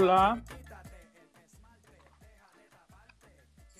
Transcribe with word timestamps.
Hola. 0.00 0.40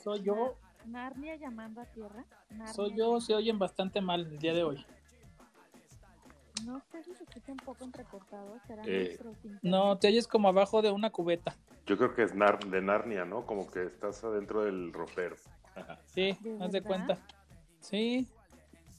Soy 0.02 0.20
yo. 0.24 0.56
Narnia 0.86 1.36
llamando 1.36 1.80
a 1.80 1.84
tierra. 1.84 2.24
Narnia. 2.50 2.74
Soy 2.74 2.92
yo. 2.96 3.20
Se 3.20 3.36
oyen 3.36 3.56
bastante 3.60 4.00
mal 4.00 4.22
el 4.26 4.36
día 4.40 4.52
de 4.52 4.64
hoy. 4.64 4.84
No 6.64 6.80
sé 6.90 7.04
si 7.04 7.14
se 7.14 7.22
escucha 7.22 7.52
un 7.52 7.58
poco 7.58 7.84
entrecortado. 7.84 8.58
¿Será 8.66 8.82
Eh? 8.84 9.16
No, 9.62 9.96
te 9.96 10.08
oyes 10.08 10.26
como 10.26 10.48
abajo 10.48 10.82
de 10.82 10.90
una 10.90 11.10
cubeta. 11.10 11.54
Yo 11.86 11.96
creo 11.96 12.12
que 12.16 12.24
es 12.24 12.34
Nar- 12.34 12.64
de 12.68 12.82
Narnia, 12.82 13.24
¿no? 13.24 13.46
Como 13.46 13.70
que 13.70 13.84
estás 13.84 14.24
adentro 14.24 14.64
del 14.64 14.92
ropero. 14.92 15.36
Sí, 16.06 16.36
¿De 16.40 16.58
haz 16.60 16.72
de 16.72 16.82
cuenta. 16.82 17.16
Sí, 17.78 18.26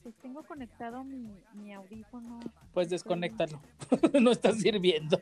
Pues 0.02 0.14
tengo 0.22 0.42
conectado 0.42 1.04
mi, 1.04 1.30
mi 1.52 1.74
audífono. 1.74 2.40
pues 2.72 2.88
desconéctalo. 2.88 3.60
no 4.22 4.30
estás 4.30 4.56
sirviendo. 4.58 5.20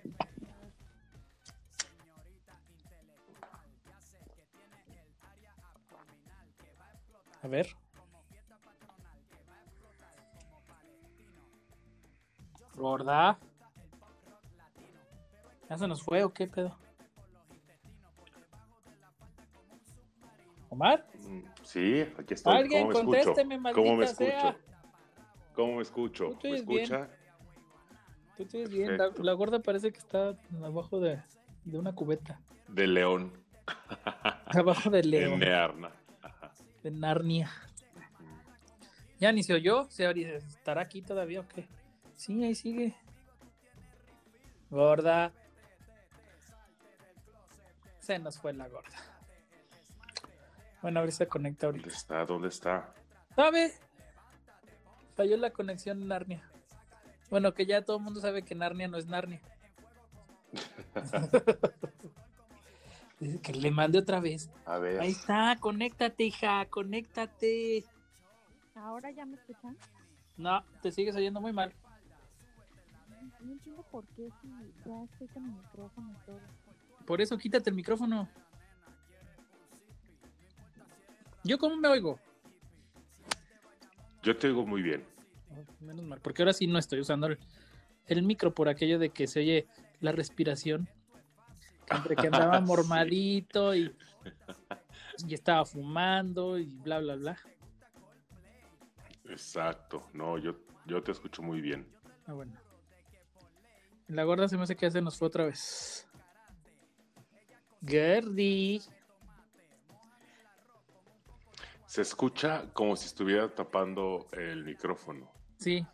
A 7.48 7.50
ver. 7.50 7.66
Gorda. 12.76 13.38
¿Ya 15.70 15.78
se 15.78 15.88
nos 15.88 16.02
fue 16.02 16.22
o 16.24 16.32
qué 16.32 16.46
pedo? 16.46 16.76
Omar, 20.68 21.06
Mm, 21.26 21.40
Sí, 21.62 22.06
aquí 22.18 22.34
estoy. 22.34 22.54
Alguien 22.56 22.88
¿Cómo 22.90 23.10
me 23.10 23.22
contésteme, 23.22 23.72
¿Cómo 23.72 23.96
me 23.96 24.04
maldita 24.04 24.04
escucho? 24.04 24.30
sea. 24.30 24.56
¿Cómo 25.54 25.76
me 25.76 25.82
escucho? 25.82 26.24
Tú 26.26 26.34
te 26.36 26.48
¿Me 26.48 26.52
oyes 26.54 26.66
bien. 26.66 26.80
escucha? 26.82 27.08
tú 28.36 28.46
ves 28.52 28.70
bien. 28.70 28.98
La, 28.98 29.10
la 29.16 29.32
gorda 29.32 29.60
parece 29.60 29.90
que 29.90 29.98
está 29.98 30.34
abajo 30.62 31.00
de, 31.00 31.22
de 31.64 31.78
una 31.78 31.94
cubeta. 31.94 32.38
De 32.68 32.86
León. 32.86 33.32
Abajo 34.46 34.90
de 34.90 34.98
En 35.00 35.10
León, 35.10 35.40
Nearna. 35.40 35.90
De 36.88 36.94
Narnia. 36.94 37.50
Ya 39.20 39.30
ni 39.30 39.42
se 39.42 39.52
oyó. 39.52 39.86
¿Se 39.90 40.08
¿Estará 40.08 40.80
aquí 40.80 41.02
todavía 41.02 41.40
o 41.40 41.46
qué? 41.48 41.68
Sí, 42.14 42.42
ahí 42.42 42.54
sigue. 42.54 42.96
Gorda. 44.70 45.30
Se 48.00 48.18
nos 48.18 48.38
fue 48.38 48.54
la 48.54 48.68
gorda. 48.68 48.96
Bueno, 50.80 51.00
a 51.00 51.02
ver 51.02 51.12
si 51.12 51.18
se 51.18 51.28
conecta 51.28 51.66
¿Dónde 51.66 51.82
ahorita. 51.82 51.94
está? 51.98 52.24
¿Dónde 52.24 52.48
está? 52.48 52.94
¿Sabe? 53.36 53.74
Falló 55.14 55.36
la 55.36 55.50
conexión 55.50 56.00
en 56.00 56.08
Narnia. 56.08 56.50
Bueno, 57.28 57.52
que 57.52 57.66
ya 57.66 57.84
todo 57.84 57.98
el 57.98 58.02
mundo 58.02 58.20
sabe 58.20 58.46
que 58.46 58.54
Narnia 58.54 58.88
no 58.88 58.96
es 58.96 59.04
Narnia. 59.04 59.42
Que 63.42 63.52
le 63.52 63.70
mande 63.70 63.98
otra 63.98 64.20
vez. 64.20 64.50
A 64.64 64.78
ver. 64.78 65.00
Ahí 65.00 65.10
está, 65.10 65.56
conéctate, 65.60 66.24
hija, 66.24 66.66
conéctate. 66.66 67.84
¿Ahora 68.74 69.10
ya 69.10 69.26
me 69.26 69.36
escuchan? 69.36 69.76
No, 70.36 70.62
te 70.82 70.92
sigues 70.92 71.16
oyendo 71.16 71.40
muy 71.40 71.52
mal. 71.52 71.72
No 73.40 73.52
entiendo 73.52 73.82
por 73.90 74.04
qué 74.08 74.28
si 74.40 74.48
ya 74.86 75.02
estoy 75.04 75.28
con 75.28 75.44
el 75.44 75.52
micrófono 75.52 76.12
y 76.12 76.26
todo. 76.26 76.40
Por 77.06 77.20
eso 77.20 77.36
quítate 77.38 77.70
el 77.70 77.76
micrófono. 77.76 78.28
¿Yo 81.44 81.58
cómo 81.58 81.76
me 81.76 81.88
oigo? 81.88 82.18
Yo 84.22 84.36
te 84.36 84.48
oigo 84.48 84.66
muy 84.66 84.82
bien. 84.82 85.04
Menos 85.80 86.04
mal, 86.04 86.20
porque 86.20 86.42
ahora 86.42 86.52
sí 86.52 86.66
no 86.66 86.78
estoy 86.78 87.00
usando 87.00 87.28
el, 87.28 87.38
el 88.06 88.22
micro 88.22 88.54
por 88.54 88.68
aquello 88.68 88.98
de 88.98 89.10
que 89.10 89.26
se 89.26 89.40
oye 89.40 89.66
la 90.00 90.12
respiración. 90.12 90.88
Entre 91.90 92.16
que 92.16 92.26
andaba 92.32 92.60
mormadito 92.60 93.74
y, 93.74 93.94
y 95.26 95.34
estaba 95.34 95.64
fumando 95.64 96.58
y 96.58 96.66
bla, 96.66 96.98
bla, 97.00 97.16
bla. 97.16 97.38
Exacto. 99.28 100.06
No, 100.12 100.38
yo, 100.38 100.56
yo 100.86 101.02
te 101.02 101.12
escucho 101.12 101.42
muy 101.42 101.60
bien. 101.60 101.86
Ah, 102.26 102.32
bueno. 102.32 102.52
La 104.08 104.24
gorda 104.24 104.48
se 104.48 104.56
me 104.56 104.62
hace 104.62 104.74
que 104.74 104.86
ya 104.86 104.90
se 104.90 105.02
nos 105.02 105.18
fue 105.18 105.28
otra 105.28 105.44
vez. 105.44 106.08
Gerdi. 107.84 108.82
Se 111.86 112.02
escucha 112.02 112.64
como 112.72 112.96
si 112.96 113.06
estuviera 113.06 113.54
tapando 113.54 114.26
el 114.32 114.64
micrófono. 114.64 115.30
Sí. 115.58 115.86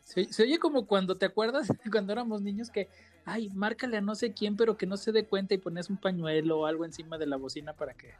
Se, 0.00 0.32
se 0.32 0.42
oye 0.42 0.58
como 0.58 0.86
cuando 0.86 1.16
te 1.16 1.26
acuerdas 1.26 1.68
cuando 1.92 2.12
éramos 2.12 2.42
niños 2.42 2.70
que, 2.70 2.88
ay, 3.28 3.50
márcale 3.50 3.98
a 3.98 4.00
no 4.00 4.14
sé 4.14 4.32
quién, 4.32 4.56
pero 4.56 4.76
que 4.76 4.86
no 4.86 4.96
se 4.96 5.12
dé 5.12 5.24
cuenta 5.24 5.54
y 5.54 5.58
pones 5.58 5.90
un 5.90 5.96
pañuelo 5.98 6.60
o 6.60 6.66
algo 6.66 6.84
encima 6.84 7.18
de 7.18 7.26
la 7.26 7.36
bocina 7.36 7.74
para 7.74 7.94
que. 7.94 8.14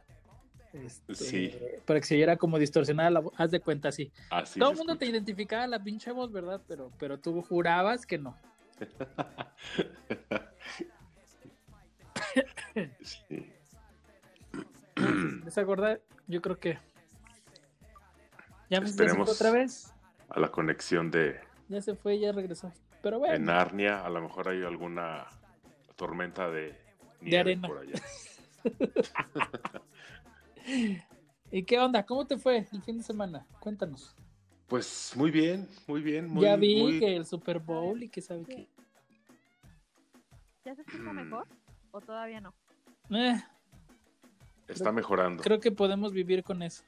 este, 0.73 1.15
Sí. 1.15 1.55
Para 1.85 1.99
que 1.99 2.05
se 2.05 2.15
oyera 2.15 2.37
como 2.37 2.59
distorsionada 2.59 3.09
la 3.09 3.19
voz. 3.21 3.33
Haz 3.37 3.51
de 3.51 3.59
cuenta, 3.59 3.91
sí. 3.91 4.11
Así 4.29 4.59
Todo 4.59 4.71
el 4.71 4.77
mundo 4.77 4.97
te 4.97 5.05
identificaba 5.05 5.65
la 5.67 5.83
pinche 5.83 6.11
voz, 6.11 6.31
¿verdad? 6.31 6.61
Pero, 6.67 6.91
pero 6.99 7.19
tú 7.19 7.41
jurabas 7.41 8.05
que 8.05 8.17
no. 8.17 8.37
Sí. 13.01 13.51
Esa 15.47 15.63
gorda, 15.63 15.99
yo 16.27 16.41
creo 16.41 16.59
que. 16.59 16.77
Ya, 18.69 18.81
fue 18.81 19.21
otra 19.21 19.51
vez. 19.51 19.91
A 20.29 20.39
la 20.39 20.51
conexión 20.51 21.09
de, 21.09 21.39
Ya 21.67 21.81
se 21.81 21.95
fue, 21.95 22.19
ya 22.19 22.31
regresó. 22.31 22.71
Pero 23.01 23.17
de 23.19 23.27
bueno. 23.27 23.45
Narnia, 23.45 24.05
a 24.05 24.09
lo 24.09 24.21
mejor 24.21 24.49
hay 24.49 24.63
alguna 24.63 25.25
tormenta 25.95 26.49
de, 26.49 26.77
nieve 27.21 27.39
arena. 27.39 27.67
por 27.67 27.77
allá. 27.79 28.01
¿Y 31.51 31.63
qué 31.63 31.79
onda? 31.79 32.05
¿Cómo 32.05 32.25
te 32.27 32.37
fue 32.37 32.67
el 32.71 32.81
fin 32.83 32.97
de 32.97 33.03
semana? 33.03 33.45
Cuéntanos. 33.59 34.15
Pues 34.67 35.13
muy 35.15 35.31
bien, 35.31 35.67
muy 35.87 36.01
bien. 36.01 36.27
Muy, 36.29 36.43
ya 36.43 36.55
vi 36.55 36.79
muy- 36.81 36.99
que 36.99 37.15
el 37.15 37.25
Super 37.25 37.59
Bowl 37.59 38.03
y 38.03 38.09
que 38.09 38.21
sabe 38.21 38.43
qué. 38.45 38.67
¿Ya 40.63 40.75
se 40.75 40.81
escucha 40.81 41.11
Mm. 41.11 41.15
mejor? 41.15 41.47
¿O 41.91 42.01
todavía 42.01 42.39
no? 42.39 42.53
Eh, 43.09 43.41
está 44.67 44.91
mejorando. 44.91 45.41
creo 45.41 45.59
que 45.59 45.71
podemos 45.71 46.13
vivir 46.13 46.43
con 46.43 46.61
eso. 46.61 46.83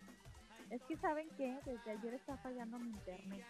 Es 0.69 0.83
que 0.83 0.95
saben 0.97 1.27
que 1.35 1.57
desde 1.65 1.91
ayer 1.91 2.13
está 2.13 2.37
fallando 2.37 2.77
mi 2.77 2.91
internet. 2.91 3.43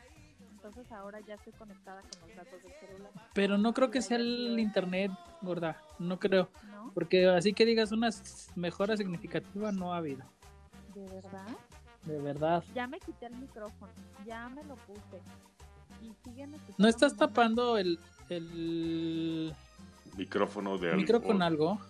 Entonces 0.64 0.92
ahora 0.92 1.20
ya 1.22 1.34
estoy 1.34 1.54
conectada 1.54 2.02
con 2.02 2.28
los 2.28 2.38
datos 2.38 2.62
del 2.62 2.72
celular. 2.74 3.12
Pero 3.34 3.58
no 3.58 3.74
creo 3.74 3.90
que 3.90 4.02
sea 4.04 4.18
el 4.18 4.60
internet, 4.60 5.12
gorda. 5.42 5.82
No 5.98 6.20
creo. 6.20 6.50
¿No? 6.70 6.92
Porque 6.94 7.28
así 7.28 7.52
que 7.54 7.66
digas 7.66 7.92
una 7.92 8.10
mejora 8.56 8.96
significativa 8.96 9.72
no 9.72 9.92
ha 9.92 9.98
habido. 9.98 10.24
¿De 10.94 11.08
verdad? 11.08 11.48
De 12.04 12.20
verdad. 12.20 12.64
Ya 12.76 12.86
me 12.86 13.00
quité 13.00 13.26
el 13.26 13.36
micrófono. 13.38 13.92
Ya 14.24 14.50
me 14.50 14.64
lo 14.66 14.76
puse. 14.76 15.20
Y 16.04 16.14
siguen 16.24 16.56
¿No 16.78 16.88
estás 16.88 17.18
tapando 17.18 17.80
el, 17.80 18.00
el 18.30 19.56
Micrófono 20.16 20.78
de 20.78 20.94
micro 20.96 21.24
con 21.24 21.42
algo. 21.42 21.72
algo? 21.72 21.82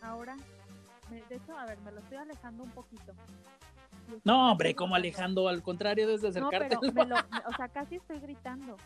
Ahora, 0.00 0.36
de 1.10 1.36
hecho, 1.36 1.58
a 1.58 1.66
ver, 1.66 1.78
me 1.80 1.92
lo 1.92 2.00
estoy 2.00 2.16
alejando 2.16 2.62
un 2.62 2.70
poquito. 2.70 3.12
No, 4.24 4.52
hombre, 4.52 4.74
como. 4.74 4.94
Alejandro, 4.94 5.48
al 5.48 5.62
contrario, 5.62 6.06
desde 6.08 6.40
No, 6.40 6.48
acercarte. 6.48 6.76
pero 6.80 6.92
me 6.92 7.06
lo, 7.06 7.16
o 7.48 7.56
sea, 7.56 7.68
casi 7.68 7.96
estoy 7.96 8.18
gritando. 8.18 8.76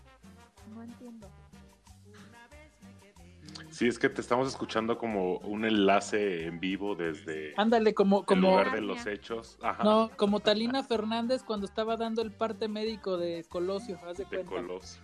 No 0.75 0.83
entiendo. 0.83 1.29
Sí, 3.71 3.89
es 3.89 3.99
que 3.99 4.09
te 4.09 4.21
estamos 4.21 4.49
escuchando 4.49 4.99
como 4.99 5.39
un 5.39 5.65
enlace 5.65 6.47
en 6.47 6.61
vivo 6.61 6.95
desde 6.95 7.55
Ándale, 7.57 7.93
como, 7.93 8.21
el 8.21 8.25
como, 8.27 8.51
lugar 8.51 8.73
de 8.73 8.81
los 8.81 9.07
hechos. 9.07 9.59
Ajá, 9.63 9.83
no, 9.83 10.11
como 10.17 10.41
Talina 10.41 10.83
Fernández 10.85 11.43
cuando 11.43 11.67
estaba 11.67 11.97
dando 11.97 12.23
el 12.23 12.31
parte 12.31 12.69
médico 12.69 13.17
de 13.17 13.45
Colosio, 13.49 13.99
haz 14.07 14.19
de 14.19 14.25
de 14.25 14.31
cuenta. 14.31 14.49
Colosio. 14.51 15.03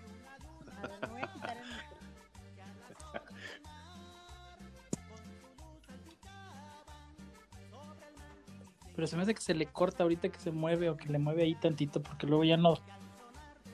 Pero 9.01 9.09
se 9.09 9.17
me 9.17 9.23
hace 9.23 9.35
que 9.35 9.41
se 9.41 9.55
le 9.55 9.65
corta 9.65 10.03
ahorita 10.03 10.29
que 10.29 10.39
se 10.39 10.51
mueve 10.51 10.91
o 10.91 10.97
que 10.99 11.09
le 11.09 11.19
mueve 11.19 11.45
ahí 11.45 11.55
tantito 11.55 12.03
porque 12.03 12.27
luego 12.27 12.45
ya 12.45 12.59
no, 12.59 12.75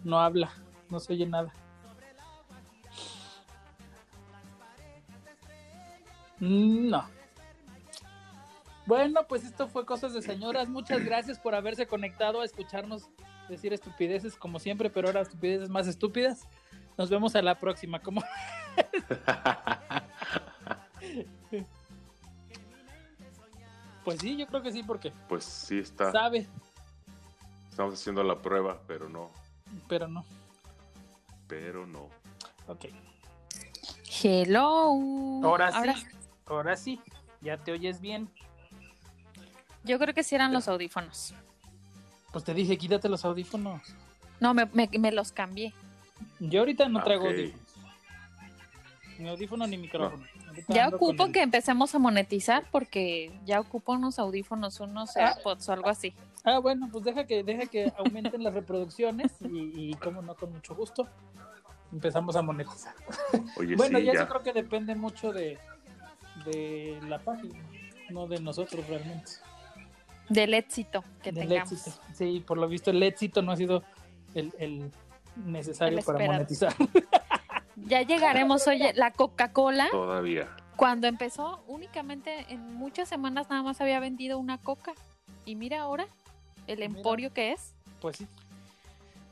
no 0.04 0.20
habla, 0.20 0.52
no 0.88 1.00
se 1.00 1.14
oye 1.14 1.26
nada. 1.26 1.52
Mm, 6.38 6.90
No. 6.90 7.10
Bueno, 8.86 9.26
pues 9.28 9.42
esto 9.42 9.66
fue 9.66 9.84
Cosas 9.84 10.14
de 10.14 10.22
Señoras. 10.22 10.68
Muchas 10.68 11.04
gracias 11.04 11.40
por 11.40 11.56
haberse 11.56 11.88
conectado 11.88 12.40
a 12.40 12.44
escucharnos 12.44 13.08
decir 13.48 13.72
estupideces 13.72 14.36
como 14.36 14.60
siempre, 14.60 14.90
pero 14.90 15.08
ahora 15.08 15.22
estupideces 15.22 15.68
más 15.68 15.88
estúpidas. 15.88 16.46
Nos 16.96 17.10
vemos 17.10 17.34
a 17.34 17.42
la 17.42 17.58
próxima. 17.58 17.98
¿Cómo? 17.98 18.22
Pues 24.06 24.20
sí, 24.20 24.36
yo 24.36 24.46
creo 24.46 24.62
que 24.62 24.70
sí, 24.70 24.84
porque 24.84 25.12
Pues 25.28 25.42
sí 25.44 25.80
está. 25.80 26.12
sabe, 26.12 26.46
Estamos 27.68 27.94
haciendo 27.94 28.22
la 28.22 28.40
prueba, 28.40 28.80
pero 28.86 29.08
no. 29.08 29.30
pero 29.88 30.06
no. 30.06 30.24
pero 31.48 31.86
no. 31.88 32.08
Ok. 32.68 32.86
Hello. 34.22 34.60
Ahora 35.44 35.72
sí, 35.82 36.06
ahora 36.46 36.76
sí. 36.76 37.00
Ya 37.40 37.56
te 37.58 37.72
oyes 37.72 38.00
bien. 38.00 38.30
Yo 39.82 39.98
creo 39.98 40.14
que 40.14 40.22
sí 40.22 40.36
eran 40.36 40.52
los 40.52 40.68
audífonos. 40.68 41.34
Pues 42.32 42.44
te 42.44 42.54
dije, 42.54 42.78
quítate 42.78 43.08
los 43.08 43.24
audífonos. 43.24 43.82
No, 44.40 44.54
me, 44.54 44.66
me, 44.72 44.88
me 45.00 45.10
los 45.10 45.32
cambié. 45.32 45.74
Yo 46.38 46.60
ahorita 46.60 46.88
no 46.88 47.00
Ah, 47.00 47.04
traigo 47.04 47.26
audífonos. 47.26 47.65
Ni 49.18 49.28
audífono 49.28 49.66
ni 49.66 49.78
micrófono. 49.78 50.24
Ya 50.68 50.88
ocupo 50.88 51.26
el- 51.26 51.32
que 51.32 51.42
empecemos 51.42 51.94
a 51.94 51.98
monetizar 51.98 52.64
porque 52.70 53.32
ya 53.44 53.60
ocupo 53.60 53.92
unos 53.92 54.18
audífonos, 54.18 54.80
unos 54.80 55.16
Ah. 55.16 55.28
AirPods 55.34 55.68
o 55.68 55.72
algo 55.72 55.88
así. 55.88 56.14
Ah, 56.44 56.58
bueno, 56.58 56.88
pues 56.92 57.04
deja 57.04 57.26
que, 57.26 57.42
deja 57.42 57.66
que 57.66 57.92
aumenten 57.98 58.42
las 58.44 58.54
reproducciones 58.54 59.32
y, 59.40 59.90
y 59.90 59.94
como 59.94 60.22
no, 60.22 60.34
con 60.34 60.52
mucho 60.52 60.74
gusto, 60.74 61.08
empezamos 61.92 62.36
a 62.36 62.42
monetizar. 62.42 62.94
Oye, 63.56 63.74
bueno, 63.76 63.98
sí, 63.98 64.04
ya 64.04 64.12
ya. 64.12 64.20
eso 64.20 64.28
creo 64.28 64.42
que 64.42 64.52
depende 64.52 64.94
mucho 64.94 65.32
de, 65.32 65.58
de 66.44 66.98
la 67.08 67.18
página, 67.18 67.58
no 68.10 68.26
de 68.26 68.40
nosotros 68.40 68.86
realmente. 68.86 69.32
Del 70.28 70.54
éxito 70.54 71.04
que 71.22 71.32
del 71.32 71.48
tengamos. 71.48 71.72
éxito. 71.72 71.96
Sí, 72.14 72.42
por 72.46 72.58
lo 72.58 72.68
visto 72.68 72.90
el 72.90 73.02
éxito 73.02 73.42
no 73.42 73.52
ha 73.52 73.56
sido 73.56 73.82
el, 74.34 74.52
el 74.58 74.90
necesario 75.36 75.98
El 75.98 76.04
para 76.04 76.26
monetizar. 76.26 76.74
Ya 77.76 78.02
llegaremos, 78.02 78.66
oye, 78.66 78.92
la 78.94 79.10
Coca-Cola, 79.10 79.88
Todavía. 79.90 80.48
cuando 80.76 81.06
empezó, 81.06 81.62
únicamente 81.66 82.46
en 82.48 82.74
muchas 82.74 83.08
semanas 83.08 83.48
nada 83.50 83.62
más 83.62 83.80
había 83.80 84.00
vendido 84.00 84.38
una 84.38 84.58
Coca. 84.58 84.94
Y 85.44 85.54
mira 85.56 85.80
ahora 85.82 86.06
el 86.66 86.78
Mira. 86.78 86.86
emporio 86.96 87.32
que 87.32 87.52
es. 87.52 87.74
Pues 88.00 88.16
sí. 88.16 88.26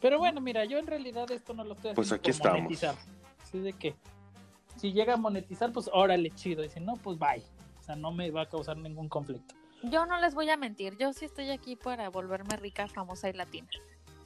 Pero 0.01 0.19
bueno, 0.19 0.41
mira, 0.41 0.65
yo 0.67 0.79
en 0.79 0.87
realidad 0.87 1.31
esto 1.31 1.55
no 1.55 1.65
lo 1.65 1.73
estoy 1.73 1.93
haciendo 1.93 1.97
Pues 1.97 2.13
aquí 2.13 2.23
por 2.25 2.31
estamos. 2.31 2.59
monetizar. 2.59 2.95
Así 3.43 3.59
de 3.59 3.73
que 3.73 3.95
si 4.77 4.93
llega 4.93 5.15
a 5.15 5.17
monetizar, 5.17 5.73
pues 5.73 5.89
órale, 5.93 6.31
chido. 6.31 6.63
Y 6.63 6.69
si 6.69 6.81
no, 6.81 6.95
pues 6.97 7.19
bye. 7.19 7.43
O 7.81 7.83
sea, 7.83 7.97
no 7.97 8.13
me 8.13 8.31
va 8.31 8.43
a 8.43 8.47
causar 8.49 8.77
ningún 8.77 9.09
conflicto. 9.09 9.55
Yo 9.83 10.07
no 10.07 10.19
les 10.21 10.35
voy 10.35 10.49
a 10.51 10.57
mentir, 10.57 10.97
yo 10.99 11.13
sí 11.13 11.27
estoy 11.27 11.51
aquí 11.51 11.77
para 11.77 12.09
volverme 12.09 12.57
rica, 12.57 12.89
famosa 12.89 13.29
y 13.29 13.35
latina. 13.35 13.69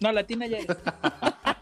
No, 0.00 0.12
latina 0.12 0.46
ya 0.46 0.58
eres. 0.58 0.76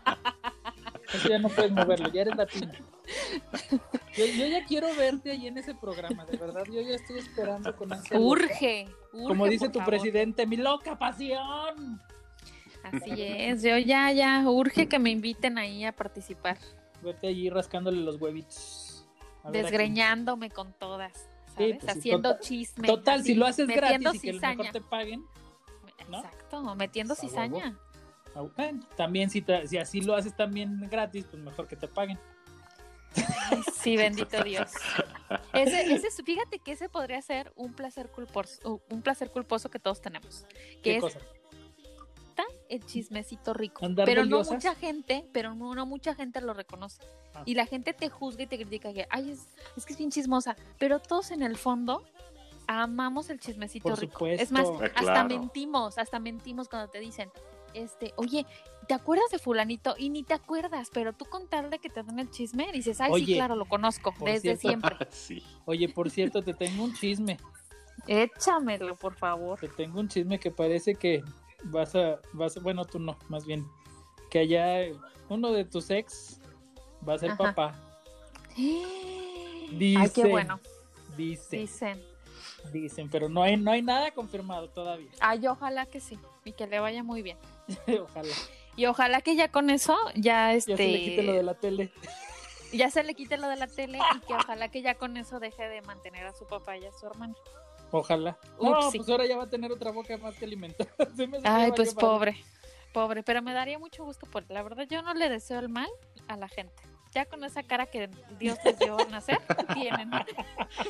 Eso 1.16 1.28
ya 1.28 1.38
no 1.38 1.48
puedes 1.48 1.72
moverlo, 1.72 2.08
ya 2.12 2.22
eres 2.22 2.36
latina. 2.36 2.72
Yo, 4.16 4.24
yo 4.24 4.46
ya 4.46 4.64
quiero 4.64 4.92
verte 4.96 5.30
ahí 5.30 5.46
en 5.46 5.58
ese 5.58 5.74
programa, 5.74 6.24
de 6.24 6.36
verdad. 6.38 6.64
Yo 6.66 6.80
ya 6.80 6.94
estoy 6.96 7.18
esperando 7.18 7.76
con 7.76 7.92
ansia. 7.92 8.18
Urge, 8.18 8.88
urge. 9.12 9.26
Como 9.28 9.46
dice 9.46 9.68
tu 9.68 9.78
favor. 9.78 9.90
presidente, 9.94 10.46
mi 10.46 10.56
loca 10.56 10.98
pasión. 10.98 12.00
Así 12.82 13.10
es, 13.22 13.62
yo 13.62 13.76
ya, 13.78 14.10
ya, 14.12 14.42
urge 14.48 14.88
que 14.88 14.98
me 14.98 15.10
inviten 15.10 15.58
ahí 15.58 15.84
a 15.84 15.92
participar, 15.92 16.56
Verte 17.02 17.26
allí 17.28 17.50
rascándole 17.50 18.00
los 18.00 18.20
huevitos. 18.20 19.06
A 19.44 19.50
desgreñándome 19.50 20.50
con 20.50 20.72
todas, 20.72 21.12
Sí, 21.12 21.52
¿sabes? 21.56 21.76
pues 21.84 21.96
Haciendo 21.96 22.30
total- 22.30 22.40
chisme. 22.44 22.86
Total, 22.88 23.20
así, 23.20 23.28
si 23.28 23.34
lo 23.34 23.46
haces 23.46 23.68
gratis 23.68 24.14
y 24.14 24.20
que 24.20 24.32
lo 24.32 24.38
cizaña. 24.38 24.56
mejor 24.56 24.72
te 24.72 24.80
paguen, 24.80 25.24
¿no? 26.08 26.18
Exacto, 26.18 26.74
metiendo 26.74 27.14
Pues, 27.14 27.28
cizaña. 27.28 27.78
Bueno, 28.42 28.80
también 28.96 29.30
si, 29.30 29.42
te- 29.42 29.66
si 29.66 29.78
así 29.78 30.00
lo 30.00 30.14
haces 30.14 30.34
también 30.36 30.88
gratis, 30.90 31.24
pues 31.30 31.42
mejor 31.42 31.66
que 31.66 31.76
te 31.76 31.88
paguen. 31.88 32.18
Ay, 33.50 33.62
Sí, 33.80 33.96
bendito 33.96 34.42
Dios. 34.44 34.70
Ese, 35.52 35.92
ese, 35.94 36.08
es- 36.08 36.22
fíjate 36.24 36.58
que 36.58 36.72
ese 36.72 36.88
podría 36.88 37.22
ser 37.22 37.52
un 37.56 37.72
placer 37.72 38.10
culposo, 38.10 38.82
un 38.90 39.02
placer 39.02 39.30
culposo 39.30 39.70
que 39.70 39.78
todos 39.78 40.00
tenemos, 40.00 40.44
que 40.48 40.80
¿Qué 40.82 40.96
es 40.96 41.02
cosa? 41.02 41.18
el 42.68 42.84
chismecito 42.84 43.54
rico. 43.54 43.86
¿Andar 43.86 44.06
Pero 44.06 44.24
no 44.24 44.42
mucha 44.42 44.74
gente, 44.74 45.24
pero 45.32 45.54
no, 45.54 45.72
no 45.76 45.86
mucha 45.86 46.16
gente 46.16 46.40
lo 46.40 46.52
reconoce. 46.52 47.00
Ah. 47.32 47.42
Y 47.46 47.54
la 47.54 47.64
gente 47.64 47.92
te 47.94 48.08
juzga 48.08 48.42
y 48.42 48.48
te 48.48 48.56
critica 48.58 48.92
que, 48.92 49.06
ay, 49.08 49.30
es, 49.30 49.46
es 49.76 49.86
que 49.86 49.92
es 49.92 49.98
bien 49.98 50.10
chismosa. 50.10 50.56
Pero 50.76 50.98
todos 50.98 51.30
en 51.30 51.42
el 51.44 51.56
fondo 51.56 52.02
amamos 52.66 53.30
el 53.30 53.38
chismecito 53.38 53.88
Por 53.88 54.00
rico. 54.00 54.12
supuesto. 54.14 54.42
Es 54.42 54.50
más, 54.50 54.66
Ah, 54.82 54.90
hasta 54.96 55.24
mentimos, 55.24 55.96
hasta 55.96 56.18
mentimos 56.18 56.68
cuando 56.68 56.88
te 56.90 56.98
dicen, 56.98 57.30
este, 57.82 58.12
oye, 58.17 58.46
¿te 58.88 58.94
acuerdas 58.94 59.31
de 59.31 59.38
fulanito? 59.38 59.94
Y 59.99 60.11
ni 60.11 60.23
te 60.23 60.34
acuerdas, 60.34 60.90
pero 60.93 61.12
tú 61.12 61.25
contarle 61.26 61.78
que 61.78 61.88
te 61.90 62.02
dan 62.02 62.19
el 62.19 62.31
chisme, 62.31 62.70
dices, 62.73 63.00
ay, 63.00 63.25
sí, 63.25 63.34
claro, 63.34 63.56
lo 63.56 63.64
conozco, 63.67 64.14
desde 64.20 64.56
cierto- 64.56 64.61
siempre. 64.61 64.96
sí. 65.11 65.43
Oye, 65.64 65.88
por 65.88 66.11
cierto, 66.11 66.43
te 66.43 66.55
tengo 66.55 66.84
un 66.84 66.94
chisme. 66.94 67.37
Échamelo, 68.06 68.94
por 68.96 69.14
favor. 69.14 69.58
Te 69.58 69.69
tengo 69.69 70.00
un 70.00 70.08
chisme 70.08 70.38
que 70.38 70.50
parece 70.50 70.94
que 70.94 71.23
vas 71.64 71.94
a, 71.96 72.20
vas 72.32 72.56
a- 72.56 72.61
bueno, 72.61 72.84
tú 72.84 72.99
no, 72.99 73.17
más 73.28 73.44
bien, 73.46 73.67
que 74.31 74.40
allá 74.40 74.81
uno 75.28 75.50
de 75.52 75.64
tus 75.64 75.90
ex 75.90 76.40
va 77.08 77.14
a 77.14 77.19
ser 77.19 77.31
Ajá. 77.32 77.38
papá. 77.55 77.75
Ay, 78.56 79.69
qué 79.70 79.76
Dicen. 79.76 80.31
bueno. 80.31 80.61
Dicen, 81.17 81.61
Dicen. 81.61 82.02
dicen, 82.73 83.08
pero 83.11 83.28
no 83.28 83.43
hay, 83.43 83.56
no 83.56 83.70
hay 83.70 83.82
nada 83.82 84.11
confirmado 84.12 84.69
todavía. 84.69 85.11
Ay, 85.20 85.46
ojalá 85.46 85.87
que 85.87 86.00
sí. 86.00 86.19
Y 86.44 86.52
que 86.52 86.67
le 86.67 86.78
vaya 86.78 87.02
muy 87.02 87.23
bien. 87.23 87.38
Ojalá. 88.02 88.34
Y 88.76 88.86
ojalá 88.86 89.20
que 89.22 89.36
ya 89.36 89.50
con 89.50 89.70
eso, 89.70 89.96
ya 90.14 90.52
este. 90.52 90.72
Ya 90.72 90.76
se 90.76 90.88
le 90.92 91.00
quite 91.00 91.22
lo 91.22 91.32
de 91.32 91.42
la 91.42 91.54
tele. 91.54 91.92
ya 92.72 92.90
se 92.90 93.02
le 93.02 93.14
quite 93.14 93.38
lo 93.38 93.48
de 93.48 93.56
la 93.56 93.66
tele 93.66 93.98
y 93.98 94.20
que 94.20 94.34
ojalá 94.34 94.68
que 94.68 94.82
ya 94.82 94.94
con 94.96 95.16
eso 95.16 95.40
deje 95.40 95.66
de 95.68 95.80
mantener 95.82 96.26
a 96.26 96.34
su 96.34 96.46
papá 96.46 96.76
y 96.76 96.84
a 96.84 96.92
su 96.92 97.06
hermano. 97.06 97.34
Ojalá. 97.90 98.36
No, 98.60 98.86
Upsi. 98.86 98.98
pues 98.98 99.08
ahora 99.08 99.26
ya 99.26 99.36
va 99.36 99.44
a 99.44 99.48
tener 99.48 99.72
otra 99.72 99.92
boca 99.92 100.16
más 100.18 100.34
que 100.36 100.44
alimentar. 100.44 100.86
Ay, 101.44 101.72
pues 101.74 101.94
pobre, 101.94 102.36
pobre, 102.92 103.22
pero 103.22 103.40
me 103.40 103.54
daría 103.54 103.78
mucho 103.78 104.04
gusto 104.04 104.26
por 104.26 104.44
la 104.50 104.62
verdad 104.62 104.86
yo 104.90 105.00
no 105.02 105.14
le 105.14 105.30
deseo 105.30 105.58
el 105.60 105.70
mal 105.70 105.88
a 106.28 106.36
la 106.36 106.48
gente. 106.48 106.82
Ya 107.14 107.24
con 107.24 107.42
esa 107.44 107.62
cara 107.62 107.86
que 107.86 108.10
Dios 108.38 108.58
les 108.62 108.78
dio 108.78 108.98
al 108.98 109.10
nacer, 109.10 109.38
tienen. 109.72 110.10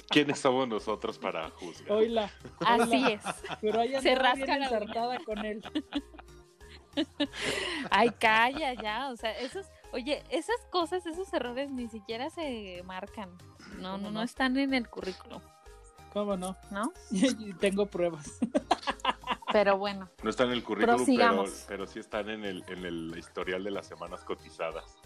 ¿Quiénes 0.08 0.40
somos 0.40 0.66
nosotros 0.66 1.18
para 1.20 1.50
juzgar? 1.50 1.92
Oíla. 1.92 2.30
Así 2.66 3.12
es. 3.12 3.22
Pero 3.60 3.80
ahí 3.80 3.92
Se 3.92 4.00
bien 4.00 4.18
rasca 4.18 4.58
la 4.58 5.20
con 5.24 5.44
él. 5.44 5.62
Ay, 7.90 8.10
calla 8.10 8.74
ya, 8.74 9.10
o 9.10 9.16
sea, 9.16 9.32
esos, 9.38 9.66
oye, 9.92 10.22
esas 10.30 10.56
cosas, 10.70 11.06
esos 11.06 11.32
errores 11.32 11.70
ni 11.70 11.88
siquiera 11.88 12.30
se 12.30 12.82
marcan. 12.84 13.30
No, 13.78 13.92
¿Cómo 13.92 13.98
no, 13.98 13.98
no 13.98 14.10
no? 14.10 14.22
están 14.22 14.56
en 14.56 14.74
el 14.74 14.88
currículum, 14.88 15.40
¿Cómo 16.12 16.36
no? 16.36 16.56
¿no? 16.70 16.92
Tengo 17.60 17.86
pruebas. 17.86 18.38
Pero 19.52 19.78
bueno, 19.78 20.08
No 20.22 20.30
están 20.30 20.48
en 20.48 20.54
el 20.54 20.64
currículum, 20.64 21.04
pero, 21.06 21.44
pero 21.68 21.86
sí 21.86 21.98
están 21.98 22.28
en 22.30 22.44
el, 22.44 22.64
en 22.68 22.84
el 22.84 23.14
historial 23.16 23.62
de 23.64 23.70
las 23.70 23.86
semanas 23.86 24.24
cotizadas. 24.24 24.96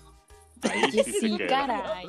Ahí 0.63 0.91
sí, 0.93 1.03
se 1.05 1.13
sí, 1.21 1.37
queda. 1.39 1.49
caray. 1.67 2.07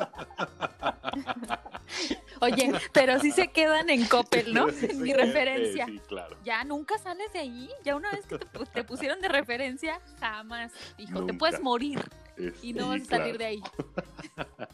Oye, 2.42 2.72
pero 2.92 3.20
sí 3.20 3.32
se 3.32 3.50
quedan 3.50 3.90
en 3.90 4.06
Coppel, 4.06 4.54
¿no? 4.54 4.70
Sí, 4.70 4.88
En 4.90 5.02
mi 5.02 5.14
referencia. 5.14 5.86
sí, 5.86 6.00
claro. 6.08 6.36
Ya 6.44 6.64
nunca 6.64 6.98
sales 6.98 7.32
de 7.34 7.40
ahí. 7.40 7.70
Ya 7.84 7.96
una 7.96 8.12
vez 8.12 8.26
que 8.26 8.40
te, 8.40 8.48
pu- 8.48 8.68
te 8.72 8.84
pusieron 8.84 9.22
de 9.22 9.28
referencia, 9.28 10.02
jamás. 10.20 10.72
Hijo, 10.98 11.26
te 11.26 11.34
puedes 11.34 11.62
morir 11.62 12.00
Eh, 12.38 12.54
y 12.64 12.74
no 12.74 12.92
sí, 12.94 13.00
vas 13.00 13.02
a 13.02 13.18
salir 13.18 13.36
claro. 13.36 13.38
de 13.38 13.46
ahí. 13.46 13.62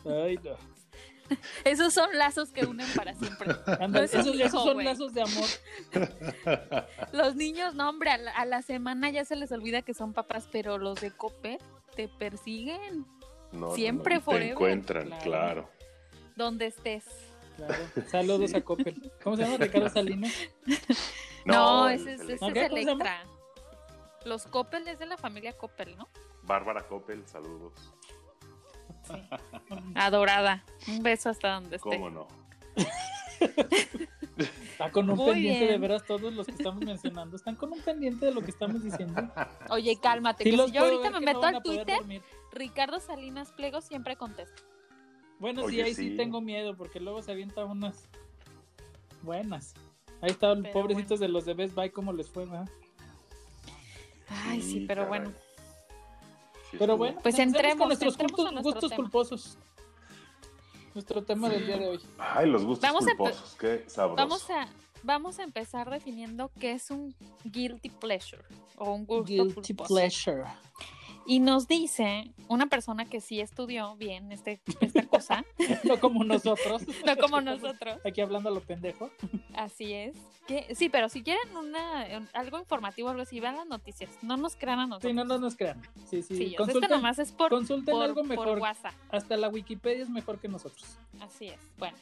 Ay, 0.06 0.40
no. 0.44 0.56
Esos 1.66 1.94
son 1.94 2.10
lazos 2.18 2.52
que 2.54 2.66
unen 2.66 2.88
para 2.96 3.14
siempre. 3.14 3.50
No 3.90 4.00
es 4.00 4.14
esos, 4.14 4.52
son 4.52 4.82
lazos 4.86 5.14
de 5.14 5.24
amor. 5.24 5.50
Los 7.12 7.36
niños, 7.36 7.76
no, 7.76 7.90
hombre, 7.90 8.12
a 8.12 8.18
la, 8.18 8.32
a 8.32 8.46
la 8.46 8.62
semana 8.62 9.10
ya 9.10 9.26
se 9.26 9.36
les 9.36 9.52
olvida 9.52 9.82
que 9.82 9.94
son 9.94 10.14
papás, 10.14 10.48
pero 10.54 10.78
los 10.78 11.02
de 11.02 11.12
Coppel 11.12 11.58
te 11.98 12.08
persiguen 12.08 13.06
No, 13.52 13.60
no, 13.70 13.76
Siempre 13.76 14.16
no, 14.16 14.22
forever. 14.22 14.48
Te 14.48 14.54
encuentran, 14.54 15.08
Claro. 15.08 15.24
claro. 15.24 15.70
donde 16.36 16.68
estés. 16.68 17.06
Claro. 17.56 17.74
Saludos 18.12 18.54
a 18.54 18.62
Coppel. 18.62 19.12
¿Cómo 19.24 19.36
se 19.38 19.44
llama? 19.44 19.58
Ricardo 19.58 19.90
Salinas. 19.90 20.34
No, 21.46 21.88
ese 21.88 22.16
es, 22.16 22.20
el- 22.22 22.32
ese 22.32 22.42
¿No 22.46 22.48
es. 22.60 22.72
Electra. 22.72 23.24
Los 24.26 24.46
Coppel 24.48 24.86
es 24.90 25.00
de 25.00 25.06
la 25.06 25.18
familia 25.18 25.54
Coppel, 25.54 25.96
¿no? 25.96 26.10
Bárbara 26.44 26.86
Coppel, 26.86 27.26
saludos. 27.26 27.72
Adorada. 29.96 30.66
Un 30.90 31.02
beso 31.04 31.30
hasta 31.30 31.54
donde 31.54 31.78
esté. 31.78 31.88
¿Cómo 31.90 32.10
no? 32.10 32.28
Está 34.72 34.92
con 34.92 35.10
un 35.10 35.16
Muy 35.18 35.32
pendiente 35.34 35.66
de 35.68 35.78
veras 35.78 36.04
todos 36.06 36.34
los 36.34 36.46
que 36.46 36.52
estamos 36.54 36.84
mencionando. 36.84 37.36
Están 37.38 37.56
con 37.56 37.72
un 37.72 37.80
pendiente 37.82 38.26
de 38.26 38.34
lo 38.34 38.42
que 38.42 38.52
estamos 38.52 38.84
diciendo. 38.84 39.32
Oye, 39.70 39.98
cálmate, 40.00 40.44
Sí 40.44 40.52
que 40.52 40.58
si 40.66 40.72
yo 40.72 40.82
ahorita 40.84 41.10
me 41.12 41.20
no 41.20 41.22
meto 41.22 41.44
al 41.44 41.62
poder 41.62 41.78
Twitter, 41.78 41.98
dormir. 42.00 42.22
Ricardo 42.58 43.00
Salinas 43.00 43.52
Pliego 43.54 43.82
siempre 43.82 44.16
contesta. 44.16 44.62
Bueno, 45.40 45.68
sí, 45.70 45.80
ahí 45.82 45.94
sí. 45.94 46.12
sí. 46.12 46.18
tengo 46.18 46.42
miedo 46.42 46.76
porque 46.76 47.00
luego 47.00 47.22
se 47.22 47.32
avienta 47.32 47.64
unas 47.66 48.08
buenas. 49.22 49.74
Ahí 50.22 50.32
estaban 50.32 50.64
Pero 50.64 50.74
pobrecitos 50.74 51.20
de 51.20 51.28
los 51.28 51.46
de 51.46 51.54
Best 51.54 51.76
Buy, 51.76 51.92
¿cómo 51.92 52.12
les 52.14 52.30
fue, 52.30 52.46
verdad? 52.46 52.68
Ay, 54.30 54.62
sí, 54.62 54.86
pero 54.88 55.06
caray. 55.06 55.20
bueno. 55.22 55.38
Sí, 56.72 56.76
Pero 56.80 56.98
bueno, 56.98 57.18
Pues 57.24 57.40
entremos, 57.40 57.78
con 57.78 57.88
nuestros 57.88 58.14
entremos 58.14 58.40
a 58.40 58.44
gustos, 58.44 58.54
nuestro 58.54 58.72
gustos 58.74 58.90
tema. 58.90 59.04
culposos. 59.04 59.58
Nuestro 60.94 61.24
tema 61.24 61.50
del 61.50 61.66
día 61.66 61.78
de 61.78 61.88
hoy. 61.90 62.00
Ay, 62.18 62.50
los 62.50 62.66
gustos 62.66 62.82
Vamos 62.90 63.06
culposos, 63.06 63.56
qué 63.60 63.84
sabroso. 63.88 64.16
Vamos 64.18 64.50
a, 64.50 64.68
vamos 65.04 65.40
a 65.40 65.44
empezar 65.44 65.90
definiendo 65.90 66.52
qué 66.60 66.72
es 66.72 66.90
un 66.90 67.16
guilty 67.46 67.90
pleasure 67.90 68.44
o 68.76 68.92
un 68.94 69.06
gusto 69.06 69.24
Guilty 69.26 69.74
culposo. 69.76 69.94
pleasure. 69.94 70.44
Y 71.28 71.42
nos 71.42 71.68
dice 71.68 72.32
una 72.48 72.68
persona 72.68 73.04
que 73.04 73.20
sí 73.20 73.42
estudió 73.42 73.98
bien 73.98 74.32
este, 74.32 74.62
esta 74.80 75.06
cosa, 75.06 75.44
No 75.84 76.00
como 76.00 76.24
nosotros. 76.24 76.84
no 77.06 77.18
como 77.18 77.42
nosotros, 77.42 78.00
Aquí 78.06 78.22
hablando 78.22 78.48
a 78.48 78.54
lo 78.54 78.62
pendejo. 78.62 79.12
así 79.54 79.92
es. 79.94 80.16
Que, 80.48 80.74
sí, 80.74 80.88
pero 80.88 81.10
si 81.10 81.24
quieren 81.24 81.58
una, 81.58 82.04
algo 82.32 82.58
informativo 82.60 83.10
algo 83.10 83.24
así, 83.24 83.42
vean 83.42 83.58
las 83.58 83.68
noticias, 83.68 84.10
no 84.22 84.38
nos 84.38 84.56
crean 84.56 84.80
a 84.80 84.88
nosotros. 84.88 85.10
Sí, 85.12 85.14
no, 85.14 85.26
no 85.26 85.38
nos 85.38 85.58
crean. 85.58 85.82
Sí, 86.10 86.22
sí. 86.22 86.38
Sí, 86.38 86.44
este 86.46 86.56
consulten, 86.56 86.90
nomás 86.90 87.20
es 87.20 87.34
por, 87.34 87.50
consulten 87.50 87.94
por, 87.94 88.04
algo 88.06 88.22
por 88.22 88.28
mejor. 88.28 88.60
WhatsApp. 88.60 88.94
Hasta 89.10 89.36
la 89.36 89.50
Wikipedia 89.50 90.04
es 90.04 90.10
mejor 90.10 90.40
que 90.40 90.48
nosotros. 90.48 90.98
Así 91.20 91.48
es. 91.48 91.60
Bueno, 91.78 91.98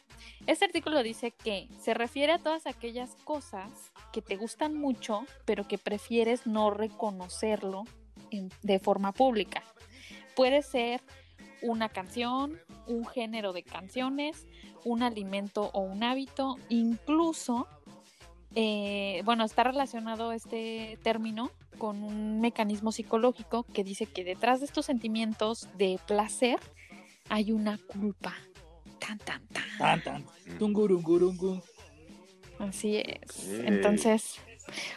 este 0.46 0.66
artículo 0.66 1.02
dice 1.02 1.32
que 1.32 1.68
se 1.80 1.96
refiere 1.96 2.34
a 2.34 2.38
todas 2.38 2.68
aquellas 2.68 3.16
cosas 3.24 3.92
que 4.14 4.22
te 4.22 4.36
gustan 4.36 4.76
mucho, 4.76 5.26
pero 5.46 5.68
que 5.68 5.80
prefieres 5.80 6.46
no 6.46 6.70
reconocerlo 6.70 7.86
en- 8.32 8.52
de 8.62 8.80
forma 8.80 9.12
pública. 9.12 9.64
Puede 10.36 10.62
ser 10.62 11.02
una 11.62 11.90
canción, 11.90 12.60
un 12.88 13.06
género 13.06 13.54
de 13.54 13.64
canciones, 13.64 14.46
un 14.84 15.02
alimento 15.04 15.72
o 15.74 15.80
un 15.82 16.04
hábito, 16.04 16.58
incluso, 16.70 17.68
eh, 18.56 19.22
bueno, 19.26 19.44
está 19.46 19.64
relacionado 19.64 20.32
este 20.32 21.00
término 21.04 21.52
con 21.78 22.04
un 22.04 22.40
mecanismo 22.42 22.92
psicológico 22.92 23.64
que 23.64 23.84
dice 23.84 24.06
que 24.06 24.24
detrás 24.24 24.60
de 24.60 24.66
estos 24.68 24.86
sentimientos 24.86 25.68
de 25.78 26.00
placer 26.08 26.60
hay 27.30 27.52
una 27.52 27.78
culpa. 27.80 28.34
Tan, 29.00 29.18
tan, 29.20 29.46
tan. 29.48 29.64
Tan, 29.78 30.04
tan. 30.04 30.26
Así 32.60 32.98
es. 32.98 33.50
Entonces, 33.66 34.36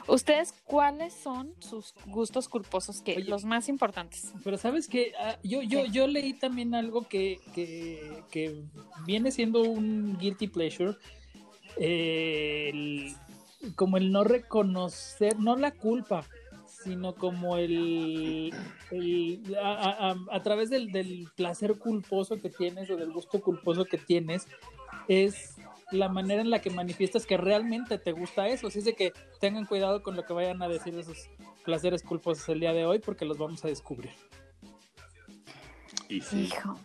¿ustedes 0.06 0.52
cuáles 0.64 1.12
son 1.14 1.54
sus 1.58 1.94
gustos 2.06 2.48
culposos? 2.48 3.00
Que 3.02 3.16
Oye. 3.16 3.24
los 3.24 3.44
más 3.44 3.68
importantes. 3.68 4.32
Pero 4.44 4.56
sabes 4.58 4.88
que 4.88 5.12
yo, 5.42 5.62
yo, 5.62 5.84
Sí. 5.84 5.90
yo 5.92 6.06
leí 6.06 6.32
también 6.34 6.74
algo 6.74 7.06
que, 7.08 7.40
que, 7.54 8.22
que 8.30 8.62
viene 9.06 9.30
siendo 9.30 9.62
un 9.62 10.16
guilty 10.18 10.48
pleasure. 10.48 10.96
eh, 11.80 12.70
el- 12.72 13.14
como 13.76 13.96
el 13.98 14.10
no 14.10 14.24
reconocer, 14.24 15.38
no 15.38 15.54
la 15.56 15.70
culpa, 15.72 16.24
sino 16.66 17.14
como 17.14 17.56
el, 17.56 18.52
el- 18.90 19.56
a, 19.62 19.74
a- 19.74 20.10
a- 20.12 20.16
a 20.30 20.42
través 20.42 20.70
del, 20.70 20.90
del 20.90 21.28
placer 21.36 21.78
culposo 21.78 22.40
que 22.40 22.50
tienes 22.50 22.88
o 22.90 22.96
del 22.96 23.12
gusto 23.12 23.40
culposo 23.40 23.84
que 23.84 23.98
tienes, 23.98 24.46
es 25.08 25.56
la 25.90 26.08
manera 26.08 26.42
en 26.42 26.50
la 26.50 26.60
que 26.60 26.70
manifiestas 26.70 27.26
que 27.26 27.36
realmente 27.36 27.98
te 27.98 28.12
gusta 28.12 28.48
eso. 28.48 28.68
Así 28.68 28.80
es 28.80 28.84
de 28.84 28.94
que 28.94 29.12
tengan 29.40 29.66
cuidado 29.66 30.02
con 30.02 30.16
lo 30.16 30.24
que 30.24 30.32
vayan 30.32 30.62
a 30.62 30.68
decir 30.68 30.94
esos 30.98 31.28
placeres 31.64 32.02
culposos 32.02 32.48
el 32.48 32.60
día 32.60 32.72
de 32.72 32.84
hoy 32.84 32.98
porque 32.98 33.24
los 33.24 33.38
vamos 33.38 33.64
a 33.64 33.68
descubrir. 33.68 34.12
Y 36.08 36.20
sí, 36.20 36.42
Hijo. 36.42 36.76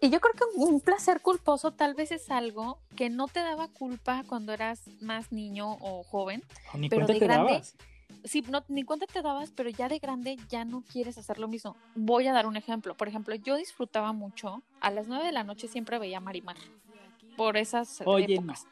Y 0.00 0.10
yo 0.10 0.20
creo 0.20 0.34
que 0.34 0.44
un 0.56 0.80
placer 0.80 1.20
culposo 1.20 1.72
tal 1.72 1.94
vez 1.94 2.12
es 2.12 2.30
algo 2.30 2.78
que 2.96 3.08
no 3.08 3.28
te 3.28 3.40
daba 3.40 3.68
culpa 3.68 4.24
cuando 4.28 4.52
eras 4.52 4.82
más 5.00 5.32
niño 5.32 5.78
o 5.80 6.02
joven. 6.02 6.42
O 6.74 6.78
ni 6.78 6.88
Pero 6.88 7.06
de 7.06 7.14
te 7.14 7.20
grande, 7.20 7.52
dabas. 7.52 7.76
Sí, 8.24 8.42
no, 8.48 8.62
ni 8.68 8.82
cuenta 8.82 9.06
te 9.06 9.22
dabas, 9.22 9.52
pero 9.52 9.70
ya 9.70 9.88
de 9.88 9.98
grande 9.98 10.36
ya 10.48 10.64
no 10.64 10.82
quieres 10.82 11.16
hacer 11.16 11.38
lo 11.38 11.48
mismo. 11.48 11.76
Voy 11.94 12.26
a 12.26 12.32
dar 12.32 12.46
un 12.46 12.56
ejemplo. 12.56 12.96
Por 12.96 13.08
ejemplo, 13.08 13.34
yo 13.36 13.56
disfrutaba 13.56 14.12
mucho, 14.12 14.62
a 14.80 14.90
las 14.90 15.08
9 15.08 15.24
de 15.24 15.32
la 15.32 15.44
noche 15.44 15.66
siempre 15.66 15.98
veía 15.98 16.20
Marimar. 16.20 16.56
Por 17.36 17.56
esas 17.56 18.02
Oye, 18.04 18.34
épocas. 18.34 18.64
No, 18.64 18.70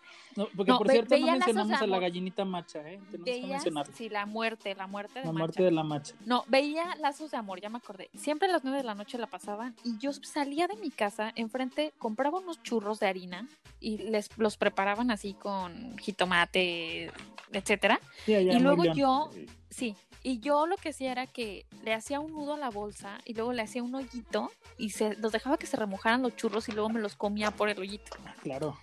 porque 0.56 0.72
No, 0.72 0.78
por 0.78 0.86
ve- 0.88 0.92
cierto 0.94 1.16
no 1.18 1.26
mencionamos 1.26 1.80
a 1.80 1.86
la 1.86 1.98
gallinita 1.98 2.44
macha, 2.44 2.80
¿eh? 2.80 2.98
Tenemos 3.10 3.24
que 3.26 3.30
Veía, 3.32 3.46
mencionar 3.48 3.86
sí, 3.94 4.08
la 4.08 4.26
muerte, 4.26 4.74
la 4.74 4.86
muerte 4.86 5.20
de 5.20 5.24
la 5.26 5.32
Macha. 5.32 5.38
muerte 5.38 5.62
de 5.62 5.70
la 5.70 5.82
macha. 5.84 6.14
No, 6.26 6.44
veía 6.48 6.94
Lazos 6.96 7.30
de 7.30 7.36
Amor, 7.36 7.60
ya 7.60 7.68
me 7.68 7.78
acordé. 7.78 8.10
Siempre 8.16 8.48
a 8.48 8.52
las 8.52 8.64
9 8.64 8.78
de 8.78 8.84
la 8.84 8.94
noche 8.94 9.16
la 9.18 9.26
pasaban 9.26 9.74
y 9.84 9.96
yo 9.98 10.12
salía 10.12 10.66
de 10.66 10.76
mi 10.76 10.90
casa, 10.90 11.32
enfrente, 11.36 11.92
compraba 11.98 12.38
unos 12.40 12.62
churros 12.62 13.00
de 13.00 13.06
harina 13.06 13.48
y 13.80 13.98
les 13.98 14.36
los 14.38 14.56
preparaban 14.56 15.10
así 15.10 15.34
con 15.34 15.96
jitomate, 15.98 17.10
etcétera. 17.52 18.00
Sí, 18.26 18.32
Y 18.34 18.58
luego 18.58 18.84
yo, 18.94 19.30
sí. 19.32 19.46
sí, 19.70 19.96
y 20.22 20.40
yo 20.40 20.66
lo 20.66 20.76
que 20.76 20.88
hacía 20.88 21.12
era 21.12 21.26
que 21.26 21.66
le 21.84 21.92
hacía 21.94 22.18
un 22.20 22.32
nudo 22.32 22.54
a 22.54 22.58
la 22.58 22.70
bolsa 22.70 23.18
y 23.24 23.34
luego 23.34 23.52
le 23.52 23.62
hacía 23.62 23.82
un 23.82 23.94
hoyito 23.94 24.50
y 24.78 24.90
se 24.90 25.14
los 25.16 25.32
dejaba 25.32 25.58
que 25.58 25.66
se 25.66 25.76
remojaran 25.76 26.22
los 26.22 26.34
churros 26.34 26.68
y 26.68 26.72
luego 26.72 26.88
me 26.88 27.00
los 27.00 27.14
comía 27.14 27.50
por 27.50 27.68
el 27.68 27.78
hoyito. 27.78 28.16
Claro. 28.42 28.76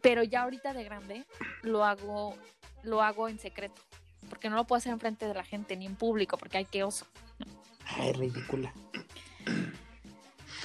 Pero 0.00 0.22
ya 0.22 0.42
ahorita 0.42 0.72
de 0.72 0.84
grande 0.84 1.24
lo 1.62 1.84
hago, 1.84 2.36
lo 2.82 3.02
hago 3.02 3.28
en 3.28 3.38
secreto. 3.38 3.80
Porque 4.28 4.48
no 4.50 4.56
lo 4.56 4.64
puedo 4.64 4.78
hacer 4.78 4.92
enfrente 4.92 5.26
de 5.28 5.34
la 5.34 5.44
gente 5.44 5.76
ni 5.76 5.86
en 5.86 5.96
público, 5.96 6.36
porque 6.36 6.58
hay 6.58 6.64
que 6.64 6.82
oso. 6.84 7.06
Ay, 7.84 8.12
ridícula. 8.12 8.72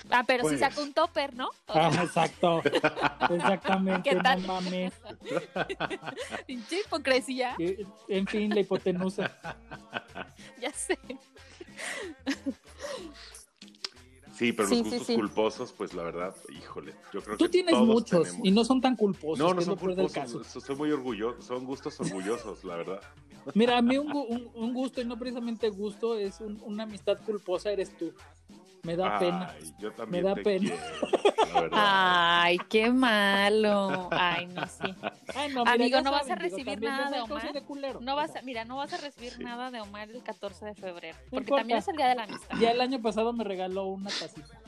Ah, 0.10 0.24
pero 0.26 0.44
si 0.44 0.50
Pues. 0.56 0.60
saco 0.60 0.82
un 0.82 0.94
topper, 0.94 1.36
¿no? 1.36 1.50
Ah, 1.68 1.92
exacto. 2.04 2.62
Exactamente, 3.30 4.10
¿Qué 4.10 4.16
no 4.16 4.24
tal? 4.24 4.42
mames. 4.42 4.94
pinche 6.48 6.80
hipocresía, 6.82 7.56
En 8.08 8.26
fin, 8.28 8.50
la 8.54 8.62
hipotenusa. 8.62 9.38
ya 10.60 10.72
sé. 10.74 10.98
Sí, 14.42 14.54
pero 14.54 14.70
Sí, 14.70 14.78
los 14.78 14.84
gustos 14.90 15.06
sí. 15.06 15.14
culposos, 15.14 15.72
pues 15.72 15.94
la 15.94 16.02
verdad, 16.02 16.36
híjole, 16.50 16.96
yo 17.14 17.22
creo 17.22 17.38
Tú 17.38 17.46
que 17.46 17.50
tienes 17.52 17.76
todos 17.76 17.88
muchos 17.88 18.24
tenemos. 18.24 18.48
y 18.48 18.50
no 18.50 18.66
son 18.66 18.82
tan 18.82 18.96
culposos. 18.96 19.38
No, 19.38 19.54
no 19.54 19.62
son 19.62 19.76
culposos, 19.76 20.12
caso. 20.14 20.44
soy 20.60 20.76
muy 20.76 20.90
orgulloso, 20.92 21.40
son 21.44 21.64
gustos 21.64 22.00
orgullosos, 22.00 22.64
la 22.64 22.76
verdad. 22.78 23.02
Mira, 23.54 23.78
a 23.78 23.84
mí 23.84 24.00
un, 24.00 24.12
un- 24.12 24.50
un 24.56 24.74
gusto, 24.74 25.00
y 25.00 25.06
no 25.06 25.16
precisamente 25.20 25.70
gusto, 25.70 26.18
es 26.18 26.42
un- 26.42 26.60
una 26.66 26.86
amistad 26.86 27.20
culposa, 27.24 27.72
eres 27.72 27.96
tú. 27.96 28.12
Me 28.84 28.96
da 28.96 29.20
pena. 29.20 29.56
Yo 29.80 29.92
también 29.92 30.24
da 30.24 30.34
te 30.36 30.42
pena. 30.44 30.70
quiero. 30.70 31.70
Ay, 31.74 32.58
qué 32.70 32.90
malo. 32.92 34.08
Ay, 34.12 34.48
no, 34.48 34.66
sí. 34.68 34.96
Ay, 35.36 35.54
no, 35.54 35.64
Amigo, 35.66 35.90
ya 35.98 36.02
no 36.02 36.12
vas 36.12 36.30
a 36.30 36.36
digo, 36.36 36.50
recibir 36.50 36.82
nada 36.82 37.10
de 37.12 37.22
Omar. 37.22 37.54
de 37.54 37.62
culero. 37.64 38.00
No 38.02 38.16
vas 38.16 38.36
a, 38.36 38.42
mira, 38.42 38.66
no 38.66 38.78
vas 38.78 38.94
a 38.94 38.98
recibir 38.98 39.34
Sí. 39.34 39.44
nada 39.44 39.70
de 39.70 39.82
Omar 39.82 40.10
el 40.10 40.24
14 40.24 40.66
de 40.66 40.76
febrero. 40.76 41.18
Porque 41.30 41.52
también 41.52 41.80
es 41.80 41.88
el 41.88 41.96
día 41.98 42.08
de 42.10 42.16
la 42.16 42.24
amistad. 42.24 42.58
Ya 42.60 42.72
el 42.72 42.82
año 42.82 43.02
pasado 43.02 43.34
me 43.34 43.44
regaló 43.44 43.86
una 43.86 44.10
tacita. 44.10 44.60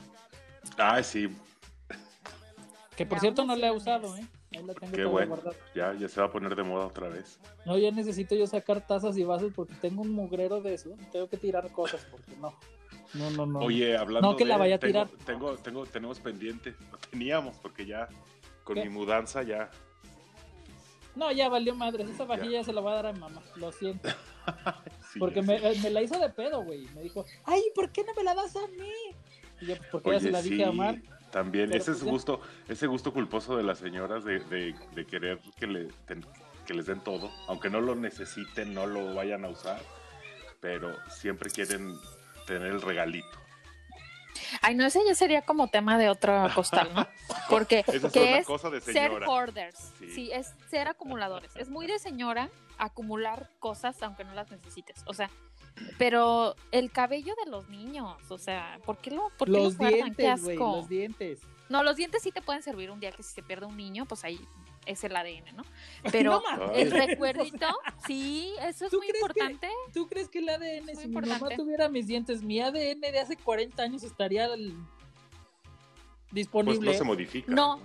Ay, 0.78 1.04
sí, 1.04 1.28
Que 2.96 3.04
por 3.06 3.16
Ya, 3.18 3.22
cierto 3.22 3.44
no 3.44 3.56
la 3.56 3.66
he 3.68 3.70
usado, 3.72 4.16
¿eh? 4.16 4.24
Ahí 4.56 4.62
la 4.62 4.74
tengo 4.74 4.92
qué 4.92 5.04
bueno. 5.04 5.34
guardada. 5.34 5.56
Ya, 5.74 5.92
ya 5.94 6.08
se 6.08 6.20
va 6.20 6.28
a 6.28 6.30
poner 6.30 6.54
de 6.54 6.62
moda 6.62 6.86
otra 6.86 7.08
vez. 7.08 7.40
No, 7.66 7.76
ya 7.76 7.90
necesito 7.90 8.36
yo 8.36 8.46
sacar 8.46 8.86
tazas 8.86 9.16
y 9.16 9.24
vasos 9.24 9.52
porque 9.52 9.74
tengo 9.74 10.02
un 10.02 10.10
mugrero 10.12 10.60
de 10.60 10.74
eso. 10.74 10.90
Tengo 11.10 11.28
que 11.28 11.36
tirar 11.36 11.72
cosas 11.72 12.06
porque 12.08 12.36
no. 12.36 12.54
No, 13.14 13.30
no, 13.30 13.46
no. 13.46 13.58
Oye, 13.60 13.96
hablando 13.96 14.30
No, 14.32 14.36
que 14.36 14.44
de, 14.44 14.50
la 14.50 14.56
vaya 14.56 14.76
a 14.76 14.78
tengo, 14.78 15.06
tirar. 15.06 15.24
Tengo, 15.24 15.56
tengo, 15.56 15.86
tenemos 15.86 16.18
pendiente, 16.20 16.74
lo 16.90 16.98
teníamos, 16.98 17.56
porque 17.58 17.86
ya 17.86 18.08
con 18.64 18.74
¿Qué? 18.76 18.82
mi 18.84 18.88
mudanza 18.90 19.42
ya. 19.42 19.70
No, 21.14 21.30
ya 21.30 21.48
valió 21.48 21.74
madres. 21.76 22.08
Esa 22.10 22.24
vajilla 22.24 22.64
se 22.64 22.72
la 22.72 22.80
voy 22.80 22.92
a 22.92 22.96
dar 22.96 23.06
a 23.06 23.12
mi 23.12 23.20
mamá. 23.20 23.40
Lo 23.56 23.70
siento. 23.70 24.08
sí, 25.12 25.18
Porque 25.20 25.42
ya 25.42 25.82
me, 25.82 25.90
la 25.90 26.02
hizo 26.02 26.18
de 26.18 26.28
pedo, 26.30 26.64
güey. 26.64 26.86
Me 26.94 27.02
dijo, 27.02 27.24
ay, 27.44 27.62
¿por 27.74 27.90
qué 27.92 28.02
no 28.04 28.12
me 28.14 28.24
la 28.24 28.34
das 28.34 28.56
a 28.56 28.66
mí? 28.66 28.90
Y 29.60 29.66
yo, 29.66 29.74
porque 29.92 30.10
ya 30.10 30.16
Oye, 30.16 30.26
se 30.26 30.30
la 30.32 30.42
dije 30.42 30.56
sí, 30.56 30.62
a 30.64 30.70
Omar. 30.70 31.00
También, 31.30 31.68
Pero 31.70 31.80
ese 31.82 31.92
es 31.92 31.98
pues 31.98 32.04
ya. 32.06 32.10
gusto, 32.10 32.40
ese 32.68 32.86
gusto 32.88 33.12
culposo 33.12 33.56
de 33.56 33.62
las 33.62 33.78
señoras 33.78 34.24
de, 34.24 34.40
de- 34.40 34.74
de 34.94 35.06
querer 35.06 35.40
que, 35.58 35.66
le, 35.68 35.84
ten- 36.06 36.24
que 36.66 36.74
les 36.74 36.86
den 36.86 37.00
todo, 37.00 37.30
aunque 37.48 37.70
no 37.70 37.80
lo 37.80 37.94
necesiten, 37.96 38.72
no 38.74 38.86
lo 38.86 39.14
vayan 39.14 39.44
a 39.44 39.48
usar, 39.48 39.80
pero 40.60 40.94
siempre 41.10 41.50
quieren 41.50 41.94
tener 42.46 42.68
el 42.68 42.80
regalito. 42.80 43.44
Ay, 44.60 44.74
no, 44.74 44.84
ese 44.84 45.00
ya 45.06 45.14
sería 45.14 45.42
como 45.42 45.68
tema 45.68 45.98
de 45.98 46.08
otro 46.08 46.48
costal, 46.54 46.88
¿no? 46.94 47.06
Porque 47.50 47.84
Esa 47.86 48.06
es 48.06 48.12
que 48.12 48.20
otra 48.20 48.38
es 48.38 48.46
cosa 48.46 48.70
de 48.70 48.80
ser 48.80 49.10
hoarders. 49.26 49.92
Sí. 49.98 50.10
Sí. 50.10 50.30
es 50.32 50.54
ser 50.70 50.88
acumuladores. 50.88 51.54
Es 51.56 51.68
muy 51.68 51.86
de 51.86 51.98
señora 51.98 52.50
acumular 52.78 53.50
cosas 53.60 54.02
aunque 54.02 54.24
no 54.24 54.34
las 54.34 54.50
necesites. 54.50 55.02
O 55.06 55.14
sea, 55.14 55.30
pero 55.98 56.56
el 56.72 56.90
cabello 56.90 57.34
de 57.44 57.50
los 57.50 57.68
niños, 57.68 58.16
o 58.28 58.38
sea, 58.38 58.78
¿por 58.84 58.98
qué 58.98 59.10
lo, 59.10 59.30
por 59.36 59.48
qué 59.48 59.52
Los 59.52 59.72
lo 59.74 59.78
guardan? 59.78 60.14
Qué 60.14 60.22
dientes, 60.22 60.50
asco. 60.50 60.76
Los 60.76 60.88
dientes. 60.88 61.40
No, 61.68 61.82
los 61.82 61.96
dientes 61.96 62.22
sí 62.22 62.30
te 62.30 62.42
pueden 62.42 62.62
servir 62.62 62.90
un 62.90 63.00
día 63.00 63.10
que 63.12 63.22
si 63.22 63.34
se 63.34 63.42
pierde 63.42 63.66
un 63.66 63.76
niño, 63.76 64.04
pues 64.06 64.24
ahí 64.24 64.38
es 64.86 65.02
el 65.04 65.16
ADN, 65.16 65.56
¿no? 65.56 65.64
Pero 66.12 66.42
No 66.56 66.72
el 66.72 66.90
recuerdito, 66.90 67.66
sí, 68.06 68.52
eso 68.60 68.86
es 68.86 68.90
¿Tú 68.90 68.98
muy 68.98 69.06
que- 69.08 69.18
importante. 69.18 69.68
¿Tú 69.92 70.06
crees 70.08 70.28
que 70.28 70.38
el 70.40 70.48
ADN, 70.48 70.84
Muy 70.86 70.96
si 70.96 71.08
mi 71.08 71.14
mamá 71.20 71.48
tuviera 71.56 71.88
mis 71.88 72.06
dientes, 72.06 72.42
mi 72.42 72.60
ADN 72.60 73.00
de 73.00 73.18
hace 73.20 73.36
40 73.36 73.82
años 73.82 74.02
estaría 74.02 74.44
al- 74.46 74.72
Pues 74.72 76.32
disponible? 76.32 76.92
no 76.92 76.98
se 76.98 77.04
modifica. 77.04 77.52
No. 77.52 77.80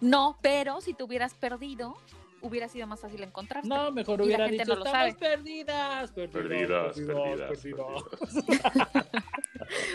No, 0.00 0.36
pero 0.42 0.80
si 0.80 0.92
te 0.92 1.02
hubieras 1.04 1.34
perdido, 1.34 1.96
hubiera 2.42 2.68
sido 2.68 2.86
más 2.86 3.00
fácil 3.00 3.22
encontrarte. 3.22 3.66
No, 3.68 3.90
mejor 3.90 4.16
Y 4.16 4.18
la 4.18 4.24
hubiera 4.26 4.44
gente 4.48 4.64
dicho, 4.64 4.74
no 4.74 4.80
lo 4.80 4.84
estamos 4.84 5.14
sabe". 5.14 5.36
perdidas, 5.36 6.10
Perdidas, 6.12 6.94
perdidas, 6.94 6.96
perdidas, 6.96 7.48
perdidas". 7.48 8.02
perdidas. 8.44 9.06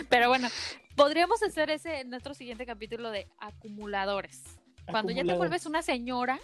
Pero 0.08 0.28
bueno, 0.28 0.48
podríamos 0.96 1.42
hacer 1.44 1.70
ese 1.70 2.00
en 2.00 2.10
nuestro 2.10 2.34
siguiente 2.34 2.66
capítulo 2.66 3.10
de 3.10 3.28
acumuladores. 3.38 4.58
Cuando 4.90 5.12
ya 5.12 5.24
te 5.24 5.34
vuelves 5.34 5.66
una 5.66 5.82
señora 5.82 6.38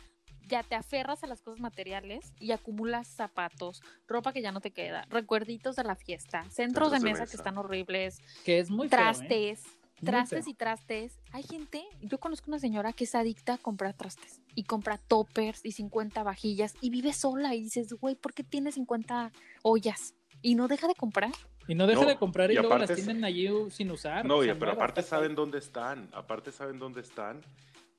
ya 0.49 0.63
te 0.63 0.77
aferras 0.77 1.25
a 1.25 1.27
las 1.27 1.43
cosas 1.43 1.59
materiales 1.59 2.33
y 2.39 2.53
acumulas 2.53 3.09
zapatos, 3.09 3.83
ropa 4.07 4.33
que 4.33 4.43
ya 4.43 4.53
no 4.53 4.61
te 4.61 4.71
queda, 4.71 5.05
recuerditos 5.11 5.75
de 5.75 5.83
la 5.83 5.97
fiesta, 5.97 6.45
centros 6.51 6.93
de 6.93 7.01
mesa, 7.01 7.27
que 7.27 7.37
están 7.37 7.59
horribles, 7.59 8.21
Que 8.45 8.61
es 8.61 8.71
muy 8.71 8.89
feo, 8.89 8.97
¿eh? 8.97 9.03
trastes, 9.03 9.63
Muy 10.01 10.07
trastes 10.07 10.45
feo. 10.45 10.51
y 10.53 10.55
trastes. 10.55 11.19
Hay 11.33 11.43
gente, 11.43 11.83
yo 12.01 12.21
conozco 12.21 12.49
una 12.49 12.61
señora 12.61 12.93
que 12.93 13.03
es 13.05 13.17
adicta 13.17 13.55
a 13.55 13.59
comprar 13.59 13.95
trastes 13.95 14.41
y 14.55 14.63
compra 14.63 14.99
toppers 14.99 15.65
y 15.65 15.73
50 15.73 16.23
vajillas 16.23 16.75
y 16.81 16.91
vive 16.91 17.13
sola 17.13 17.57
y 17.57 17.63
dices, 17.63 17.93
güey, 17.95 18.15
¿por 18.15 18.33
qué 18.33 18.45
tiene 18.45 18.71
50 18.71 19.33
ollas? 19.65 20.15
Y 20.43 20.55
no 20.55 20.69
deja 20.69 20.87
de 20.87 20.95
comprar. 20.95 21.33
Y 21.67 21.75
no 21.75 21.89
deja 21.89 22.03
No, 22.03 22.07
de 22.07 22.17
comprar 22.19 22.51
y, 22.53 22.55
y 22.55 22.59
luego 22.59 22.79
las 22.79 22.95
tienen 22.95 23.25
allí 23.25 23.49
sin 23.71 23.91
usar. 23.91 24.25
No, 24.25 24.37
o 24.37 24.43
y- 24.45 24.47
sea, 24.47 24.57
pero 24.57 24.71
aparte 24.71 25.03
saben 25.03 25.35
dónde 25.35 25.59
están, 25.59 26.09
aparte 26.13 26.53
saben 26.53 26.79
dónde 26.79 27.01
están. 27.01 27.41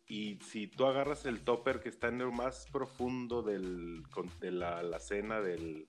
Y 0.08 0.38
si 0.38 0.68
tú 0.68 0.86
agarras 0.86 1.26
el 1.26 1.42
topper 1.42 1.82
que 1.82 1.90
está 1.90 2.08
en 2.08 2.20
lo 2.20 2.32
más 2.32 2.66
profundo 2.72 3.42
del, 3.42 4.04
de 4.40 4.52
la, 4.52 4.82
la 4.84 5.00
cena 5.00 5.42
del... 5.42 5.86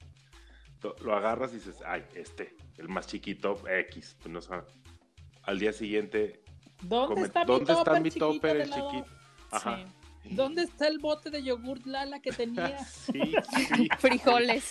Lo, 0.83 0.95
lo 1.05 1.15
agarras 1.17 1.53
y 1.53 1.57
dices, 1.57 1.83
ay, 1.87 2.05
este, 2.15 2.57
el 2.79 2.89
más 2.89 3.07
chiquito, 3.07 3.57
X. 3.69 4.17
Pues 4.21 4.33
no 4.33 4.41
sé. 4.41 4.55
Al 5.43 5.59
día 5.59 5.73
siguiente, 5.73 6.43
¿Dónde 6.83 7.15
come- 7.15 7.27
está 7.27 7.45
¿dónde 7.45 7.73
mi 8.01 8.09
está 8.09 8.19
topper, 8.27 8.57
mi 8.57 8.63
el 8.63 8.71
chiquito? 8.71 9.07
Ajá. 9.51 9.85
Sí. 10.23 10.35
¿Dónde 10.35 10.63
está 10.63 10.89
el 10.89 10.99
bote 10.99 11.31
de 11.31 11.43
yogurt 11.43 11.87
Lala 11.87 12.21
que 12.21 12.33
tenía? 12.33 12.79
Sí, 12.85 13.35
sí. 13.55 13.89
Frijoles. 13.99 14.71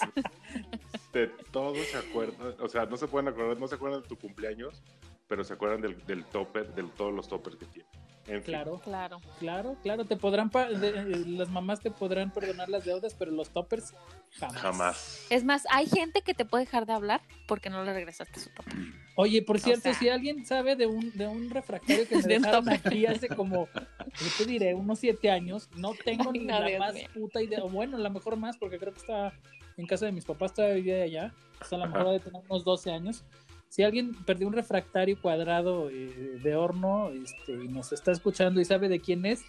De 1.14 1.28
todos 1.52 1.78
se 1.88 1.98
acuerdan, 1.98 2.54
o 2.60 2.68
sea, 2.70 2.86
no 2.86 2.96
se 2.98 3.08
pueden 3.08 3.30
acordar, 3.30 3.58
no 3.60 3.68
se 3.68 3.76
acuerdan 3.76 4.02
de 4.02 4.08
tu 4.08 4.18
cumpleaños, 4.18 4.84
pero 5.28 5.44
se 5.44 5.54
acuerdan 5.54 5.82
del, 5.82 6.06
del 6.06 6.26
topper, 6.26 6.74
de 6.76 6.84
todos 6.84 7.14
los 7.14 7.28
toppers 7.28 7.56
que 7.56 7.66
tiene. 7.66 7.90
En 8.28 8.44
fin. 8.44 8.54
Claro, 8.56 8.80
Claro. 8.84 9.22
claro, 9.40 9.78
claro. 9.82 10.06
Te 10.06 10.18
podrán 10.18 10.50
pa- 10.50 10.68
de- 10.70 10.90
eh, 10.90 11.24
las 11.28 11.50
mamás 11.50 11.80
te 11.80 11.92
podrán 11.92 12.32
perdonar 12.32 12.68
las 12.70 12.84
deudas, 12.84 13.14
pero 13.14 13.32
los 13.32 13.50
toppers 13.50 13.94
jamás. 14.38 14.62
Jamás. 14.62 15.26
Es 15.30 15.44
más, 15.46 15.64
hay 15.72 15.86
gente 15.88 16.22
que 16.22 16.34
te 16.34 16.44
puede 16.44 16.66
dejar 16.66 16.86
de 16.86 16.94
hablar 16.94 17.22
porque 17.48 17.70
no 17.70 17.84
le 17.84 17.94
regresaste 17.94 18.40
su 18.40 18.50
topper. 18.50 18.74
Oye, 19.16 19.42
por 19.42 19.60
cierto, 19.60 19.84
sea- 19.84 19.94
si 19.94 20.10
alguien 20.10 20.46
sabe 20.46 20.76
de 20.76 20.86
un, 20.88 21.12
de 21.18 21.26
un 21.28 21.50
refractario 21.50 22.08
que 22.08 22.16
me 22.18 22.22
dejaron 22.40 22.70
aquí 22.70 23.06
hace 23.06 23.30
como, 23.30 23.68
yo 23.74 24.28
te 24.38 24.46
diré, 24.46 24.74
unos 24.76 25.00
siete 25.00 25.32
años, 25.32 25.70
no 25.76 25.94
tengo 25.94 26.32
Ay, 26.34 26.40
ni 26.40 26.46
no, 26.46 26.60
la 26.60 26.68
Dios 26.68 26.80
más 26.80 26.96
puta 27.14 27.42
idea, 27.42 27.64
o 27.64 27.70
bueno, 27.70 27.98
a 27.98 28.00
lo 28.02 28.10
mejor 28.10 28.36
más, 28.36 28.58
porque 28.58 28.78
creo 28.78 28.92
que 28.94 29.00
está 29.00 29.34
en 29.78 29.88
casa 29.88 30.06
de 30.06 30.12
mis 30.12 30.26
papás, 30.26 30.54
todavía 30.54 30.76
vivía 30.76 31.04
allá, 31.04 31.34
o 31.62 31.66
sea, 31.66 31.78
a 31.78 31.86
lo 31.86 31.92
mejor 31.94 32.12
de 32.12 32.20
tener 32.20 32.42
unos 32.50 32.64
12 32.66 32.92
años. 32.92 33.24
Si 33.70 33.84
alguien 33.84 34.14
perdió 34.26 34.48
un 34.48 34.54
refractario 34.54 35.20
cuadrado 35.22 35.90
eh, 35.90 36.40
de 36.42 36.56
horno 36.56 37.10
este, 37.10 37.52
y 37.54 37.68
nos 37.68 37.92
está 37.92 38.12
escuchando 38.12 38.62
y 38.62 38.66
sabe 38.66 38.90
de 38.90 39.00
quién 39.00 39.26
es, 39.26 39.44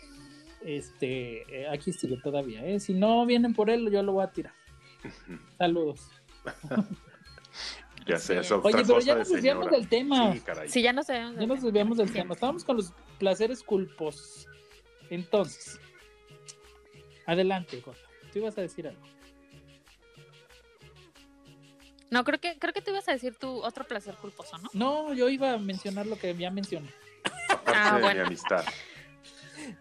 este, 0.65 1.43
eh, 1.63 1.69
aquí 1.69 1.93
sigue 1.93 2.19
todavía. 2.23 2.65
¿eh? 2.67 2.81
Si 2.81 2.95
no 2.95 3.25
vienen 3.27 3.55
por 3.55 3.71
él, 3.71 3.91
yo 3.91 4.03
lo 4.03 4.13
voy 4.13 4.25
a 4.25 4.33
tirar. 4.33 4.55
Saludos. 5.59 6.11
Ya 8.07 8.19
sé, 8.19 8.43
Sí. 8.43 8.55
Oye, 8.63 8.85
pero 8.87 9.01
ya 9.01 9.15
nos 9.15 9.29
desviamos 9.29 9.71
del 9.71 9.89
tema. 9.89 10.33
Sí, 10.33 10.41
caray. 10.41 10.69
Sí, 10.69 10.83
ya 10.83 10.93
no 10.93 11.03
sabemos. 11.03 11.37
Ya 11.39 11.47
nos 11.47 11.63
desviamos 11.63 11.99
del 11.99 12.13
tema. 12.13 12.35
Estábamos 12.35 12.65
con 12.65 12.77
los 12.77 12.93
placeres 13.19 13.63
culposos. 13.63 14.47
Entonces, 15.11 15.79
adelante, 17.27 17.81
Gordo. 17.81 18.01
Tú 18.33 18.39
ibas 18.41 18.57
a 18.59 18.63
decir 18.63 18.87
algo. 18.89 19.03
No, 22.11 22.25
creo 22.25 22.41
que, 22.41 22.59
creo 22.59 22.73
que 22.73 22.81
te 22.81 22.91
ibas 22.91 23.09
a 23.09 23.13
decir 23.13 23.35
tu 23.37 23.63
otro 23.65 23.87
placer 23.87 24.15
culposo, 24.17 24.57
¿no? 24.59 24.71
No, 24.73 25.15
yo 25.15 25.29
iba 25.29 25.53
a 25.53 25.59
mencionar 25.59 26.07
lo 26.07 26.19
que 26.19 26.35
ya 26.35 26.51
mencioné. 26.51 26.91
Aparte 27.51 27.73
Ah, 27.75 27.97
de 27.97 28.03
bueno. 28.03 28.21
mi 28.23 28.27
amistad. 28.29 28.65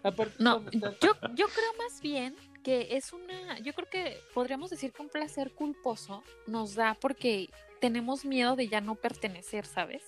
Aparte, 0.02 0.34
No, 0.38 0.62
yo, 0.70 1.14
yo 1.34 1.46
creo 1.48 1.72
más 1.78 2.00
bien 2.02 2.36
que 2.62 2.96
es 2.96 3.12
una, 3.12 3.58
yo 3.60 3.72
creo 3.72 3.88
que 3.88 4.18
podríamos 4.34 4.70
decir 4.70 4.92
que 4.92 5.00
un 5.02 5.08
placer 5.08 5.52
culposo 5.52 6.22
nos 6.46 6.74
da 6.74 6.94
porque 7.00 7.48
tenemos 7.80 8.24
miedo 8.24 8.56
de 8.56 8.68
ya 8.68 8.80
no 8.80 8.96
pertenecer, 8.96 9.64
¿sabes? 9.64 10.02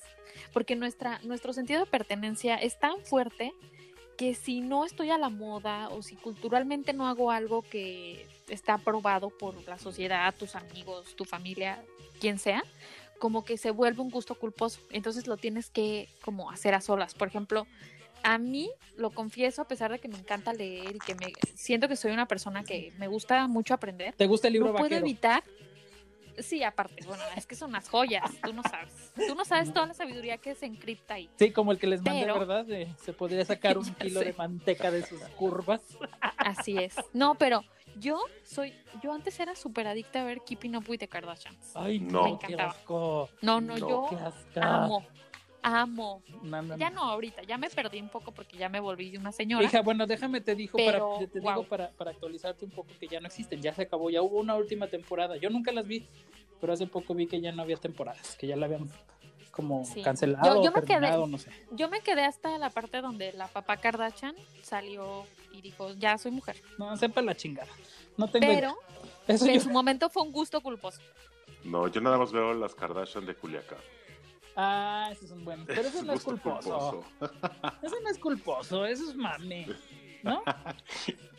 Porque 0.53 0.77
nuestra, 0.77 1.21
nuestro 1.23 1.53
sentido 1.53 1.81
de 1.81 1.87
pertenencia 1.87 2.57
es 2.57 2.79
tan 2.79 3.01
fuerte 3.05 3.53
que 4.19 4.35
si 4.35 4.61
no 4.61 4.85
estoy 4.85 5.11
a 5.11 5.19
la 5.19 5.31
moda 5.31 5.89
o 5.89 6.03
si 6.03 6.17
culturalmente 6.17 6.93
no 6.93 7.09
hago 7.09 7.31
algo 7.31 7.63
que 7.63 8.27
está 8.51 8.75
aprobado 8.75 9.31
por 9.31 9.55
la 9.67 9.79
sociedad, 9.79 10.35
tus 10.39 10.55
amigos, 10.57 11.15
tu 11.17 11.25
familia, 11.25 11.83
quien 12.21 12.39
sea, 12.39 12.63
como 13.19 13.45
que 13.45 13.57
se 13.57 13.71
vuelve 13.71 14.01
un 14.03 14.11
gusto 14.11 14.35
culposo. 14.35 14.81
Entonces 14.91 15.27
lo 15.27 15.37
tienes 15.37 15.71
que 15.71 16.09
como 16.23 16.51
hacer 16.51 16.75
a 16.75 16.81
solas. 16.81 17.15
Por 17.15 17.29
ejemplo, 17.29 17.67
a 18.23 18.39
mí, 18.39 18.71
lo 18.97 19.11
confieso, 19.11 19.63
a 19.63 19.69
pesar 19.69 19.91
de 19.93 19.99
que 19.99 20.09
me 20.09 20.19
encanta 20.19 20.53
leer 20.53 20.97
y 20.97 20.99
que 20.99 21.15
me 21.15 21.33
siento 21.55 21.89
que 21.89 21.97
soy 21.97 22.13
una 22.13 22.27
persona 22.27 22.65
que 22.65 22.93
me 22.99 23.09
gusta 23.09 23.47
mucho 23.47 23.73
aprender, 23.75 24.15
¿Te 24.15 24.27
gusta 24.27 24.49
el 24.49 24.55
libro 24.55 24.69
no 24.69 24.75
puedo 24.75 24.85
vaquero? 24.91 25.07
evitar. 25.07 25.43
Sí, 26.39 26.63
aparte, 26.63 27.05
bueno, 27.07 27.23
es 27.37 27.45
que 27.45 27.55
son 27.55 27.71
unas 27.71 27.89
joyas, 27.91 28.23
tú 28.43 28.55
no 28.55 28.63
sabes. 28.63 29.13
Tú 29.27 29.35
no 29.35 29.45
sabes 29.45 29.75
toda 29.75 29.87
la 29.89 29.95
sabiduría 29.95 30.39
que 30.39 30.55
se 30.55 30.65
encripta 30.65 31.15
ahí. 31.15 31.29
Sí, 31.39 31.51
como 31.51 31.73
el 31.73 31.79
que 31.79 31.87
les 31.87 32.03
mandé, 32.03 32.23
Pero- 32.23 32.39
¿verdad? 32.39 32.67
Se 33.05 33.13
podría 33.13 33.45
sacar 33.45 33.77
un 33.77 33.85
kilo 33.97 34.21
sé. 34.21 34.27
de 34.27 34.33
manteca 34.33 34.91
de 34.91 35.05
sus 35.05 35.21
curvas. 35.37 35.83
Así 36.39 36.79
es. 36.79 36.95
No, 37.13 37.35
pero 37.35 37.63
yo 38.01 38.19
soy, 38.43 38.75
yo 39.03 39.13
antes 39.13 39.39
era 39.39 39.55
súper 39.55 39.87
adicta 39.87 40.23
a 40.23 40.25
ver 40.25 40.41
Keeping 40.43 40.75
Up 40.77 40.85
with 40.89 40.99
the 40.99 41.09
Kardashians. 41.09 41.73
Ay, 41.77 42.01
No. 42.01 42.23
Me 42.25 42.39
qué 42.39 42.47
encantaba. 42.47 42.71
asco. 42.71 43.29
No, 43.43 43.61
no, 43.61 43.77
No. 43.77 43.89
yo 43.89 44.07
Qué 44.11 44.17
asco. 44.17 44.61
amo, 44.61 45.07
amo. 45.63 46.23
No, 46.43 46.63
no, 46.63 46.77
Ya 46.77 46.91
no. 46.91 46.97
no 47.05 47.11
ahorita, 47.13 47.43
ya 47.43 47.59
me 47.59 47.69
perdí 47.71 48.01
un 48.01 48.09
poco 48.09 48.33
porque 48.33 48.57
ya 48.57 48.69
me 48.69 48.81
volví 48.81 49.17
una 49.17 49.33
señora. 49.33 49.65
Hija, 49.65 49.83
bueno, 49.83 50.07
déjame 50.07 50.41
te 50.41 50.55
digo, 50.55 50.77
Pero, 50.77 51.11
para, 51.15 51.19
te, 51.21 51.27
te 51.29 51.41
wow. 51.41 51.51
digo 51.53 51.65
para, 51.69 51.91
para 51.93 52.11
actualizarte 52.13 52.65
un 52.65 52.71
poco 52.71 52.91
que 52.99 53.07
ya 53.09 53.21
no 53.21 53.27
existen, 53.27 53.61
ya 53.61 53.75
se 53.75 53.83
acabó, 53.83 54.11
ya 54.11 54.23
hubo 54.23 54.39
una 54.39 54.55
última 54.57 54.87
temporada. 54.89 55.37
Yo 55.37 55.51
nunca 55.51 55.71
las 55.73 55.87
vi, 55.87 56.07
pero 56.61 56.73
hace 56.73 56.87
poco 56.87 57.15
vi 57.15 57.27
que 57.27 57.41
ya 57.41 57.53
no 57.53 57.63
había 57.63 57.77
temporadas, 57.77 58.37
que 58.37 58.47
ya 58.47 58.57
la 58.57 58.67
habían 58.67 58.89
como 59.51 59.85
Sí. 59.85 60.03
cancelado, 60.03 60.57
Yo- 60.57 60.63
yo 60.65 60.71
o 60.71 60.73
me 60.75 60.81
quedé- 60.81 60.87
terminado, 60.87 61.27
no 61.27 61.39
sé. 61.39 61.51
Yo 61.73 61.89
me 61.89 62.01
quedé 62.01 62.25
hasta 62.25 62.57
la 62.59 62.71
parte 62.71 63.01
donde 63.01 63.33
la 63.33 63.49
papá 63.49 63.77
Kardashian 63.77 64.35
salió 64.63 65.25
y 65.53 65.61
dijo, 65.61 65.93
ya 65.95 66.17
soy 66.19 66.31
mujer. 66.31 66.57
No, 66.79 66.97
sepa 66.97 67.21
la 67.23 67.35
chingada. 67.37 67.69
No 68.17 68.29
tengo. 68.29 68.47
Pero 68.47 68.77
Eso 69.27 69.47
en 69.47 69.55
yo- 69.55 69.61
su 69.61 69.71
momento 69.71 70.09
fue 70.11 70.23
un 70.23 70.33
gusto 70.33 70.61
culposo. 70.61 71.01
No, 71.65 71.89
yo 71.89 72.01
nada 72.01 72.17
más 72.19 72.33
veo 72.33 72.55
las 72.55 72.75
Kardashian 72.75 73.27
de 73.27 73.35
Culiacán. 73.35 73.79
Ah, 74.57 75.09
eso 75.13 75.25
es 75.27 75.31
un 75.31 75.45
buen. 75.45 75.65
Pero 75.67 75.83
eso 75.83 76.03
no 76.03 76.13
es 76.13 76.23
culposo. 76.23 77.05
Eso 77.83 77.97
no 78.03 78.11
es 78.11 78.19
culposo, 78.19 78.85
eso 78.87 79.11
es 79.11 79.17
mame. 79.17 79.67
¿No? 80.23 80.43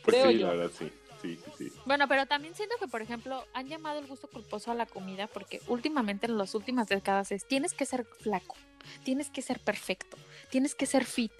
Pues 0.03 0.15
Creo 0.17 0.31
sí, 0.31 0.39
yo. 0.39 0.47
la 0.47 0.53
verdad, 0.53 0.71
sí. 0.77 0.91
Sí, 1.21 1.39
sí. 1.57 1.71
Bueno, 1.85 2.07
pero 2.07 2.25
también 2.25 2.55
siento 2.55 2.75
que, 2.79 2.87
por 2.87 3.01
ejemplo, 3.01 3.45
han 3.53 3.67
llamado 3.67 3.99
el 3.99 4.07
gusto 4.07 4.27
culposo 4.27 4.71
a 4.71 4.75
la 4.75 4.85
comida 4.85 5.27
porque 5.27 5.61
últimamente 5.67 6.25
en 6.25 6.37
las 6.37 6.55
últimas 6.55 6.87
décadas 6.87 7.31
es 7.31 7.45
tienes 7.45 7.73
que 7.73 7.85
ser 7.85 8.05
flaco, 8.05 8.55
tienes 9.03 9.29
que 9.29 9.41
ser 9.41 9.59
perfecto, 9.59 10.17
tienes 10.49 10.75
que 10.75 10.85
ser 10.85 11.05
fit. 11.05 11.31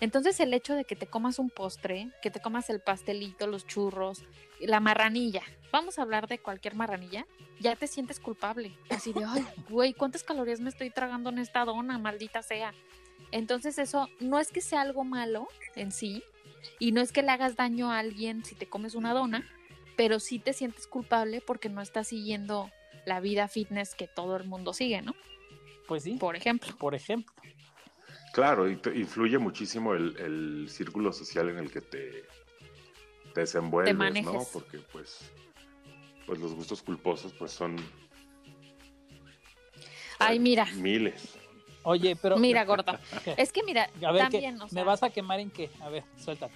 Entonces 0.00 0.38
el 0.40 0.52
hecho 0.54 0.74
de 0.74 0.84
que 0.84 0.96
te 0.96 1.06
comas 1.06 1.38
un 1.38 1.50
postre, 1.50 2.10
que 2.22 2.30
te 2.30 2.40
comas 2.40 2.70
el 2.70 2.80
pastelito, 2.80 3.46
los 3.46 3.66
churros, 3.66 4.24
la 4.60 4.80
marranilla, 4.80 5.42
vamos 5.72 5.98
a 5.98 6.02
hablar 6.02 6.28
de 6.28 6.38
cualquier 6.38 6.74
marranilla, 6.74 7.26
ya 7.60 7.76
te 7.76 7.86
sientes 7.86 8.20
culpable. 8.20 8.76
Así 8.90 9.12
de, 9.12 9.24
ay, 9.24 9.46
güey, 9.68 9.94
¿cuántas 9.94 10.22
calorías 10.22 10.60
me 10.60 10.70
estoy 10.70 10.90
tragando 10.90 11.30
en 11.30 11.38
esta 11.38 11.64
dona, 11.64 11.98
maldita 11.98 12.42
sea? 12.42 12.74
Entonces 13.32 13.78
eso 13.78 14.08
no 14.18 14.38
es 14.38 14.50
que 14.50 14.60
sea 14.60 14.80
algo 14.80 15.04
malo 15.04 15.48
en 15.76 15.92
sí, 15.92 16.22
y 16.78 16.92
no 16.92 17.00
es 17.00 17.12
que 17.12 17.22
le 17.22 17.30
hagas 17.30 17.56
daño 17.56 17.90
a 17.92 17.98
alguien 17.98 18.44
si 18.44 18.54
te 18.54 18.66
comes 18.68 18.94
una 18.94 19.12
dona, 19.12 19.46
pero 19.96 20.20
sí 20.20 20.38
te 20.38 20.52
sientes 20.52 20.86
culpable 20.86 21.40
porque 21.40 21.68
no 21.68 21.80
estás 21.80 22.08
siguiendo 22.08 22.70
la 23.06 23.20
vida 23.20 23.48
fitness 23.48 23.94
que 23.94 24.06
todo 24.06 24.36
el 24.36 24.44
mundo 24.44 24.72
sigue, 24.72 25.02
¿no? 25.02 25.14
Pues 25.86 26.02
sí, 26.04 26.14
Por 26.14 26.36
ejemplo. 26.36 26.76
por 26.76 26.94
ejemplo. 26.94 27.34
Claro, 28.32 28.70
y 28.70 28.76
te- 28.76 28.96
influye 28.96 29.38
muchísimo 29.38 29.94
el, 29.94 30.16
el 30.18 30.68
círculo 30.70 31.12
social 31.12 31.48
en 31.48 31.58
el 31.58 31.70
que 31.70 31.80
te, 31.80 32.24
te 33.34 33.40
desenvuelves, 33.40 33.92
Te 33.92 33.98
manejes. 33.98 34.32
¿no? 34.32 34.46
Porque 34.52 34.78
pues, 34.92 35.18
pues 36.26 36.38
los 36.38 36.54
gustos 36.54 36.80
culposos 36.82 37.32
pues 37.32 37.50
son 37.50 37.76
Ay, 40.18 40.38
mira, 40.38 40.66
miles. 40.74 41.36
Oye, 41.82 42.16
pero. 42.16 42.36
mira, 42.36 42.64
gordo. 42.64 42.92
¿Qué? 43.24 43.34
Es 43.38 43.52
que 43.52 43.62
mira, 43.62 43.88
A 44.04 44.12
ver, 44.12 44.28
¿qué? 44.28 44.40
también, 44.40 44.60
o 44.60 44.66
¿me 44.70 44.84
vas 44.84 45.02
a 45.02 45.10
quemar 45.10 45.40
en 45.40 45.50
qué? 45.50 45.70
A 45.80 45.88
ver, 45.88 46.04
suéltate. 46.18 46.54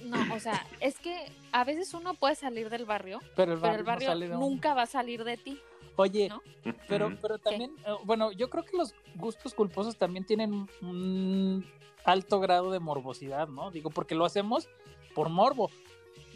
no, 0.00 0.34
o 0.34 0.40
sea, 0.40 0.66
es 0.80 0.98
que 0.98 1.30
a 1.52 1.64
veces 1.64 1.92
uno 1.94 2.14
puede 2.14 2.34
salir 2.34 2.70
del 2.70 2.84
barrio, 2.84 3.20
Pero 3.36 3.54
el 3.54 3.60
pero 3.60 3.84
barrio, 3.84 4.14
no 4.14 4.38
nunca 4.38 4.74
va 4.74 4.82
a 4.82 4.86
salir 4.86 5.24
de 5.24 5.36
ti. 5.36 5.60
Oye, 5.96 6.28
¿no? 6.28 6.40
pero, 6.88 7.14
pero 7.20 7.38
también, 7.38 7.74
eh, 7.84 7.92
bueno, 8.04 8.32
yo 8.32 8.48
creo 8.48 8.64
que 8.64 8.76
los 8.76 8.94
gustos 9.16 9.52
culposos 9.52 9.96
también 9.96 10.24
tienen 10.24 10.66
un 10.80 11.68
alto 12.04 12.40
grado 12.40 12.70
de 12.70 12.78
morbosidad, 12.80 13.48
¿no? 13.48 13.70
Digo, 13.70 13.90
porque 13.90 14.14
lo 14.14 14.24
hacemos 14.24 14.68
por 15.14 15.28
morbo. 15.28 15.70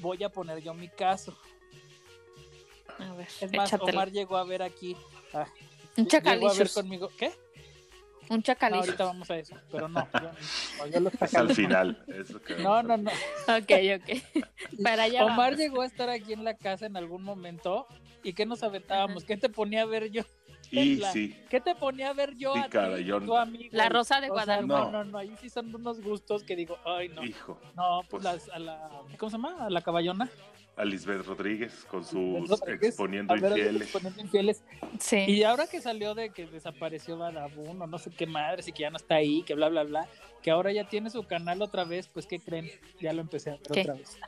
Voy 0.01 0.23
a 0.25 0.29
poner 0.29 0.59
yo 0.61 0.75
mi 0.75 0.89
caso. 0.89 1.35
A 2.99 3.15
ver, 3.15 3.27
Es 3.41 3.53
más, 3.53 3.69
échatelo. 3.73 3.93
Omar 3.99 4.11
llegó 4.13 4.37
a 4.37 4.45
ver 4.45 4.63
aquí. 4.63 4.97
ah, 5.33 5.47
Un 5.97 6.07
llegó 6.07 6.49
a 6.51 6.55
ver 6.55 6.71
conmigo. 6.71 7.09
¿Qué? 7.17 7.33
Un 8.31 8.37
No, 8.37 8.43
chacalito. 8.43 8.81
ahorita 8.85 9.05
vamos 9.05 9.31
a 9.31 9.37
eso, 9.39 9.55
pero 9.71 9.89
no. 9.89 10.07
yo- 10.13 10.21
no, 10.79 10.87
yo 10.87 11.01
los 11.01 11.15
Es 11.23 11.35
al 11.35 11.55
final. 11.55 12.05
eso 12.09 12.41
que 12.41 12.57
No, 12.57 12.83
no, 12.83 12.97
no. 12.97 13.11
Ok, 13.11 13.71
ok. 14.01 14.45
Para 14.83 15.05
allá 15.05 15.25
Omar 15.25 15.53
vamos. 15.53 15.59
llegó 15.59 15.83
a 15.83 15.87
estar 15.87 16.09
aquí 16.09 16.33
en 16.33 16.45
la 16.45 16.55
casa 16.57 16.87
en 16.87 16.97
algún 16.97 17.23
momento 17.23 17.87
y 18.23 18.33
¿qué 18.33 18.47
nos 18.47 18.63
aventábamos? 18.63 19.25
¿Qué 19.25 19.37
te 19.37 19.49
ponía 19.49 19.83
a 19.83 19.87
ver 19.87 20.11
yo? 20.11 20.23
Y 20.71 20.97
la- 20.97 21.13
sí, 21.13 21.37
¿Qué 21.51 21.61
te 21.61 21.75
ponía 21.75 22.09
a 22.09 22.13
ver 22.15 22.35
yo 22.35 22.55
Sí, 22.55 22.59
a 22.61 22.65
ti, 22.65 22.71
caray, 22.71 23.05
yo- 23.05 23.21
tu 23.21 23.37
amigo? 23.37 23.69
La 23.73 23.89
Rosa 23.91 24.21
de 24.21 24.31
O 24.31 24.35
sea, 24.35 24.45
Guadalupe. 24.45 24.75
no, 24.75 24.85
No. 24.87 24.91
no, 24.91 25.05
no, 25.05 25.19
ahí 25.19 25.33
sí 25.41 25.49
son 25.51 25.73
unos 25.75 26.01
gustos 26.01 26.43
que 26.43 26.57
digo, 26.57 26.79
ay, 26.87 27.11
no. 27.11 27.23
hijo. 27.23 27.61
No, 27.77 28.01
pues, 28.09 28.23
Pues- 28.23 28.25
las, 28.25 28.49
a 28.49 28.59
la, 28.59 28.91
¿cómo 29.19 29.31
se 29.31 29.37
llama? 29.37 29.67
A 29.67 29.71
la 29.71 29.83
caballona. 29.83 30.29
A 30.77 30.85
Lisbeth 30.85 31.25
Rodríguez 31.25 31.87
con 31.89 32.05
sus 32.05 32.49
Rodríguez, 32.49 32.89
exponiendo 32.89 33.37
infieles. 33.37 33.83
exponiendo 33.83 34.21
infieles. 34.21 34.65
Sí. 34.99 35.19
Y 35.29 35.45
ahora 35.45 35.69
que 35.69 35.81
salió 35.81 36.15
de 36.15 36.31
que 36.31 36.47
desapareció 36.47 37.17
Badabun 37.17 37.81
o 37.81 37.87
no 37.87 37.99
sé 37.99 38.11
qué 38.11 38.27
madres 38.27 38.67
y 38.67 38.73
que 38.73 38.83
ya 38.83 38.91
no 38.91 38.97
está 38.97 39.15
ahí, 39.15 39.43
que 39.43 39.55
bla, 39.55 39.69
bla, 39.69 39.85
bla, 39.85 40.09
que 40.43 40.51
ahora 40.51 40.73
ya 40.73 40.89
tiene 40.89 41.11
su 41.11 41.23
canal 41.23 41.63
otra 41.63 41.85
vez, 41.85 42.09
pues 42.09 42.27
¿qué 42.27 42.41
creen? 42.41 42.71
Ya 43.01 43.13
lo 43.13 43.21
empecé 43.21 43.51
a 43.51 43.53
ver 43.55 43.63
¿Qué? 43.73 43.81
otra 43.83 43.95
vez. 43.95 44.19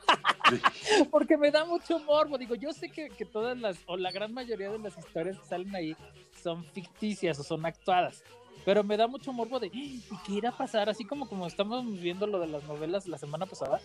Porque 1.11 1.37
me 1.37 1.51
da 1.51 1.65
mucho 1.65 1.99
morbo. 1.99 2.37
Digo, 2.37 2.55
yo 2.55 2.71
sé 2.71 2.89
que, 2.89 3.09
que 3.09 3.25
todas 3.25 3.57
las, 3.57 3.77
o 3.85 3.97
la 3.97 4.11
gran 4.11 4.33
mayoría 4.33 4.69
de 4.71 4.79
las 4.79 4.97
historias 4.97 5.37
que 5.37 5.45
salen 5.45 5.75
ahí 5.75 5.95
son 6.41 6.63
ficticias 6.71 7.37
o 7.39 7.43
son 7.43 7.65
actuadas. 7.65 8.23
Pero 8.65 8.83
me 8.83 8.97
da 8.97 9.07
mucho 9.07 9.31
morbo 9.31 9.59
de, 9.59 9.67
¿y 9.67 10.01
qué 10.25 10.33
irá 10.33 10.49
a 10.49 10.57
pasar? 10.57 10.89
Así 10.89 11.05
como 11.05 11.29
como 11.29 11.47
estamos 11.47 11.85
viendo 12.01 12.27
lo 12.27 12.39
de 12.39 12.47
las 12.47 12.63
novelas 12.63 13.07
la 13.07 13.17
semana 13.17 13.45
pasada. 13.45 13.79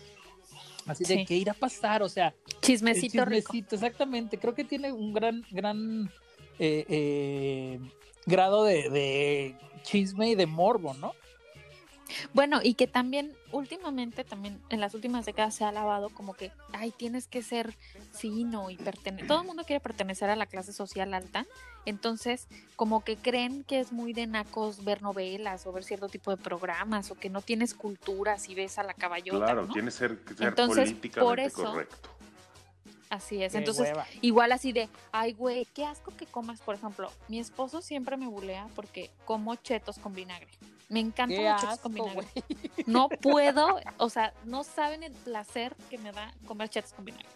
Así 0.85 1.03
de. 1.05 1.25
¿qué 1.25 1.35
irá 1.35 1.53
a 1.53 1.55
pasar? 1.55 2.03
O 2.03 2.09
sea, 2.09 2.33
el 2.47 2.59
Chismecito 2.61 3.25
rico. 3.25 3.51
chismecito, 3.51 3.75
exactamente. 3.75 4.37
Creo 4.37 4.53
que 4.53 4.63
tiene 4.63 4.91
un 4.91 5.13
gran, 5.13 5.43
gran 5.51 6.11
eh, 6.59 6.85
eh, 6.89 7.79
grado 8.25 8.63
de, 8.63 8.89
de 8.89 9.55
chisme 9.83 10.29
y 10.31 10.35
de 10.35 10.45
morbo, 10.45 10.93
¿no? 10.95 11.13
Bueno, 12.33 12.59
y 12.63 12.73
que 12.75 12.87
también 12.87 13.33
últimamente, 13.51 14.23
también 14.23 14.59
en 14.69 14.79
las 14.79 14.93
últimas 14.93 15.25
décadas 15.25 15.55
se 15.55 15.63
ha 15.63 15.69
alabado 15.69 16.09
como 16.09 16.33
que, 16.33 16.51
ay, 16.73 16.91
tienes 16.91 17.27
que 17.27 17.41
ser 17.43 17.75
fino 18.11 18.69
y 18.69 18.77
pertenecer. 18.77 19.27
Todo 19.27 19.41
el 19.41 19.47
mundo 19.47 19.63
quiere 19.63 19.79
pertenecer 19.79 20.29
a 20.29 20.35
la 20.35 20.45
clase 20.45 20.73
social 20.73 21.13
alta. 21.13 21.45
Entonces, 21.85 22.47
como 22.75 23.03
que 23.03 23.17
creen 23.17 23.63
que 23.63 23.79
es 23.79 23.91
muy 23.91 24.13
de 24.13 24.25
nacos 24.25 24.83
ver 24.85 25.01
novelas 25.01 25.65
o 25.67 25.71
ver 25.73 25.83
cierto 25.83 26.07
tipo 26.07 26.31
de 26.31 26.37
programas 26.37 27.11
o 27.11 27.15
que 27.15 27.29
no 27.29 27.41
tienes 27.41 27.73
cultura 27.73 28.39
si 28.39 28.55
ves 28.55 28.77
a 28.79 28.83
la 28.83 28.93
caballota. 28.93 29.45
Claro, 29.45 29.65
¿no? 29.67 29.73
tiene 29.73 29.91
ser, 29.91 30.17
que 30.19 30.33
ser 30.33 30.47
Entonces, 30.49 30.89
políticamente 30.89 31.19
por 31.19 31.39
eso- 31.63 31.71
correcto. 31.71 32.09
Así 33.13 33.43
es. 33.43 33.53
Entonces, 33.53 33.89
hueva. 33.89 34.05
Igual 34.21 34.51
así 34.51 34.71
de, 34.71 34.89
ay, 35.11 35.33
güey, 35.33 35.65
qué 35.65 35.85
asco 35.85 36.11
que 36.17 36.25
comas. 36.25 36.59
Por 36.61 36.73
ejemplo, 36.75 37.11
mi 37.27 37.39
esposo 37.39 37.81
siempre 37.81 38.17
me 38.17 38.25
bulea 38.27 38.67
porque 38.75 39.11
como 39.25 39.55
chetos 39.55 39.99
con 39.99 40.13
vinagre. 40.13 40.47
Me 40.89 40.99
encantan 40.99 41.37
Qué 41.37 41.49
los 41.49 41.61
chetos 41.61 41.79
con 41.79 41.93
vinagre. 41.93 42.27
No 42.87 43.07
puedo, 43.21 43.79
o 43.97 44.09
sea, 44.09 44.33
no 44.45 44.63
saben 44.63 45.03
el 45.03 45.11
placer 45.13 45.75
que 45.89 45.97
me 45.99 46.11
da 46.11 46.33
comer 46.47 46.69
chetos 46.69 46.93
con 46.93 47.05
vinagre. 47.05 47.27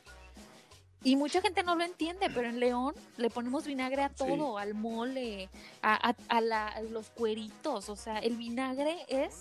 Y 1.03 1.15
mucha 1.15 1.41
gente 1.41 1.61
no 1.61 1.75
lo 1.75 1.83
entiende, 1.83 2.27
pero 2.33 2.49
en 2.49 2.59
León 2.59 2.95
le 3.17 3.29
ponemos 3.29 3.65
vinagre 3.67 4.01
a 4.03 4.09
todo, 4.09 4.57
al 4.57 4.73
mole, 4.73 5.47
a, 5.83 6.09
a- 6.09 6.15
a 6.27 6.41
la- 6.41 6.67
a 6.69 6.81
los 6.81 7.09
cueritos. 7.11 7.87
O 7.89 7.95
sea, 7.95 8.17
el 8.17 8.35
vinagre 8.35 9.05
es 9.07 9.35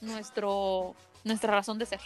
nuestro, 0.00 0.94
nuestra 1.24 1.52
razón 1.52 1.78
de 1.78 1.86
ser. 1.86 2.00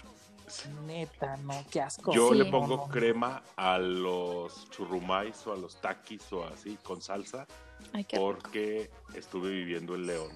Neta, 0.87 1.37
no, 1.39 1.65
qué 1.71 1.81
asco. 1.81 2.13
Yo 2.13 2.31
Sí. 2.33 2.39
le 2.39 2.45
pongo 2.47 2.77
no, 2.77 2.87
no. 2.87 2.89
crema 2.89 3.43
a 3.57 3.79
los 3.79 4.69
churrumais 4.71 5.47
o 5.47 5.53
a 5.53 5.57
los 5.57 5.81
taquis 5.81 6.33
o 6.33 6.45
así 6.45 6.77
con 6.83 7.01
salsa 7.03 7.47
Ay, 7.93 8.05
qué 8.05 8.17
rico. 8.17 8.27
porque 8.33 8.91
estuve 9.15 9.51
viviendo 9.51 9.95
en 9.95 10.07
León 10.07 10.29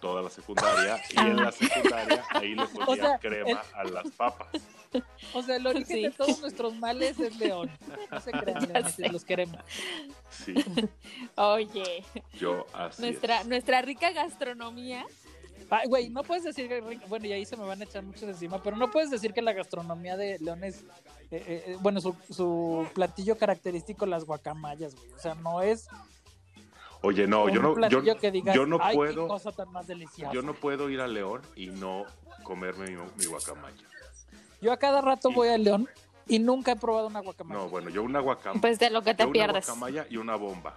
toda 0.00 0.20
la 0.22 0.30
secundaria 0.30 1.00
y 1.10 1.18
en 1.20 1.36
la 1.36 1.52
secundaria 1.52 2.24
ahí 2.30 2.54
le 2.54 2.66
ponía 2.66 2.86
O 2.88 2.96
sea, 2.96 3.18
crema 3.18 3.62
a 3.74 3.84
las 3.84 4.10
papas. 4.12 4.48
O 5.32 5.42
sea, 5.42 5.56
el 5.56 5.66
origen 5.66 5.96
Sí. 5.96 6.02
de 6.02 6.10
todos 6.10 6.40
nuestros 6.40 6.74
males 6.76 7.18
es 7.20 7.36
León. 7.38 7.70
No 8.10 8.20
se 8.20 8.30
crean, 8.32 8.68
los 9.12 9.24
queremos. 9.24 9.58
Sí, 10.28 10.54
Oye, 11.36 12.04
yo 12.38 12.66
así 12.74 13.00
nuestra, 13.02 13.40
es. 13.40 13.46
nuestra 13.46 13.80
rica 13.82 14.10
gastronomía. 14.12 15.06
Ay, 15.70 15.88
güey, 15.88 16.10
no 16.10 16.22
puedes 16.22 16.44
decir, 16.44 16.68
que- 16.68 16.80
bueno, 17.08 17.26
y 17.26 17.32
ahí 17.32 17.44
se 17.44 17.56
me 17.56 17.64
van 17.64 17.80
a 17.80 17.84
echar 17.84 18.02
muchos 18.02 18.24
encima, 18.24 18.62
pero 18.62 18.76
no 18.76 18.90
puedes 18.90 19.10
decir 19.10 19.32
que 19.32 19.42
la 19.42 19.52
gastronomía 19.52 20.16
de 20.16 20.38
León 20.38 20.64
es, 20.64 20.80
eh, 20.80 20.84
eh, 21.30 21.64
eh, 21.66 21.76
bueno, 21.80 22.00
su, 22.00 22.14
su 22.30 22.86
platillo 22.94 23.36
característico, 23.38 24.06
las 24.06 24.24
guacamayas, 24.24 24.94
güey. 24.94 25.12
O 25.12 25.18
sea, 25.18 25.34
no 25.34 25.62
es 25.62 25.88
Oye, 27.02 27.26
no, 27.26 27.44
un 27.44 27.52
yo 27.52 27.62
no, 27.62 27.88
yo, 27.88 28.00
digas, 28.30 28.54
yo 28.54 28.64
no 28.66 28.78
puedo, 28.92 29.26
cosa 29.26 29.50
tan 29.50 29.70
más 29.72 29.86
deliciosa. 29.88 30.32
yo 30.32 30.42
no 30.42 30.54
puedo 30.54 30.88
ir 30.88 31.00
a 31.00 31.08
León 31.08 31.42
y 31.56 31.66
no 31.66 32.04
comerme 32.44 32.90
mi, 32.90 32.96
mi 33.18 33.24
guacamaya. 33.26 33.76
Yo 34.60 34.72
a 34.72 34.76
cada 34.76 35.00
rato 35.00 35.30
Sí. 35.30 35.34
voy 35.34 35.48
a 35.48 35.58
León 35.58 35.88
y 36.28 36.38
nunca 36.38 36.72
he 36.72 36.76
probado 36.76 37.08
una 37.08 37.18
guacamaya. 37.20 37.60
No, 37.60 37.68
bueno, 37.68 37.90
yo 37.90 38.04
una 38.04 38.20
guacamaya, 38.20 38.60
Pues 38.60 38.78
de 38.78 38.90
lo 38.90 39.02
que 39.02 39.14
te 39.14 39.24
una 39.24 39.32
pierdes. 39.32 39.66
guacamaya 39.66 40.06
y 40.08 40.16
una 40.16 40.36
bomba. 40.36 40.76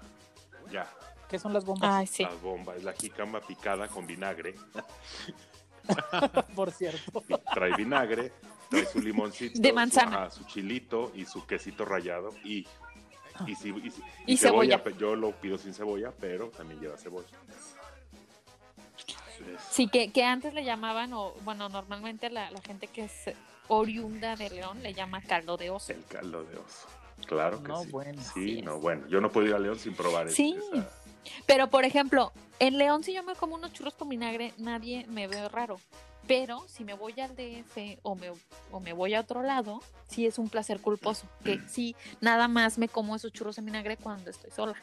Ya, 0.72 0.90
¿Qué 1.30 1.40
son 1.40 1.54
las 1.54 1.66
bombas? 1.66 1.90
Ay, 1.94 2.08
sí. 2.08 2.24
la 2.24 2.30
bomba 2.36 2.76
es 2.76 2.84
la 2.84 2.94
jícama 2.94 3.42
picada 3.42 3.88
con 3.88 4.06
vinagre. 4.08 4.56
Por 6.56 6.72
cierto. 6.72 7.24
Trae 7.54 7.76
vinagre, 7.76 8.32
trae 8.70 8.86
su 8.86 9.00
limoncito, 9.00 9.60
De 9.60 9.70
su- 9.70 9.76
manzana. 9.76 10.16
ajá, 10.24 10.32
su, 10.32 10.44
chilito 10.46 11.12
y 11.16 11.26
su 11.26 11.46
quesito 11.46 11.86
rallado 11.86 12.30
y 12.44 12.66
y, 13.48 13.56
si- 13.56 13.70
y 13.70 13.92
si- 13.92 14.02
Y 14.28 14.34
y 14.34 14.38
cebolla. 14.38 14.82
Yo 14.98 15.16
lo 15.16 15.32
pido 15.34 15.58
sin 15.58 15.74
cebolla, 15.74 16.12
pero 16.20 16.50
también 16.50 16.80
lleva 16.80 16.98
cebolla. 16.98 17.28
Sí, 19.70 19.88
que, 19.90 20.12
que 20.12 20.24
antes 20.24 20.54
le 20.54 20.64
llamaban, 20.64 21.12
o 21.14 21.34
bueno, 21.44 21.68
normalmente 21.70 22.30
la, 22.30 22.50
la 22.52 22.62
gente 22.62 22.88
que 22.88 23.04
es 23.06 23.30
oriunda 23.68 24.36
de 24.36 24.50
León 24.50 24.82
le 24.82 24.94
llama 24.94 25.22
caldo 25.22 25.58
de 25.58 25.70
oso. 25.70 25.92
El 25.92 26.04
caldo 26.06 26.44
de 26.46 26.58
oso. 26.58 26.88
Claro 27.28 27.62
que 27.62 27.68
No, 27.70 27.84
sí. 27.84 27.92
bueno. 27.92 28.22
Sí, 28.34 28.62
no, 28.62 28.80
bueno. 28.80 29.06
Yo 29.08 29.20
no 29.22 29.30
puedo 29.30 29.48
ir 29.48 29.54
a 29.54 29.60
León 29.60 29.78
sin 29.78 29.94
probar 29.96 30.30
Sí. 30.32 30.58
esa- 30.74 30.90
Pero, 31.46 31.70
por 31.70 31.86
ejemplo, 31.86 32.32
en 32.60 32.78
León 32.78 33.04
si 33.04 33.14
yo 33.14 33.24
me 33.24 33.36
como 33.36 33.56
unos 33.56 33.74
churros 33.74 33.94
con 33.96 34.10
vinagre, 34.10 34.54
nadie 34.58 35.06
me 35.08 35.28
ve 35.28 35.48
raro. 35.50 35.78
Pero 36.28 36.66
si 36.68 36.84
me 36.84 36.96
voy 36.96 37.14
al 37.20 37.36
DF 37.36 38.00
o 38.02 38.16
me, 38.16 38.32
o 38.72 38.80
me 38.80 38.94
voy 38.94 39.14
a 39.14 39.20
otro 39.20 39.44
lado, 39.44 39.82
sí 40.08 40.26
es 40.26 40.40
un 40.40 40.50
placer 40.50 40.80
culposo. 40.80 41.28
Que 41.44 41.60
sí, 41.68 41.96
nada 42.20 42.48
más 42.48 42.78
me 42.80 42.88
como 42.90 43.16
esos 43.16 43.32
churros 43.32 43.58
en 43.60 43.66
vinagre 43.66 43.96
cuando 43.98 44.32
estoy 44.32 44.50
sola. 44.50 44.74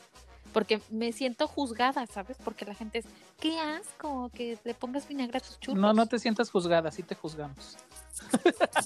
Porque 0.52 0.80
me 0.90 1.12
siento 1.12 1.48
juzgada, 1.48 2.06
¿sabes? 2.06 2.36
Porque 2.44 2.64
la 2.64 2.74
gente 2.74 2.98
es, 2.98 3.06
qué 3.40 3.58
asco 3.58 4.30
que 4.34 4.56
le 4.64 4.74
pongas 4.74 5.08
vinagre 5.08 5.38
a 5.38 5.40
tus 5.40 5.58
churros. 5.58 5.80
No, 5.80 5.92
no 5.94 6.06
te 6.06 6.18
sientas 6.20 6.50
juzgada, 6.50 6.92
sí 6.92 7.02
te 7.02 7.14
juzgamos. 7.16 7.76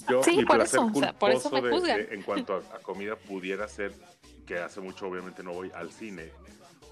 Yo, 0.09 0.23
Sí, 0.23 0.37
mi 0.37 0.45
por 0.45 0.57
placer 0.57 0.79
eso, 0.79 0.91
o 0.93 0.99
sea, 0.99 1.13
por 1.13 1.31
eso 1.31 1.49
me 1.51 1.61
de- 1.61 1.69
juzgan. 1.69 1.97
de- 1.97 2.15
en 2.15 2.21
cuanto 2.23 2.53
a, 2.55 2.75
a 2.75 2.79
comida 2.79 3.15
pudiera 3.17 3.67
ser 3.67 3.93
que 4.45 4.57
hace 4.59 4.79
mucho 4.79 5.07
obviamente 5.07 5.43
no 5.43 5.53
voy 5.53 5.71
al 5.75 5.91
cine, 5.91 6.31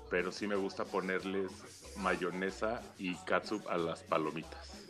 pero 0.09 0.31
sí 0.31 0.47
me 0.47 0.55
gusta 0.55 0.85
ponerles 0.85 1.51
mayonesa 1.97 2.81
y 2.97 3.15
catsup 3.25 3.67
a 3.69 3.77
las 3.77 4.03
palomitas. 4.03 4.85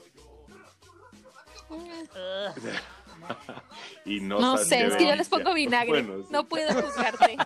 y 4.06 4.19
no, 4.19 4.39
No 4.39 4.58
sé, 4.58 4.86
es 4.86 4.95
que 4.95 5.08
yo 5.08 5.15
les 5.15 5.30
pongo 5.30 5.54
vinagre. 5.54 6.04
Bueno, 6.04 6.23
sí. 6.23 6.30
No 6.32 6.47
puedo 6.47 6.82
juzgarte. 6.82 7.38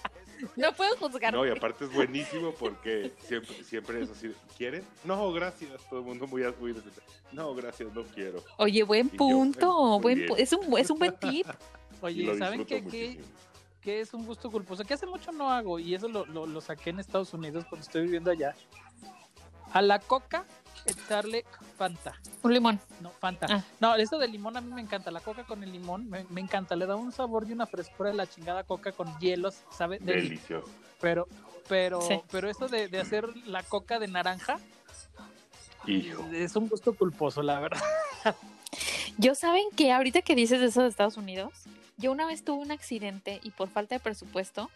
no 0.56 0.72
puedo 0.72 0.96
juzgarte. 0.96 1.36
No, 1.36 1.46
y 1.46 1.50
aparte 1.50 1.84
es 1.84 1.92
buenísimo 1.92 2.52
porque 2.52 3.12
siempre, 3.26 3.64
siempre 3.64 4.02
es 4.02 4.10
así, 4.10 4.34
¿quieren? 4.56 4.84
No, 5.04 5.32
gracias. 5.32 5.82
Todo 5.88 6.00
el 6.00 6.06
mundo 6.06 6.26
muy, 6.26 6.42
muy. 6.60 6.74
No, 7.32 7.54
gracias, 7.54 7.92
no 7.92 8.04
quiero. 8.04 8.42
Oye, 8.56 8.82
buen 8.82 9.08
Y 9.08 9.10
yo, 9.10 9.16
punto. 9.16 10.00
muy 10.00 10.02
buen 10.02 10.26
es, 10.38 10.52
un, 10.52 10.78
es 10.78 10.90
un 10.90 10.98
buen 10.98 11.16
tip. 11.18 11.46
Oye, 12.00 12.38
¿saben 12.38 12.64
qué, 12.64 13.20
qué 13.88 14.00
es 14.02 14.12
un 14.12 14.26
gusto 14.26 14.50
culposo? 14.50 14.84
Que 14.84 14.92
hace 14.92 15.06
mucho 15.06 15.32
no 15.32 15.50
hago, 15.50 15.78
y 15.78 15.94
eso 15.94 16.08
lo, 16.08 16.26
lo, 16.26 16.46
lo 16.46 16.60
saqué 16.60 16.90
en 16.90 17.00
Estados 17.00 17.32
Unidos 17.32 17.64
cuando 17.70 17.86
estoy 17.86 18.02
viviendo 18.02 18.30
allá. 18.30 18.54
A 19.72 19.80
la 19.80 19.98
coca, 19.98 20.44
echarle 20.84 21.46
Fanta. 21.78 22.12
Un 22.42 22.52
limón. 22.52 22.78
No, 23.00 23.10
Fanta. 23.12 23.46
Ah. 23.48 23.64
No, 23.80 23.94
esto 23.96 24.18
de 24.18 24.28
limón 24.28 24.58
a 24.58 24.60
mí 24.60 24.70
me 24.74 24.82
encanta. 24.82 25.10
La 25.10 25.20
coca 25.20 25.44
con 25.44 25.62
el 25.64 25.72
limón 25.72 26.06
me, 26.10 26.26
me 26.28 26.42
encanta. 26.42 26.76
Le 26.76 26.84
da 26.84 26.96
un 26.96 27.12
sabor 27.12 27.46
y 27.48 27.52
una 27.52 27.66
frescura 27.66 28.10
de 28.10 28.16
la 28.16 28.26
chingada 28.26 28.62
coca 28.64 28.92
con 28.92 29.18
hielos, 29.20 29.62
¿sabe? 29.70 29.98
Deli. 30.00 30.28
Delicioso. 30.28 30.68
Pero, 31.00 31.26
pero, 31.66 32.02
Sí. 32.02 32.20
pero 32.30 32.50
eso 32.50 32.68
de, 32.68 32.88
de 32.88 33.00
hacer 33.00 33.26
la 33.46 33.62
coca 33.62 33.98
de 33.98 34.08
naranja 34.08 34.58
Hijo. 35.86 36.26
es 36.30 36.54
un 36.56 36.68
gusto 36.68 36.94
culposo, 36.94 37.40
la 37.42 37.58
verdad. 37.58 37.80
Yo 39.16 39.34
saben 39.34 39.64
que 39.74 39.92
ahorita 39.92 40.20
que 40.20 40.34
dices 40.34 40.60
eso 40.60 40.82
de 40.82 40.88
Estados 40.88 41.16
Unidos, 41.16 41.52
yo 41.98 42.12
una 42.12 42.26
vez 42.26 42.44
tuve 42.44 42.62
un 42.62 42.70
accidente 42.70 43.40
y 43.42 43.50
por 43.50 43.68
falta 43.68 43.94
de 43.96 44.00
presupuesto 44.00 44.70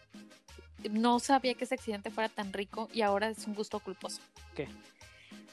no 0.91 1.19
sabía 1.19 1.53
que 1.55 1.63
ese 1.63 1.75
accidente 1.75 2.11
fuera 2.11 2.29
tan 2.29 2.51
rico 2.53 2.89
y 2.93 3.01
ahora 3.01 3.29
es 3.29 3.47
un 3.47 3.55
gusto 3.55 3.79
culposo. 3.79 4.21
¿Qué? 4.55 4.67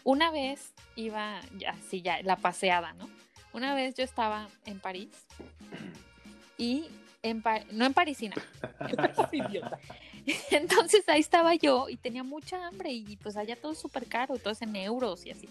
Una 0.02 0.30
vez 0.30 0.72
iba, 0.96 1.40
ya, 1.56 1.74
sí, 1.88 2.02
ya, 2.02 2.20
la 2.22 2.36
paseada, 2.36 2.92
¿no? 2.94 3.08
Una 3.52 3.74
vez 3.74 3.94
yo 3.94 4.04
estaba 4.04 4.48
en 4.64 4.80
París 4.80 5.10
y 6.58 6.86
en 7.22 7.42
Pa- 7.42 7.64
no 7.72 7.84
en 7.86 7.92
Parisina, 7.94 8.34
en 8.88 8.96
París. 8.96 9.16
Idiota. 9.32 9.78
Entonces 10.50 11.08
ahí 11.08 11.20
estaba 11.20 11.54
yo 11.54 11.88
y 11.88 11.96
tenía 11.96 12.22
mucha 12.22 12.66
hambre 12.66 12.90
y 12.92 13.16
pues 13.16 13.36
allá 13.36 13.56
todo 13.56 13.74
súper 13.74 14.06
caro 14.06 14.36
todo 14.38 14.52
es 14.52 14.62
en 14.62 14.74
euros 14.76 15.24
y 15.26 15.30
así. 15.30 15.48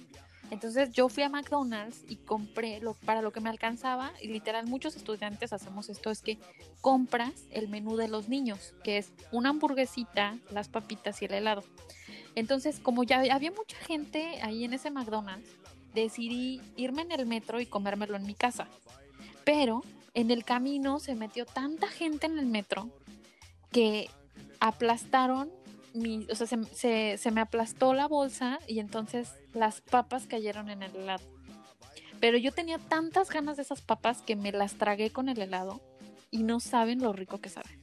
Entonces 0.52 0.92
yo 0.92 1.10
fui 1.10 1.24
a 1.24 1.30
McDonald's 1.30 2.04
y 2.08 2.16
compré 2.16 2.80
lo, 2.80 2.94
para 2.94 3.22
lo 3.22 3.32
que 3.32 3.40
me 3.40 3.50
alcanzaba 3.50 4.14
y 4.22 4.28
literal 4.28 4.66
muchos 4.68 4.96
estudiantes 4.96 5.54
hacemos 5.54 5.90
esto, 5.90 6.10
es 6.10 6.22
que 6.22 6.40
compras 6.82 7.46
el 7.52 7.68
menú 7.68 7.98
de 7.98 8.08
los 8.08 8.30
niños, 8.30 8.74
que 8.84 8.98
es 8.98 9.12
una 9.32 9.50
hamburguesita, 9.50 10.38
las 10.52 10.68
papitas 10.68 11.22
y 11.22 11.26
el 11.26 11.34
helado. 11.34 11.64
Entonces 12.36 12.80
como 12.80 13.04
ya 13.04 13.22
había 13.32 13.52
mucha 13.52 13.78
gente 13.78 14.42
ahí 14.42 14.64
en 14.64 14.74
ese 14.74 14.90
McDonald's, 14.90 15.50
decidí 15.94 16.62
irme 16.76 17.04
en 17.04 17.12
el 17.12 17.26
metro 17.26 17.60
y 17.60 17.66
comérmelo 17.66 18.16
en 18.16 18.26
mi 18.26 18.34
casa. 18.34 18.68
Pero 19.44 19.84
en 20.14 20.32
el 20.32 20.44
camino 20.44 21.00
se 21.00 21.16
metió 21.16 21.46
tanta 21.46 21.88
gente 21.88 22.26
en 22.26 22.40
el 22.40 22.46
metro 22.46 22.90
que 23.72 24.10
aplastaron 24.60 25.50
mi, 26.00 26.26
o 26.32 26.36
sea, 26.36 26.48
se, 26.48 27.18
se, 27.18 27.32
me 27.32 27.42
aplastó 27.42 27.94
la 27.94 28.08
bolsa 28.08 28.60
y 28.68 28.80
entonces 28.80 29.34
las 29.54 29.82
papas 29.82 30.26
cayeron 30.26 30.70
en 30.70 30.84
el 30.84 30.96
helado. 30.96 31.24
Pero 32.20 32.38
yo 32.38 32.52
tenía 32.52 32.80
tantas 32.80 33.30
ganas 33.30 33.58
de 33.58 33.64
esas 33.64 33.82
papas 33.82 34.22
que 34.22 34.36
me 34.36 34.52
las 34.52 34.76
tragué 34.76 35.12
con 35.12 35.30
el 35.30 35.40
helado 35.42 35.82
y 36.32 36.44
no 36.44 36.60
saben 36.60 37.02
lo 37.02 37.14
rico 37.14 37.40
que 37.40 37.50
saben. 37.50 37.82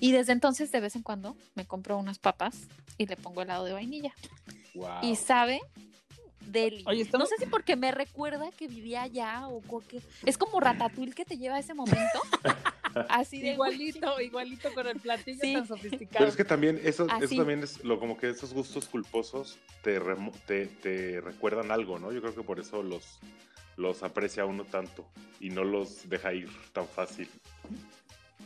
Y 0.00 0.12
desde 0.12 0.32
entonces, 0.32 0.72
de 0.72 0.80
vez 0.80 0.96
en 0.96 1.02
cuando, 1.02 1.36
me 1.54 1.66
compro 1.66 1.96
unas 1.96 2.18
papas 2.18 2.68
y 2.98 3.06
le 3.06 3.16
pongo 3.16 3.42
helado 3.42 3.64
de 3.64 3.72
vainilla. 3.72 4.12
Y 5.02 5.16
sabe 5.16 5.60
deli. 6.46 6.84
No 7.12 7.26
sé 7.26 7.36
si 7.38 7.46
porque 7.46 7.76
me 7.76 7.92
recuerda 7.92 8.50
que 8.50 8.68
vivía 8.68 9.02
allá 9.02 9.46
o 9.48 9.62
que 9.80 10.02
es 10.24 10.36
como 10.36 10.60
Ratatouille 10.60 11.14
que 11.14 11.24
te 11.24 11.38
lleva 11.38 11.56
a 11.56 11.58
ese 11.60 11.74
momento. 11.74 12.20
Así 13.08 13.40
de 13.40 13.52
igualito, 13.52 14.20
igualito 14.20 14.72
con 14.74 14.86
el 14.86 14.98
platillo 15.00 15.40
tan 15.40 15.66
sofisticado. 15.66 16.18
Pero 16.18 16.28
es 16.30 16.36
que 16.36 16.44
también 16.44 16.80
eso, 16.82 17.06
eso 17.20 17.36
también 17.36 17.62
es 17.62 17.82
lo 17.84 17.98
como 17.98 18.16
que 18.16 18.30
esos 18.30 18.52
gustos 18.52 18.86
culposos 18.86 19.58
te, 19.82 20.00
te, 20.46 20.66
te, 20.66 21.20
recuerdan 21.20 21.70
algo, 21.70 21.98
¿no? 21.98 22.12
Yo 22.12 22.20
creo 22.20 22.34
que 22.34 22.42
por 22.42 22.60
eso 22.60 22.82
los 22.82 23.18
los 23.76 24.02
aprecia 24.02 24.44
uno 24.44 24.64
tanto 24.64 25.08
y 25.40 25.50
no 25.50 25.64
los 25.64 26.08
deja 26.08 26.32
ir 26.32 26.48
tan 26.72 26.86
fácil. 26.86 27.28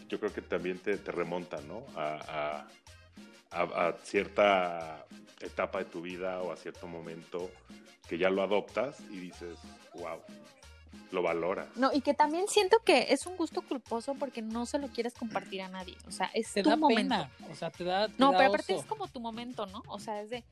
Yo 0.09 0.19
creo 0.19 0.33
que 0.33 0.41
también 0.41 0.79
te, 0.79 0.97
te 0.97 1.13
remonta, 1.13 1.61
¿no? 1.63 1.85
a, 1.95 2.67
a, 3.51 3.63
a, 3.63 3.97
cierta 4.03 5.07
etapa 5.41 5.81
de 5.81 5.85
tu 5.87 6.01
vida 6.01 6.41
o 6.41 6.51
a 6.51 6.57
cierto 6.57 6.87
momento 6.87 7.51
que 8.09 8.17
ya 8.17 8.31
lo 8.31 8.43
adoptas 8.43 9.01
y 9.11 9.19
dices, 9.19 9.59
wow, 9.95 10.21
lo 11.11 11.23
valora. 11.23 11.69
No, 11.77 11.91
y 11.93 12.01
que 12.01 12.15
también 12.15 12.47
siento 12.49 12.79
que 12.85 13.07
es 13.11 13.27
un 13.27 13.37
gusto 13.37 13.63
culposo 13.63 14.15
porque 14.15 14.43
no 14.43 14.67
se 14.67 14.79
lo 14.79 14.89
quieres 14.89 15.15
compartir 15.15 15.63
a 15.63 15.69
nadie. 15.69 15.97
O 16.07 16.11
sea, 16.11 16.31
es 16.35 16.53
tu 16.53 16.77
momento. 16.77 17.29
O 17.51 17.55
sea, 17.55 17.71
te 17.71 17.85
da. 17.85 18.09
no, 18.19 18.33
pero 18.33 18.49
aparte 18.49 18.75
es 18.75 18.85
como 18.85 19.09
tu 19.09 19.21
momento, 19.21 19.67
¿no? 19.67 19.83
O 19.89 19.99
sea, 19.99 20.21
es 20.21 20.31
de 20.31 20.45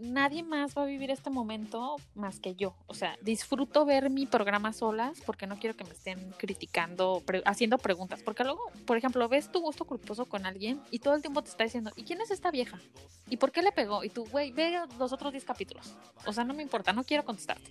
nadie 0.00 0.42
más 0.42 0.76
va 0.76 0.82
a 0.82 0.86
vivir 0.86 1.10
este 1.10 1.30
momento 1.30 1.96
más 2.14 2.40
que 2.40 2.54
yo. 2.54 2.74
O 2.86 2.94
sea, 2.94 3.16
disfruto 3.22 3.84
ver 3.84 4.10
mi 4.10 4.26
programa 4.26 4.72
solas 4.72 5.20
porque 5.24 5.46
no 5.46 5.58
quiero 5.58 5.76
que 5.76 5.84
me 5.84 5.90
estén 5.90 6.32
criticando, 6.38 7.22
haciendo 7.44 7.78
preguntas. 7.78 8.22
Porque 8.22 8.44
luego, 8.44 8.62
por 8.86 8.96
ejemplo, 8.96 9.28
ves 9.28 9.50
tu 9.50 9.60
gusto 9.60 9.84
culposo 9.84 10.26
con 10.26 10.46
alguien 10.46 10.80
y 10.90 11.00
todo 11.00 11.14
el 11.14 11.22
tiempo 11.22 11.42
te 11.42 11.50
está 11.50 11.64
diciendo, 11.64 11.92
¿y 11.96 12.04
quién 12.04 12.20
es 12.20 12.30
esta 12.30 12.50
vieja? 12.50 12.80
¿Y 13.28 13.36
por 13.36 13.52
qué 13.52 13.62
le 13.62 13.72
pegó? 13.72 14.04
Y 14.04 14.10
tú, 14.10 14.26
güey, 14.26 14.52
ve 14.52 14.78
los 14.98 15.12
otros 15.12 15.32
10 15.32 15.44
capítulos. 15.44 15.94
O 16.26 16.32
sea, 16.32 16.44
no 16.44 16.54
me 16.54 16.62
importa, 16.62 16.92
no 16.92 17.04
quiero 17.04 17.24
contestarte. 17.24 17.70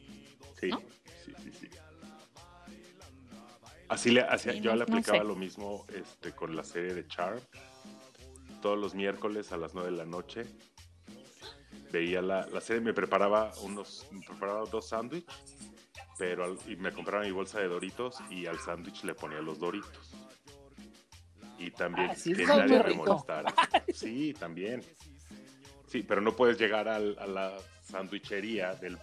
Sí, 0.59 0.71
sí, 1.25 1.33
sí, 1.43 1.51
sí. 1.59 1.69
Así 3.93 4.09
le 4.09 4.21
hacía, 4.21 4.53
yo 4.53 4.75
le 4.75 4.81
aplicaba 4.81 5.23
lo 5.23 5.35
mismo 5.35 5.85
este, 5.93 6.31
con 6.31 6.55
la 6.55 6.63
serie 6.63 6.95
de 6.95 7.07
Charm. 7.07 7.39
Todos 8.59 8.75
los 8.75 8.95
miércoles 8.95 9.51
a 9.51 9.57
las 9.57 9.75
9 9.75 9.91
de 9.91 9.97
la 9.97 10.05
noche 10.05 10.47
veía 11.91 12.23
la, 12.23 12.47
la 12.47 12.59
serie, 12.59 12.81
me 12.81 12.93
preparaba 12.95 13.51
unos, 13.61 14.07
me 14.09 14.25
preparaba 14.25 14.65
dos 14.65 14.89
sándwiches, 14.89 15.35
pero 16.17 16.57
y 16.67 16.75
me 16.75 16.91
compraba 16.91 17.23
mi 17.23 17.29
bolsa 17.29 17.59
de 17.59 17.67
Doritos 17.67 18.17
y 18.31 18.47
al 18.47 18.57
sándwich 18.57 19.03
le 19.03 19.13
ponía 19.13 19.41
los 19.41 19.59
Doritos. 19.59 20.15
Y 21.59 21.69
también 21.69 22.09
ah, 22.09 22.15
que 22.15 22.45
nadie 22.47 22.83
me 22.83 22.93
molestara. 22.95 23.53
Sí, 23.93 24.33
también. 24.33 24.83
Sí, 25.85 26.01
pero 26.01 26.19
no 26.19 26.35
puedes 26.35 26.57
llegar 26.57 26.87
al, 26.87 27.15
a 27.19 27.27
la 27.27 27.53
sandwichería 27.83 28.73
del 28.73 28.97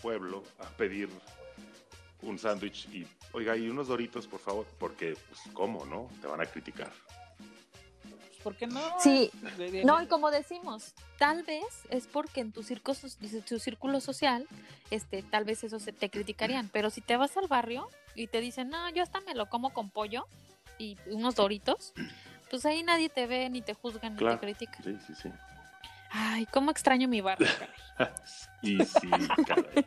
pueblo 0.00 0.44
a 0.60 0.68
pedir 0.76 1.08
un 2.22 2.38
sándwich 2.38 2.88
y, 2.92 3.04
oiga, 3.32 3.56
y 3.56 3.68
unos 3.68 3.88
doritos, 3.88 4.26
por 4.26 4.40
favor, 4.40 4.66
porque, 4.78 5.16
pues, 5.28 5.40
¿cómo, 5.52 5.84
no? 5.84 6.08
Te 6.20 6.26
van 6.26 6.40
a 6.40 6.46
criticar. 6.46 6.90
Pues, 8.02 8.42
¿Por 8.42 8.56
qué 8.56 8.66
no? 8.66 8.80
Sí, 9.00 9.30
no, 9.84 10.02
y 10.02 10.06
como 10.06 10.30
decimos, 10.30 10.94
tal 11.18 11.42
vez 11.42 11.66
es 11.90 12.06
porque 12.06 12.40
en 12.40 12.52
tu 12.52 12.62
círculo, 12.62 12.96
tu 13.46 13.58
círculo 13.58 14.00
social, 14.00 14.46
este, 14.90 15.22
tal 15.22 15.44
vez 15.44 15.64
eso 15.64 15.78
se 15.78 15.92
te 15.92 16.10
criticarían, 16.10 16.68
pero 16.72 16.90
si 16.90 17.00
te 17.00 17.16
vas 17.16 17.36
al 17.36 17.48
barrio 17.48 17.88
y 18.14 18.28
te 18.28 18.40
dicen, 18.40 18.70
no, 18.70 18.88
yo 18.90 19.02
hasta 19.02 19.20
me 19.20 19.34
lo 19.34 19.46
como 19.46 19.70
con 19.70 19.90
pollo 19.90 20.26
y 20.78 20.96
unos 21.06 21.34
doritos, 21.34 21.92
pues 22.50 22.64
ahí 22.64 22.82
nadie 22.82 23.08
te 23.08 23.26
ve, 23.26 23.50
ni 23.50 23.60
te 23.60 23.74
juzgan, 23.74 24.14
ni 24.14 24.18
te 24.18 24.38
critican. 24.38 24.82
Sí, 24.82 24.96
sí, 25.06 25.14
sí. 25.14 25.30
Ay, 26.10 26.46
cómo 26.46 26.70
extraño 26.70 27.06
mi 27.06 27.20
barrio, 27.20 27.48
y 28.62 28.82
sí, 28.84 29.10
caray. 29.46 29.86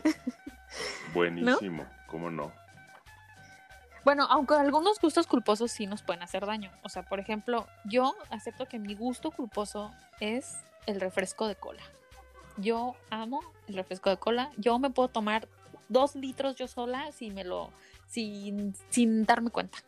Buenísimo, 1.14 1.86
¿cómo 2.10 2.30
no? 2.30 2.52
Bueno, 4.04 4.26
aunque 4.30 4.54
algunos 4.54 4.98
gustos 4.98 5.26
culposos 5.26 5.70
sí 5.70 5.86
nos 5.86 6.02
pueden 6.02 6.22
hacer 6.22 6.46
daño. 6.46 6.70
O 6.82 6.88
sea, 6.88 7.02
por 7.02 7.20
ejemplo, 7.20 7.66
yo 7.84 8.14
acepto 8.30 8.66
que 8.66 8.78
mi 8.78 8.94
gusto 8.94 9.30
culposo 9.30 9.92
es 10.20 10.58
el 10.86 11.00
refresco 11.00 11.46
de 11.46 11.56
cola. 11.56 11.82
Yo 12.56 12.96
amo 13.10 13.40
el 13.68 13.74
refresco 13.74 14.08
de 14.10 14.16
cola. 14.16 14.50
Yo 14.56 14.78
me 14.78 14.90
puedo 14.90 15.08
tomar 15.08 15.48
dos 15.88 16.14
litros 16.14 16.56
yo 16.56 16.66
sola 16.66 17.12
si 17.12 17.30
me 17.30 17.44
lo, 17.44 17.70
sin, 18.06 18.74
sin 18.88 19.24
darme 19.24 19.50
cuenta. 19.50 19.78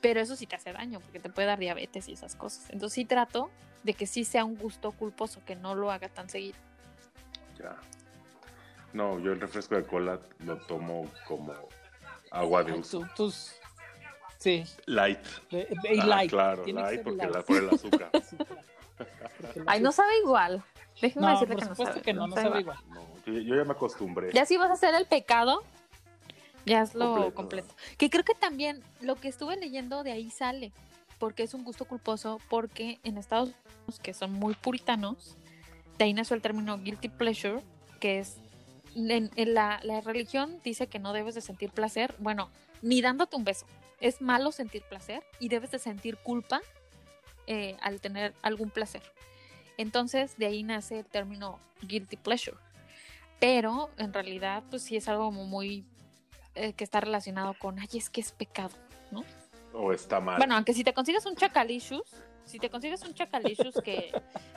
Pero 0.00 0.20
eso 0.20 0.34
sí 0.36 0.46
te 0.46 0.56
hace 0.56 0.72
daño 0.72 1.00
porque 1.00 1.20
te 1.20 1.30
puede 1.30 1.46
dar 1.46 1.58
diabetes 1.58 2.08
y 2.08 2.12
esas 2.12 2.34
cosas. 2.34 2.68
Entonces 2.70 2.94
sí 2.94 3.04
trato 3.04 3.50
de 3.84 3.94
que 3.94 4.06
sí 4.06 4.24
sea 4.24 4.44
un 4.44 4.56
gusto 4.56 4.90
culposo, 4.92 5.44
que 5.44 5.54
no 5.54 5.74
lo 5.74 5.92
haga 5.92 6.08
tan 6.08 6.28
seguido. 6.28 6.58
Ya. 7.58 7.76
No, 8.94 9.18
yo 9.18 9.32
el 9.32 9.40
refresco 9.40 9.74
de 9.74 9.84
cola 9.84 10.20
lo 10.38 10.56
tomo 10.56 11.10
como 11.26 11.52
agua 12.30 12.62
de 12.62 12.72
uso. 12.74 13.04
Tus, 13.16 13.56
sí. 14.38 14.62
Light. 14.86 15.18
Y 15.50 15.98
ah, 16.00 16.06
light. 16.06 16.30
Claro, 16.30 16.64
light 16.64 17.02
porque 17.02 17.26
la 17.26 17.42
por 17.42 17.56
el 17.56 17.70
azúcar. 17.70 18.10
Ay, 19.66 19.80
no 19.80 19.90
sabe 19.90 20.16
igual. 20.20 20.62
Déjeme 21.02 21.26
no, 21.26 21.32
decirle 21.32 21.54
por 21.56 21.62
que 21.64 21.68
no 21.68 21.74
supuesto 21.74 21.92
sabe. 21.94 22.04
que 22.04 22.12
no, 22.12 22.26
no 22.28 22.36
sabe 22.36 22.60
igual. 22.60 22.78
No, 22.88 23.02
yo 23.26 23.56
ya 23.56 23.64
me 23.64 23.72
acostumbré. 23.72 24.30
Ya 24.32 24.46
si 24.46 24.56
vas 24.56 24.70
a 24.70 24.74
hacer 24.74 24.94
el 24.94 25.06
pecado, 25.06 25.64
ya 26.64 26.82
es 26.82 26.94
lo 26.94 27.14
completo. 27.14 27.34
Completo. 27.34 27.74
Que 27.98 28.10
creo 28.10 28.24
que 28.24 28.34
también 28.34 28.80
lo 29.00 29.16
que 29.16 29.26
estuve 29.26 29.56
leyendo 29.56 30.04
de 30.04 30.12
ahí 30.12 30.30
sale, 30.30 30.72
porque 31.18 31.42
es 31.42 31.52
un 31.52 31.64
gusto 31.64 31.84
culposo, 31.84 32.38
porque 32.48 33.00
en 33.02 33.18
Estados 33.18 33.48
Unidos, 33.48 34.00
que 34.00 34.14
son 34.14 34.32
muy 34.34 34.54
puritanos, 34.54 35.36
de 35.98 36.04
ahí 36.04 36.14
nació 36.14 36.36
el 36.36 36.42
término 36.42 36.78
guilty 36.78 37.08
pleasure, 37.08 37.60
que 37.98 38.20
es 38.20 38.36
en, 38.94 39.30
en 39.36 39.54
la, 39.54 39.80
la 39.82 40.00
religión 40.00 40.60
dice 40.64 40.86
que 40.86 40.98
no 40.98 41.12
debes 41.12 41.34
de 41.34 41.40
sentir 41.40 41.70
placer, 41.70 42.14
bueno, 42.18 42.50
ni 42.82 43.00
dándote 43.00 43.36
un 43.36 43.44
beso. 43.44 43.66
Es 44.00 44.20
malo 44.20 44.52
sentir 44.52 44.82
placer 44.82 45.22
y 45.38 45.48
debes 45.48 45.70
de 45.70 45.78
sentir 45.78 46.16
culpa 46.18 46.60
eh, 47.46 47.76
al 47.80 48.00
tener 48.00 48.34
algún 48.42 48.70
placer. 48.70 49.02
Entonces, 49.76 50.36
de 50.36 50.46
ahí 50.46 50.62
nace 50.62 51.00
el 51.00 51.06
término 51.06 51.58
guilty 51.82 52.16
pleasure. 52.16 52.56
Pero 53.40 53.90
en 53.98 54.12
realidad, 54.12 54.62
pues 54.70 54.82
sí 54.82 54.96
es 54.96 55.08
algo 55.08 55.30
muy 55.32 55.84
eh, 56.54 56.72
que 56.72 56.84
está 56.84 57.00
relacionado 57.00 57.54
con, 57.58 57.78
ay, 57.78 57.88
es 57.94 58.08
que 58.10 58.20
es 58.20 58.32
pecado, 58.32 58.74
¿no? 59.10 59.24
O 59.72 59.92
está 59.92 60.20
mal. 60.20 60.36
Bueno, 60.38 60.54
aunque 60.54 60.72
si 60.72 60.84
te 60.84 60.94
consigues 60.94 61.26
un 61.26 61.34
chacalicious, 61.34 62.14
si 62.44 62.58
te 62.58 62.70
consigues 62.70 63.02
un 63.02 63.14
chacalicious 63.14 63.74
que 63.82 64.12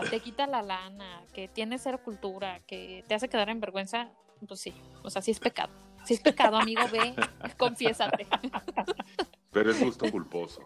te 0.09 0.19
quita 0.19 0.45
la 0.45 0.61
lana, 0.61 1.23
que 1.33 1.47
tiene 1.47 1.79
cero 1.79 2.01
cultura, 2.03 2.59
que 2.67 3.03
te 3.07 3.15
hace 3.15 3.29
quedar 3.29 3.49
en 3.49 3.59
vergüenza, 3.59 4.09
pues 4.47 4.59
sí, 4.59 4.73
o 5.03 5.09
sea, 5.09 5.21
sí 5.21 5.31
es 5.31 5.39
pecado. 5.39 5.71
Si 6.03 6.13
es 6.13 6.19
pecado, 6.21 6.57
amigo, 6.57 6.81
ve, 6.91 7.13
confiésate. 7.57 8.27
Pero 9.51 9.71
es 9.71 9.79
gusto 9.83 10.09
culposo. 10.11 10.61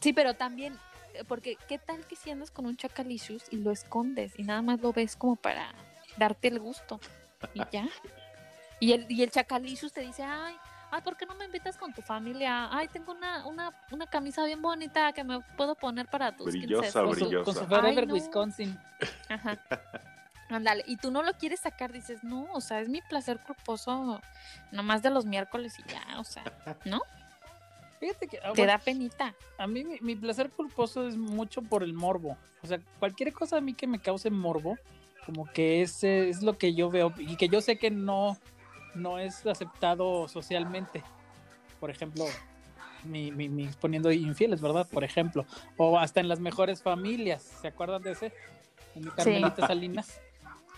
Sí, 0.00 0.12
pero 0.12 0.34
también, 0.34 0.78
eh, 1.14 1.24
porque 1.26 1.56
¿qué 1.68 1.78
tal 1.78 2.06
que 2.06 2.16
si 2.16 2.30
andas 2.30 2.50
con 2.50 2.66
un 2.66 2.76
chacalicious 2.76 3.44
y 3.50 3.56
lo 3.56 3.70
escondes 3.70 4.38
y 4.38 4.44
nada 4.44 4.62
más 4.62 4.80
lo 4.80 4.92
ves 4.92 5.16
como 5.16 5.36
para 5.36 5.74
darte 6.16 6.48
el 6.48 6.58
gusto 6.60 7.00
y 7.54 7.60
ya? 7.70 7.88
Y 8.80 8.92
el, 8.92 9.06
y 9.10 9.22
el 9.22 9.30
chacalicious 9.30 9.92
te 9.92 10.02
dice, 10.02 10.22
ay, 10.22 10.54
ay, 10.92 11.02
¿por 11.02 11.16
qué 11.16 11.26
no 11.26 11.34
me 11.34 11.44
invitas 11.44 11.76
con 11.76 11.92
tu 11.92 12.00
familia? 12.00 12.68
Ay, 12.70 12.88
tengo 12.88 13.12
una, 13.12 13.44
una, 13.46 13.72
una 13.90 14.06
camisa 14.06 14.44
bien 14.44 14.62
bonita 14.62 15.12
que 15.12 15.24
me 15.24 15.40
puedo 15.56 15.74
poner 15.74 16.06
para 16.06 16.34
tus 16.36 16.46
Brillosa, 16.46 17.02
Con 17.02 17.14
su, 17.14 17.24
brillosa. 17.26 17.44
con 17.44 17.54
su 17.54 17.66
Forever 17.68 18.04
Ay, 18.04 18.06
no. 18.06 18.14
Wisconsin. 18.14 18.78
Ajá. 19.28 19.58
Ándale, 20.48 20.82
y 20.86 20.96
tú 20.96 21.10
no 21.10 21.22
lo 21.22 21.34
quieres 21.34 21.60
sacar, 21.60 21.92
dices, 21.92 22.24
no, 22.24 22.46
o 22.52 22.60
sea, 22.60 22.80
es 22.80 22.88
mi 22.88 23.02
placer 23.02 23.38
culposo 23.40 24.20
nomás 24.72 25.02
de 25.02 25.10
los 25.10 25.26
miércoles 25.26 25.76
y 25.78 25.90
ya, 25.90 26.18
o 26.18 26.24
sea, 26.24 26.42
¿no? 26.84 27.02
Fíjate 28.00 28.28
que 28.28 28.38
ah, 28.38 28.52
Te 28.54 28.62
bueno, 28.62 28.72
da 28.72 28.78
penita. 28.78 29.34
a 29.58 29.66
mí 29.66 29.84
mi, 29.84 29.98
mi 30.00 30.16
placer 30.16 30.50
culposo 30.50 31.06
es 31.06 31.16
mucho 31.16 31.62
por 31.62 31.82
el 31.82 31.92
morbo. 31.92 32.36
O 32.62 32.66
sea, 32.66 32.78
cualquier 32.98 33.32
cosa 33.32 33.58
a 33.58 33.60
mí 33.60 33.74
que 33.74 33.86
me 33.86 33.98
cause 33.98 34.30
morbo, 34.30 34.78
como 35.26 35.44
que 35.52 35.82
ese 35.82 36.28
es 36.28 36.42
lo 36.42 36.56
que 36.56 36.74
yo 36.74 36.90
veo 36.90 37.12
y 37.18 37.36
que 37.36 37.48
yo 37.48 37.60
sé 37.60 37.76
que 37.76 37.90
no, 37.90 38.38
no 38.94 39.18
es 39.18 39.44
aceptado 39.46 40.28
socialmente. 40.28 41.02
Por 41.80 41.90
ejemplo, 41.90 42.24
mi, 43.04 43.32
mi, 43.32 43.48
mi 43.48 43.66
poniendo 43.80 44.10
infieles, 44.12 44.60
¿verdad? 44.60 44.86
Por 44.90 45.04
ejemplo. 45.04 45.44
O 45.76 45.98
hasta 45.98 46.20
en 46.20 46.28
las 46.28 46.40
mejores 46.40 46.82
familias. 46.82 47.42
¿Se 47.42 47.68
acuerdan 47.68 48.02
de 48.02 48.12
ese? 48.12 48.32
En 48.94 49.04
mi 49.04 49.10
Carmelita 49.10 49.66
Salinas. 49.66 50.20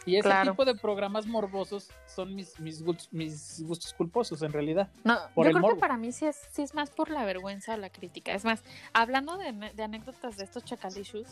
Y 0.06 0.16
ese 0.16 0.28
Claro. 0.28 0.52
tipo 0.52 0.64
de 0.64 0.74
programas 0.74 1.26
morbosos 1.26 1.88
son 2.06 2.34
mis, 2.34 2.58
mis, 2.58 2.82
gustos, 2.82 3.08
mis 3.12 3.62
gustos 3.66 3.92
culposos 3.92 4.40
en 4.42 4.52
realidad. 4.52 4.88
No, 5.04 5.18
Por 5.34 5.44
yo 5.44 5.50
el 5.50 5.54
creo 5.56 5.62
morbo. 5.62 5.76
que 5.76 5.80
para 5.80 5.96
mí 5.96 6.10
sí 6.12 6.26
es, 6.26 6.40
sí 6.52 6.62
es 6.62 6.74
más 6.74 6.90
por 6.90 7.10
la 7.10 7.24
vergüenza 7.24 7.74
o 7.74 7.76
la 7.76 7.90
crítica. 7.90 8.32
Es 8.32 8.44
más, 8.44 8.62
hablando 8.92 9.36
de, 9.36 9.52
de 9.52 9.82
anécdotas 9.82 10.36
de 10.38 10.44
estos 10.44 10.64
chacalishus, 10.64 11.26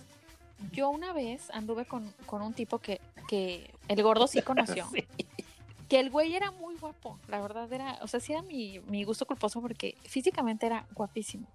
yo 0.72 0.90
una 0.90 1.12
vez 1.12 1.50
anduve 1.50 1.87
con, 1.87 2.12
con 2.26 2.42
un 2.42 2.52
tipo 2.52 2.78
que, 2.78 3.00
que 3.28 3.70
el 3.88 4.02
gordo 4.02 4.26
sí 4.26 4.42
conoció. 4.42 4.87
Sí. 4.92 5.07
Que 5.88 6.00
el 6.00 6.11
güey 6.11 6.37
era 6.37 6.50
muy 6.50 6.76
guapo, 6.76 7.18
la 7.28 7.40
verdad 7.40 7.72
era, 7.72 7.98
o 8.02 8.07
sea, 8.09 8.20
sí 8.20 8.35
era 8.35 8.42
mi, 8.42 8.78
mi 8.88 9.04
gusto 9.04 9.24
culposo 9.24 9.62
porque 9.62 9.96
físicamente 10.04 10.66
era 10.66 10.85
guapísimo. 10.94 11.46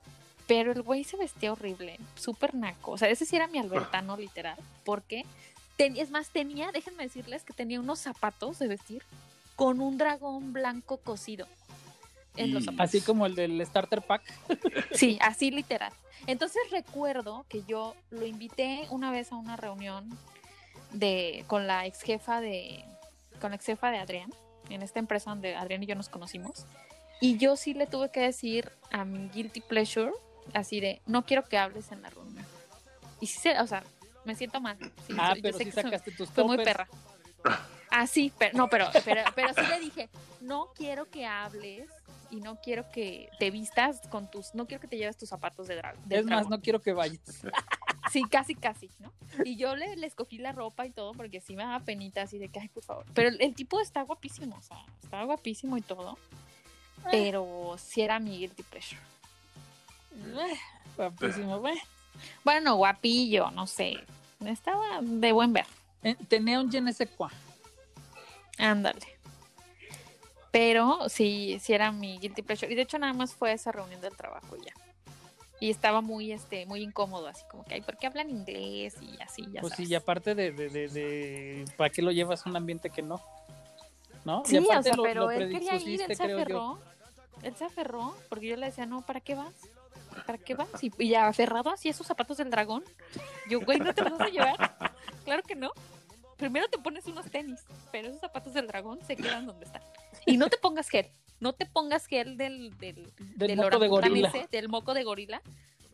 Pero 0.47 0.71
el 0.71 0.81
güey 0.81 1.03
se 1.03 1.17
vestía 1.17 1.51
horrible, 1.51 1.99
súper 2.15 2.55
naco. 2.55 2.93
O 2.93 2.97
sea, 2.97 3.09
ese 3.09 3.25
sí 3.27 3.35
era 3.35 3.45
mi 3.47 3.59
albertano 3.59 4.17
literal. 4.17 4.57
Porque, 4.83 5.23
ten- 5.77 5.97
es 5.97 6.09
más, 6.11 6.29
tenía, 6.29 6.71
déjenme 6.71 7.03
decirles 7.03 7.43
que 7.43 7.53
tenía 7.53 7.79
unos 7.79 7.99
zapatos 7.99 8.59
de 8.59 8.67
vestir 8.67 9.03
con 9.55 9.81
un 9.81 9.97
dragón 9.97 10.53
blanco 10.53 10.97
cosido 10.97 11.47
en 12.35 12.53
los 12.53 12.63
Y- 12.63 12.65
zapatos. 12.65 12.89
Así 12.89 13.01
como 13.01 13.25
el 13.25 13.35
del 13.35 13.63
Starter 13.65 14.01
Pack. 14.01 14.21
Sí, 14.93 15.17
así 15.21 15.51
literal. 15.51 15.91
Entonces 16.27 16.61
recuerdo 16.71 17.45
que 17.49 17.63
yo 17.67 17.95
lo 18.11 18.25
invité 18.25 18.85
una 18.89 19.11
vez 19.11 19.31
a 19.31 19.35
una 19.35 19.55
reunión 19.57 20.09
de 20.91 21.43
con 21.47 21.65
la 21.67 21.85
ex 21.85 22.01
jefa 22.01 22.39
de 22.39 22.85
con 23.41 23.49
la 23.51 23.55
ex 23.55 23.65
jefa 23.65 23.89
de 23.91 23.97
Adrián 23.97 24.31
en 24.69 24.83
esta 24.83 24.99
empresa 24.99 25.31
donde 25.31 25.55
Adrián 25.55 25.81
y 25.83 25.87
yo 25.87 25.95
nos 25.95 26.07
conocimos 26.07 26.65
y 27.19 27.37
yo 27.37 27.55
sí 27.57 27.73
le 27.73 27.87
tuve 27.87 28.09
que 28.11 28.19
decir 28.21 28.71
a 28.91 29.03
mi 29.03 29.27
guilty 29.29 29.61
pleasure 29.61 30.11
así 30.53 30.79
de 30.79 31.01
no 31.07 31.25
quiero 31.25 31.43
que 31.43 31.57
hables 31.57 31.91
en 31.91 32.03
la 32.03 32.09
reunión 32.11 32.45
y 33.19 33.25
sí 33.27 33.39
se, 33.39 33.59
o 33.59 33.65
sea 33.67 33.83
me 34.25 34.35
siento 34.35 34.59
mal 34.61 34.77
sí, 35.07 35.15
ah, 35.17 35.33
yo 35.35 35.41
pero 35.41 35.57
sé 35.57 35.63
sí 35.65 35.69
que 35.69 35.75
soy- 35.75 35.83
sacaste 35.83 36.11
tus 36.11 36.29
fue 36.29 36.43
muy 36.43 36.57
perra. 36.57 36.87
Ah, 37.95 38.07
sí, 38.07 38.33
pero 38.39 38.57
no, 38.57 38.67
pero, 38.69 38.89
pero, 39.05 39.21
pero 39.35 39.53
sí 39.53 39.61
le 39.69 39.79
dije, 39.79 40.09
no 40.41 40.71
quiero 40.75 41.05
que 41.11 41.27
hables 41.27 41.87
y 42.31 42.37
no 42.37 42.55
quiero 42.59 42.89
que 42.91 43.29
te 43.37 43.51
vistas 43.51 44.01
con 44.09 44.31
tus, 44.31 44.55
no 44.55 44.65
quiero 44.65 44.81
que 44.81 44.87
te 44.87 44.97
lleves 44.97 45.15
tus 45.15 45.29
zapatos 45.29 45.67
de 45.67 45.75
drag. 45.75 45.95
Es 46.09 46.25
más, 46.25 46.49
no 46.49 46.59
quiero 46.59 46.81
que 46.81 46.91
vayas. 46.93 47.19
Sí, 48.11 48.23
casi, 48.29 48.55
casi, 48.55 48.89
¿no? 48.99 49.11
Y 49.43 49.55
yo 49.57 49.75
le, 49.75 49.95
le 49.95 50.07
escogí 50.07 50.37
la 50.39 50.51
ropa 50.51 50.85
y 50.87 50.91
todo 50.91 51.13
porque 51.13 51.39
sí 51.39 51.55
me 51.55 51.63
daba 51.63 51.79
penita 51.81 52.23
así 52.23 52.39
de 52.39 52.49
que, 52.49 52.59
ay, 52.59 52.67
por 52.69 52.83
favor. 52.83 53.05
Pero 53.13 53.29
el, 53.29 53.53
tipo 53.53 53.79
está 53.79 54.01
guapísimo, 54.01 54.55
o 54.57 54.61
sea, 54.61 54.77
está 55.03 55.23
guapísimo 55.23 55.77
y 55.77 55.81
todo. 55.81 56.17
Pero 57.11 57.75
sí 57.77 58.01
era 58.01 58.19
mi 58.19 58.39
guilty 58.39 58.63
pleasure. 58.63 59.01
Guapísimo, 60.95 61.59
güey. 61.59 61.75
Bueno, 61.75 61.81
guapillo, 62.75 63.51
no 63.51 63.67
sé. 63.67 63.95
Estaba 64.45 65.01
de 65.01 65.31
buen 65.31 65.53
ver. 65.53 65.65
Eh, 66.03 66.15
Tenía 66.27 66.59
un 66.59 66.69
je 66.71 66.81
ne 66.81 66.93
sais 66.93 67.09
quoi. 67.09 67.29
Ándale. 68.57 68.99
Pero 70.51 71.09
sí, 71.09 71.57
sí 71.59 71.73
era 71.73 71.91
mi 71.91 72.19
guilty 72.19 72.41
pleasure. 72.43 72.71
Y 72.71 72.75
de 72.75 72.83
hecho 72.83 72.99
nada 72.99 73.13
más 73.13 73.33
fue 73.33 73.53
esa 73.53 73.71
reunión 73.71 74.01
del 74.01 74.15
trabajo 74.15 74.55
y 74.57 74.65
ya. 74.65 74.73
Y 75.59 75.69
estaba 75.71 76.01
muy, 76.01 76.31
este, 76.33 76.65
muy 76.65 76.81
incómodo, 76.83 77.27
así 77.27 77.43
como 77.49 77.63
que, 77.63 77.75
ay, 77.75 77.81
¿por 77.81 77.95
qué 77.97 78.07
hablan 78.07 78.29
inglés? 78.29 78.95
Y 79.01 79.21
así, 79.21 79.47
ya 79.51 79.61
Pues 79.61 79.73
sí, 79.75 79.85
y 79.85 79.95
aparte 79.95 80.35
de, 80.35 80.51
de, 80.51 80.69
de, 80.69 80.87
de- 80.89 81.65
¿para 81.77 81.89
qué 81.89 82.01
lo 82.01 82.11
llevas 82.11 82.45
a 82.45 82.49
un 82.49 82.57
ambiente 82.57 82.89
que 82.89 83.01
no? 83.01 83.21
¿No? 84.25 84.43
Sí, 84.45 84.57
y 84.57 84.59
o 84.59 84.83
sea, 84.83 84.95
lo, 84.95 85.03
pero 85.03 85.21
lo 85.21 85.31
él 85.31 85.49
quería 85.51 85.75
ir, 85.77 86.01
él 86.01 86.15
se 86.17 86.27
yo. 86.27 86.35
aferró. 86.37 86.79
Él 87.43 87.55
se 87.55 87.65
aferró, 87.65 88.15
porque 88.29 88.47
yo 88.47 88.57
le 88.57 88.65
decía, 88.67 88.85
no, 88.85 89.01
¿para 89.01 89.21
qué 89.21 89.35
vas? 89.35 89.53
¿Para 90.25 90.37
qué 90.37 90.55
vas? 90.55 90.83
Y, 90.83 90.91
y 90.99 91.09
ya 91.09 91.27
aferrado 91.27 91.69
así 91.69 91.89
esos 91.89 92.05
zapatos 92.07 92.37
del 92.37 92.49
dragón. 92.49 92.83
Yo, 93.49 93.59
güey, 93.61 93.79
¿no 93.79 93.93
te 93.93 94.01
los 94.01 94.17
vas 94.17 94.27
a 94.27 94.31
llevar? 94.31 94.77
Claro 95.25 95.43
que 95.43 95.55
no. 95.55 95.71
Primero 96.37 96.67
te 96.67 96.77
pones 96.77 97.05
unos 97.07 97.29
tenis, 97.31 97.61
pero 97.91 98.07
esos 98.09 98.19
zapatos 98.19 98.53
del 98.53 98.67
dragón 98.67 98.99
se 99.05 99.15
quedan 99.15 99.45
donde 99.45 99.65
están. 99.65 99.81
Y 100.25 100.37
no 100.37 100.49
te 100.49 100.57
pongas 100.57 100.89
gel. 100.89 101.07
No 101.39 101.53
te 101.53 101.65
pongas 101.65 102.05
gel 102.05 102.37
del, 102.37 102.77
del, 102.77 103.11
Del 103.35 103.55
moco 103.57 103.79
de 103.79 103.87
gorila. 103.87 104.29
ese, 104.29 104.47
del 104.51 104.69
moco 104.69 104.93
de 104.93 105.03
gorila, 105.03 105.41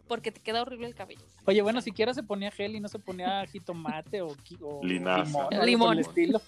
porque 0.08 0.32
te 0.32 0.40
queda 0.42 0.62
horrible 0.62 0.88
el 0.88 0.96
cabello. 0.96 1.22
Oye, 1.46 1.62
bueno, 1.62 1.82
siquiera 1.82 2.14
se 2.14 2.24
ponía 2.24 2.52
gel 2.52 2.76
y 2.76 2.80
no 2.80 2.88
se 2.88 3.00
ponía 3.00 3.46
jitomate 3.48 4.22
o, 4.22 4.36
limón. 4.84 5.32
por 5.32 5.66
Limón. 5.66 5.94
el 5.94 6.00
estilo. 6.00 6.42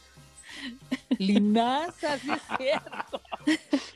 Linaza, 1.17 2.17
sí 2.17 2.31
es 2.31 2.41
cierto. 2.57 3.21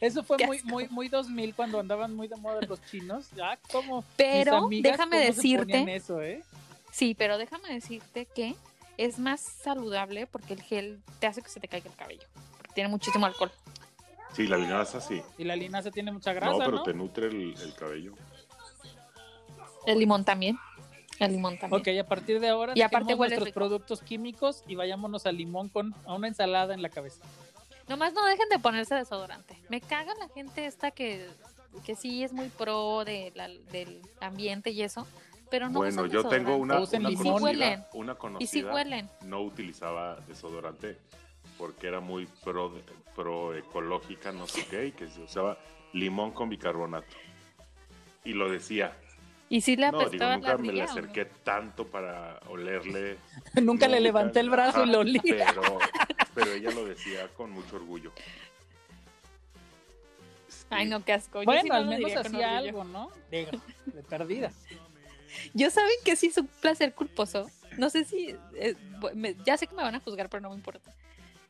Eso 0.01 0.23
fue 0.23 0.37
muy, 0.45 0.61
muy, 0.63 0.87
muy 0.89 1.07
2000 1.09 1.55
cuando 1.55 1.79
andaban 1.79 2.15
muy 2.15 2.27
de 2.27 2.35
moda 2.35 2.61
los 2.67 2.81
chinos. 2.85 3.29
Ya, 3.35 3.57
como 3.71 4.03
Pero 4.15 4.67
mis 4.67 4.79
amigas, 4.79 4.91
déjame 4.93 5.17
¿cómo 5.17 5.21
se 5.21 5.35
decirte 5.35 5.95
eso, 5.95 6.21
¿eh? 6.21 6.43
Sí, 6.91 7.15
pero 7.15 7.37
déjame 7.37 7.73
decirte 7.73 8.25
que 8.25 8.55
es 8.97 9.19
más 9.19 9.41
saludable 9.41 10.27
porque 10.27 10.53
el 10.53 10.61
gel 10.61 11.01
te 11.19 11.27
hace 11.27 11.41
que 11.41 11.49
se 11.49 11.59
te 11.59 11.67
caiga 11.67 11.89
el 11.89 11.95
cabello. 11.95 12.27
Porque 12.57 12.73
tiene 12.73 12.89
muchísimo 12.89 13.25
alcohol. 13.25 13.51
Sí, 14.33 14.47
la 14.47 14.57
linaza 14.57 14.99
sí. 14.99 15.21
Y 15.37 15.43
la 15.45 15.55
linaza 15.55 15.91
tiene 15.91 16.11
mucha 16.11 16.33
grasa, 16.33 16.51
no, 16.51 16.59
¿no? 16.59 16.65
pero 16.65 16.83
te 16.83 16.93
nutre 16.93 17.27
el, 17.27 17.55
el 17.61 17.73
cabello. 17.73 18.13
El 19.85 19.99
limón 19.99 20.25
también. 20.25 20.57
El 21.19 21.31
limón 21.33 21.57
también. 21.57 21.81
Ok, 21.81 21.87
a 22.05 22.07
partir 22.07 22.39
de 22.39 22.49
ahora 22.49 22.73
Y 22.75 22.81
aparte 22.81 23.15
nuestros 23.15 23.45
rico. 23.45 23.53
productos 23.55 24.01
químicos 24.01 24.63
y 24.67 24.75
vayámonos 24.75 25.25
al 25.25 25.37
limón 25.37 25.69
con 25.69 25.95
a 26.05 26.13
una 26.13 26.27
ensalada 26.27 26.73
en 26.73 26.81
la 26.81 26.89
cabeza. 26.89 27.21
Nomás 27.87 28.13
no 28.13 28.25
dejen 28.25 28.49
de 28.49 28.59
ponerse 28.59 28.95
desodorante. 28.95 29.57
Me 29.69 29.79
caga 29.79 30.13
la 30.15 30.27
gente 30.29 30.65
esta 30.65 30.91
que, 30.91 31.27
que 31.85 31.95
sí 31.95 32.23
es 32.23 32.33
muy 32.33 32.49
pro 32.49 33.05
de 33.05 33.31
la- 33.35 33.47
del 33.47 34.01
ambiente 34.19 34.71
y 34.71 34.81
eso. 34.81 35.07
Pero 35.51 35.69
no 35.69 35.77
bueno, 35.79 36.07
yo 36.07 36.27
tengo 36.27 36.55
una, 36.55 36.79
una 36.79 37.09
limón. 37.09 37.11
Y 37.11 37.15
sí 37.17 37.23
conocida, 37.23 37.43
huelen. 37.43 37.85
una 37.93 38.11
Y 38.11 38.15
sí 38.15 38.19
conocida 38.61 38.73
huelen. 38.73 39.09
no 39.21 39.41
utilizaba 39.41 40.15
desodorante 40.27 40.97
porque 41.59 41.87
era 41.87 41.99
muy 41.99 42.25
pro, 42.43 42.73
pro 43.15 43.53
ecológica, 43.55 44.31
no 44.31 44.47
sé 44.47 44.65
qué, 44.65 44.87
y 44.87 44.91
que 44.91 45.07
se 45.07 45.21
usaba 45.21 45.57
limón 45.93 46.31
con 46.31 46.49
bicarbonato. 46.49 47.15
Y 48.25 48.33
lo 48.33 48.49
decía. 48.49 48.97
Y 49.47 49.61
sí 49.61 49.75
le 49.75 49.91
No, 49.91 50.09
digo, 50.09 50.25
nunca 50.25 50.49
la 50.49 50.57
me 50.57 50.73
le 50.73 50.81
acerqué 50.81 51.25
tanto 51.25 51.85
para 51.85 52.39
olerle. 52.49 53.17
Nunca 53.61 53.87
le 53.87 53.99
levanté 53.99 54.39
el 54.39 54.49
brazo 54.49 54.83
y 54.83 54.87
lo 54.87 54.99
olí. 54.99 55.19
Pero, 55.21 55.77
pero 56.33 56.51
ella 56.51 56.71
lo 56.71 56.85
decía 56.85 57.27
con 57.35 57.51
mucho 57.51 57.75
orgullo. 57.75 58.11
Sí. 60.47 60.65
Ay, 60.71 60.87
no, 60.89 61.03
qué 61.05 61.13
asco. 61.13 61.41
Yo 61.41 61.45
Bueno, 61.45 61.61
sí 61.61 61.69
no 61.69 61.75
al 61.75 61.85
menos 61.87 62.15
hacía 62.15 62.57
algo, 62.57 62.83
¿no? 62.83 63.09
Digo, 63.29 63.51
de 63.85 64.01
perdida. 64.03 64.51
Yo 65.53 65.69
saben 65.69 65.95
que 66.03 66.15
sí 66.15 66.27
es 66.27 66.37
un 66.37 66.47
placer 66.47 66.93
culposo. 66.93 67.49
No 67.77 67.89
sé 67.89 68.03
si. 68.05 68.35
eh, 68.55 68.75
me- 69.13 69.35
ya 69.45 69.57
sé 69.57 69.67
que 69.67 69.75
me 69.75 69.83
van 69.83 69.93
a 69.95 69.99
juzgar, 69.99 70.29
pero 70.29 70.41
no 70.41 70.49
me 70.49 70.55
importa. 70.55 70.91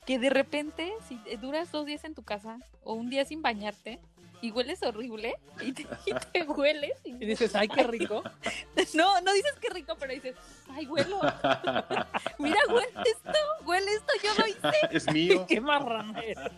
Que 0.05 0.19
de 0.19 0.29
repente, 0.29 0.91
si 1.07 1.19
eh, 1.27 1.37
duras 1.37 1.71
dos 1.71 1.85
días 1.85 2.03
en 2.03 2.13
tu 2.13 2.23
casa 2.23 2.59
o 2.83 2.93
un 2.93 3.09
día 3.09 3.25
sin 3.25 3.41
bañarte 3.41 3.99
y 4.41 4.51
hueles 4.51 4.81
horrible 4.83 5.35
y 5.61 5.71
te, 5.73 5.87
y 6.05 6.13
te 6.31 6.43
hueles. 6.47 6.93
y 7.03 7.11
Y 7.11 7.25
dices, 7.25 7.55
ay, 7.55 7.67
qué 7.67 7.83
rico. 7.83 8.23
no, 8.93 9.21
no 9.21 9.33
dices 9.33 9.53
que 9.61 9.69
rico, 9.69 9.95
pero 9.99 10.13
dices, 10.13 10.35
ay, 10.69 10.85
huelo. 10.87 11.19
Mira, 12.39 12.59
huele 12.69 12.89
esto, 13.05 13.39
huele 13.65 13.91
esto, 13.93 14.13
yo 14.23 14.29
lo 14.37 14.47
hice, 14.47 14.79
Es 14.91 15.11
mío. 15.11 15.45
Qué 15.47 15.61
marrana 15.61 16.19
eres. 16.19 16.51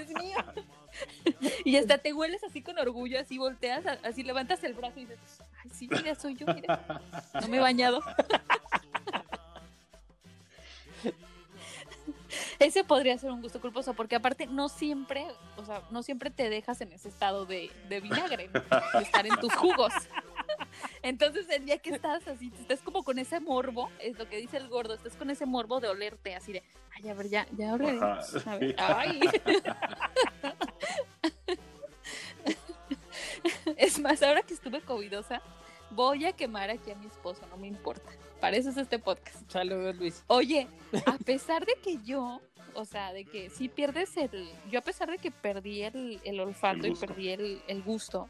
es 0.00 0.08
mío. 0.22 0.38
Y 1.64 1.76
hasta 1.76 1.98
te 1.98 2.12
hueles 2.12 2.42
así 2.44 2.62
con 2.62 2.78
orgullo, 2.78 3.18
así 3.20 3.38
volteas, 3.38 3.84
así 4.02 4.22
levantas 4.22 4.62
el 4.64 4.74
brazo 4.74 5.00
y 5.00 5.06
dices, 5.06 5.18
ay, 5.62 5.70
sí, 5.70 5.88
mira, 5.90 6.14
soy 6.14 6.34
yo, 6.36 6.46
mira. 6.46 7.00
No 7.40 7.48
me 7.48 7.58
he 7.58 7.60
bañado. 7.60 8.02
Ese 12.58 12.84
podría 12.84 13.16
ser 13.18 13.30
un 13.30 13.42
gusto 13.42 13.60
culposo, 13.60 13.94
porque 13.94 14.16
aparte 14.16 14.46
no 14.46 14.68
siempre, 14.68 15.26
o 15.56 15.64
sea, 15.64 15.82
no 15.90 16.02
siempre 16.02 16.30
te 16.30 16.48
dejas 16.50 16.80
en 16.80 16.92
ese 16.92 17.08
estado 17.08 17.46
de, 17.46 17.70
de 17.88 18.00
vinagre, 18.00 18.48
de 18.48 19.02
estar 19.02 19.26
en 19.26 19.36
tus 19.36 19.54
jugos. 19.54 19.92
Entonces 21.02 21.48
el 21.50 21.64
día 21.64 21.78
que 21.78 21.90
estás 21.90 22.26
así, 22.28 22.52
estás 22.60 22.80
como 22.80 23.02
con 23.02 23.18
ese 23.18 23.40
morbo, 23.40 23.90
es 23.98 24.18
lo 24.18 24.28
que 24.28 24.36
dice 24.36 24.56
el 24.56 24.68
gordo, 24.68 24.94
estás 24.94 25.16
con 25.16 25.30
ese 25.30 25.46
morbo 25.46 25.80
de 25.80 25.88
olerte, 25.88 26.34
así 26.34 26.52
de, 26.52 26.62
ay, 26.96 27.08
a 27.08 27.14
ver, 27.14 27.28
ya, 27.28 27.46
ya 27.56 27.74
olé. 27.74 27.98
A 28.00 28.56
ver, 28.56 28.74
ay. 28.78 29.20
Es 33.76 33.98
más, 33.98 34.22
ahora 34.22 34.42
que 34.42 34.52
estuve 34.54 34.80
covidosa, 34.82 35.40
voy 35.90 36.26
a 36.26 36.32
quemar 36.32 36.70
aquí 36.70 36.90
a 36.90 36.94
mi 36.94 37.06
esposo, 37.06 37.46
no 37.48 37.56
me 37.56 37.66
importa. 37.66 38.10
Para 38.40 38.56
eso 38.56 38.70
es 38.70 38.76
este 38.76 38.98
podcast. 38.98 39.50
Saludos, 39.50 39.96
Luis. 39.96 40.24
Oye, 40.26 40.66
a 41.06 41.18
pesar 41.18 41.66
de 41.66 41.74
que 41.82 41.98
yo, 42.04 42.40
o 42.74 42.84
sea, 42.84 43.12
de 43.12 43.24
que 43.24 43.50
sí 43.50 43.68
pierdes 43.68 44.16
el. 44.16 44.50
Yo, 44.70 44.78
a 44.78 44.82
pesar 44.82 45.10
de 45.10 45.18
que 45.18 45.30
perdí 45.30 45.82
el, 45.82 46.20
el 46.24 46.40
olfato 46.40 46.86
El 46.86 46.92
y 46.92 46.94
perdí 46.94 47.28
el, 47.28 47.62
el 47.68 47.82
gusto, 47.82 48.28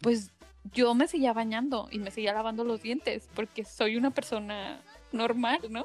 pues 0.00 0.30
yo 0.72 0.94
me 0.94 1.06
seguía 1.08 1.32
bañando 1.32 1.88
y 1.90 1.98
me 1.98 2.10
seguía 2.10 2.32
lavando 2.32 2.64
los 2.64 2.82
dientes 2.82 3.28
porque 3.34 3.64
soy 3.64 3.96
una 3.96 4.10
persona 4.10 4.80
normal, 5.12 5.60
¿no? 5.68 5.84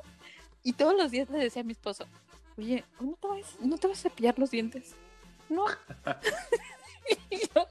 Y 0.64 0.74
todos 0.74 0.96
los 0.96 1.12
días 1.12 1.30
le 1.30 1.38
decía 1.38 1.62
a 1.62 1.66
mi 1.66 1.74
esposo, 1.74 2.06
oye, 2.58 2.86
¿no 3.00 3.18
te 3.20 3.28
vas, 3.28 3.60
no 3.60 3.78
te 3.78 3.88
vas 3.88 4.00
a 4.00 4.10
cepillar 4.10 4.40
los 4.40 4.52
dientes? 4.52 4.96
No. 5.50 5.66
Y 7.32 7.40
yo, 7.40 7.68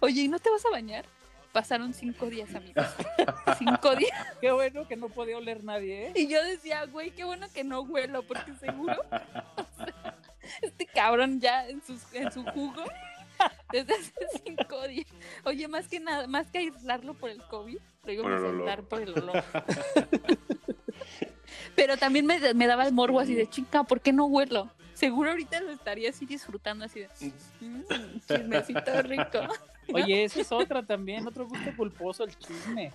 oye, 0.00 0.22
¿y 0.22 0.28
no 0.28 0.38
te 0.38 0.48
vas 0.48 0.64
a 0.64 0.70
bañar? 0.70 1.04
Pasaron 1.52 1.94
cinco 1.94 2.26
días, 2.26 2.54
amigos. 2.54 2.86
cinco 3.58 3.96
días. 3.96 4.12
Qué 4.40 4.52
bueno 4.52 4.86
que 4.86 4.96
no 4.96 5.08
podía 5.08 5.38
oler 5.38 5.64
nadie, 5.64 6.08
¿eh? 6.08 6.12
Y 6.14 6.28
yo 6.28 6.42
decía, 6.44 6.84
güey, 6.86 7.10
qué 7.10 7.24
bueno 7.24 7.46
que 7.52 7.64
no 7.64 7.80
huelo, 7.80 8.22
porque 8.22 8.54
seguro 8.54 9.00
o 9.10 9.76
sea, 9.76 10.16
este 10.62 10.86
cabrón 10.86 11.40
ya 11.40 11.66
en, 11.68 11.82
sus, 11.82 12.12
en 12.12 12.30
su 12.30 12.44
jugo 12.44 12.84
desde 13.72 13.94
hace 13.94 14.12
cinco 14.44 14.86
días. 14.86 15.06
Oye, 15.44 15.68
más 15.68 15.88
que 15.88 16.00
nada, 16.00 16.26
más 16.26 16.50
que 16.50 16.58
aislarlo 16.58 17.14
por 17.14 17.30
el 17.30 17.42
COVID, 17.44 17.78
lo 18.04 18.12
el 18.12 18.44
a 18.44 18.48
aislar 18.48 18.82
por 18.82 19.00
el 19.00 19.18
olor. 19.18 19.42
Pero 21.74 21.96
también 21.96 22.26
me, 22.26 22.54
me 22.54 22.66
daba 22.66 22.86
el 22.86 22.92
morbo 22.92 23.20
así 23.20 23.34
de 23.34 23.48
chica, 23.48 23.84
¿por 23.84 24.00
qué 24.00 24.12
no 24.12 24.26
huelo? 24.26 24.70
Seguro 24.98 25.30
ahorita 25.30 25.60
lo 25.60 25.70
estaría 25.70 26.10
así 26.10 26.26
disfrutando 26.26 26.84
así 26.84 27.00
de 27.00 27.08
"Mm, 27.60 27.82
chismecito 28.26 29.02
rico. 29.02 29.38
Oye, 29.94 30.24
esa 30.24 30.40
es 30.40 30.50
otra 30.52 30.82
también, 30.82 31.26
otro 31.26 31.46
gusto 31.46 31.70
culposo, 31.76 32.24
el 32.24 32.36
chisme. 32.36 32.92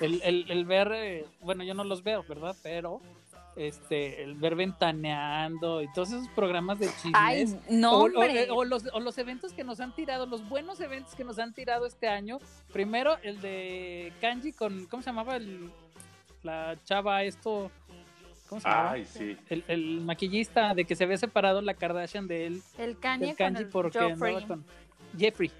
El, 0.00 0.20
el, 0.22 0.50
el 0.50 0.64
ver, 0.64 0.90
eh, 0.92 1.24
bueno, 1.40 1.62
yo 1.64 1.72
no 1.74 1.84
los 1.84 2.02
veo, 2.02 2.22
¿verdad? 2.28 2.54
Pero 2.62 3.00
este, 3.56 4.22
el 4.24 4.34
ver 4.34 4.56
ventaneando 4.56 5.80
y 5.80 5.86
todos 5.92 6.08
esos 6.08 6.28
programas 6.30 6.80
de 6.80 6.86
chismes. 6.88 7.12
Ay, 7.14 7.58
no, 7.70 7.92
o, 7.92 7.98
o- 8.00 8.04
hombre. 8.06 8.48
o 8.50 8.64
los, 8.64 8.84
o 8.92 8.98
los 9.00 9.16
eventos 9.18 9.52
que 9.52 9.62
nos 9.64 9.78
han 9.80 9.94
tirado, 9.94 10.26
los 10.26 10.46
buenos 10.48 10.80
eventos 10.80 11.14
que 11.14 11.22
nos 11.24 11.38
han 11.38 11.54
tirado 11.54 11.86
este 11.86 12.08
año. 12.08 12.38
Primero, 12.72 13.16
el 13.22 13.40
de 13.40 14.12
Kanji 14.20 14.52
con, 14.52 14.86
¿cómo 14.86 15.02
se 15.02 15.10
llamaba? 15.10 15.36
El, 15.36 15.70
la 16.42 16.76
chava, 16.84 17.22
esto, 17.22 17.70
¿cómo 18.48 18.60
se 18.60 18.68
llamaba? 18.68 18.92
Ay, 18.92 19.04
sí. 19.06 19.36
El, 19.48 19.64
el 19.68 20.00
maquillista 20.00 20.74
de 20.74 20.84
que 20.84 20.94
se 20.96 21.04
había 21.04 21.16
separado 21.18 21.60
la 21.62 21.74
Kardashian 21.74 22.26
de 22.26 22.46
él, 22.46 22.62
el 22.78 22.98
Kanye 22.98 23.26
del 23.28 23.36
con 23.36 23.46
Kanji 23.46 23.62
el 23.62 23.68
porque 23.68 23.98
Joffrey. 23.98 24.34
andaba 24.34 24.46
con 24.46 24.64
Jeffrey, 25.18 25.50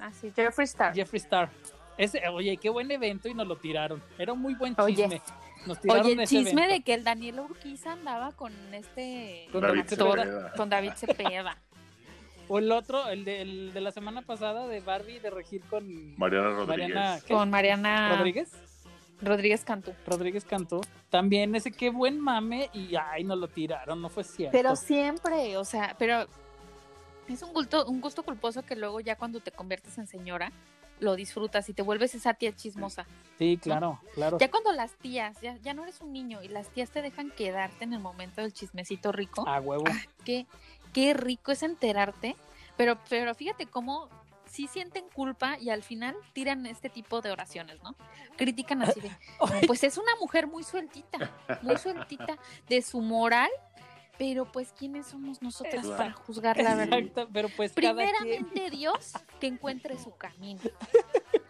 Ah, 0.00 0.10
sí, 0.12 0.30
Jeffree 0.34 0.64
Star. 0.64 0.94
Jeffrey 0.94 1.20
Star. 1.20 1.48
Ese, 1.96 2.26
oye, 2.28 2.56
qué 2.56 2.68
buen 2.68 2.90
evento 2.90 3.28
y 3.28 3.34
nos 3.34 3.46
lo 3.46 3.56
tiraron. 3.56 4.02
Era 4.18 4.32
un 4.32 4.40
muy 4.42 4.54
buen 4.54 4.74
Oye. 4.78 4.96
chisme. 4.96 5.22
Nos 5.66 5.80
tiraron 5.80 6.02
Oye, 6.04 6.12
el 6.14 6.20
ese 6.20 6.36
chisme 6.36 6.50
evento. 6.64 6.72
de 6.74 6.80
que 6.82 6.94
el 6.94 7.04
Daniel 7.04 7.40
Urquiza 7.40 7.92
andaba 7.92 8.32
con 8.32 8.52
este... 8.74 9.48
Con 9.52 9.62
David 9.62 9.84
Cepeda. 9.86 10.52
con 10.56 10.68
David 10.68 10.92
Cepeda. 10.96 11.56
O 12.46 12.58
el 12.58 12.70
otro, 12.72 13.08
el 13.08 13.24
de, 13.24 13.40
el 13.40 13.72
de 13.72 13.80
la 13.80 13.90
semana 13.90 14.20
pasada 14.20 14.66
de 14.68 14.80
Barbie 14.80 15.18
de 15.18 15.30
regir 15.30 15.62
con 15.62 16.14
Mariana 16.18 16.50
Rodríguez. 16.50 17.24
Con 17.26 17.48
Mariana 17.48 18.16
Rodríguez. 18.18 18.52
Rodríguez 19.24 19.64
Cantú. 19.64 19.92
Rodríguez 20.06 20.44
cantó. 20.44 20.80
También 21.10 21.54
ese 21.54 21.72
qué 21.72 21.90
buen 21.90 22.18
mame 22.20 22.70
y 22.72 22.94
ay, 22.96 23.24
nos 23.24 23.38
lo 23.38 23.48
tiraron, 23.48 24.00
no 24.00 24.08
fue 24.08 24.24
cierto. 24.24 24.56
Pero 24.56 24.76
siempre, 24.76 25.56
o 25.56 25.64
sea, 25.64 25.94
pero 25.98 26.26
es 27.28 27.42
un 27.42 27.52
gusto, 27.52 27.86
un 27.86 28.00
gusto 28.00 28.22
culposo 28.22 28.62
que 28.62 28.76
luego 28.76 29.00
ya 29.00 29.16
cuando 29.16 29.40
te 29.40 29.50
conviertes 29.50 29.96
en 29.98 30.06
señora 30.06 30.52
lo 31.00 31.16
disfrutas 31.16 31.68
y 31.68 31.74
te 31.74 31.82
vuelves 31.82 32.14
esa 32.14 32.34
tía 32.34 32.54
chismosa. 32.54 33.04
Sí, 33.38 33.58
claro, 33.60 34.00
claro. 34.14 34.38
Ya 34.38 34.50
cuando 34.50 34.70
las 34.72 34.92
tías, 34.92 35.40
ya, 35.40 35.56
ya 35.56 35.74
no 35.74 35.82
eres 35.82 36.00
un 36.00 36.12
niño 36.12 36.42
y 36.42 36.48
las 36.48 36.68
tías 36.68 36.90
te 36.90 37.02
dejan 37.02 37.30
quedarte 37.30 37.84
en 37.84 37.92
el 37.94 38.00
momento 38.00 38.40
del 38.40 38.52
chismecito 38.52 39.10
rico, 39.10 39.46
A 39.48 39.60
huevo. 39.60 39.84
qué, 40.24 40.46
qué 40.92 41.12
rico 41.12 41.50
es 41.50 41.62
enterarte, 41.64 42.36
pero, 42.76 42.96
pero 43.08 43.34
fíjate 43.34 43.66
cómo 43.66 44.08
sí 44.54 44.68
sienten 44.68 45.04
culpa 45.12 45.58
y 45.58 45.70
al 45.70 45.82
final 45.82 46.14
tiran 46.32 46.64
este 46.66 46.88
tipo 46.88 47.20
de 47.20 47.32
oraciones, 47.32 47.82
¿no? 47.82 47.96
Critican 48.36 48.82
así 48.82 49.00
de, 49.00 49.08
"No, 49.40 49.46
pues 49.66 49.82
es 49.82 49.98
una 49.98 50.14
mujer 50.20 50.46
muy 50.46 50.62
sueltita, 50.62 51.32
muy 51.62 51.76
sueltita 51.76 52.38
de 52.68 52.80
su 52.80 53.00
moral, 53.00 53.50
pero 54.16 54.50
pues 54.50 54.72
¿quiénes 54.78 55.08
somos 55.08 55.42
nosotras 55.42 55.84
Exacto. 55.84 55.96
para 55.96 56.12
juzgar 56.12 56.56
la 56.58 56.76
verdad? 56.76 57.00
Exacto, 57.00 57.28
pero 57.32 57.48
pues 57.56 57.72
cada 57.72 57.94
quien. 57.94 58.14
Primeramente 58.16 58.70
Dios 58.70 59.12
que 59.40 59.48
encuentre 59.48 59.98
su 59.98 60.14
camino. 60.16 60.60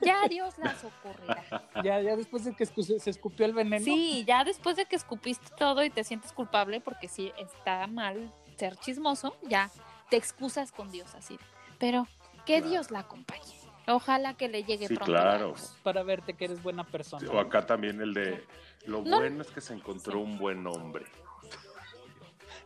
Ya 0.00 0.28
Dios 0.28 0.58
la 0.58 0.74
socorrerá. 0.74 1.42
Ya, 1.82 1.98
ya 2.02 2.14
después 2.14 2.44
de 2.44 2.54
que 2.54 2.66
se 2.66 3.08
escupió 3.08 3.46
el 3.46 3.54
veneno. 3.54 3.82
Sí, 3.82 4.22
ya 4.26 4.44
después 4.44 4.76
de 4.76 4.84
que 4.84 4.96
escupiste 4.96 5.46
todo 5.56 5.82
y 5.82 5.88
te 5.88 6.04
sientes 6.04 6.30
culpable 6.32 6.82
porque 6.82 7.08
sí 7.08 7.32
está 7.38 7.86
mal 7.86 8.30
ser 8.58 8.76
chismoso, 8.76 9.34
ya 9.48 9.70
te 10.10 10.18
excusas 10.18 10.72
con 10.72 10.90
Dios 10.90 11.14
así. 11.14 11.38
Pero 11.78 12.06
que 12.46 12.56
Claro. 12.58 12.70
Dios 12.70 12.90
la 12.90 13.00
acompañe. 13.00 13.54
Ojalá 13.86 14.34
que 14.34 14.48
le 14.48 14.64
llegue 14.64 14.88
Sí, 14.88 14.94
pronto. 14.94 15.12
claro. 15.12 15.54
Para 15.82 16.02
verte 16.02 16.34
que 16.34 16.46
eres 16.46 16.62
buena 16.62 16.84
persona. 16.84 17.30
O 17.30 17.38
acá 17.38 17.66
también 17.66 18.00
el 18.00 18.14
de 18.14 18.44
lo 18.86 19.02
No. 19.02 19.18
bueno 19.18 19.42
es 19.42 19.50
que 19.50 19.60
se 19.60 19.74
encontró 19.74 20.20
un 20.20 20.38
buen 20.38 20.66
hombre. 20.66 21.04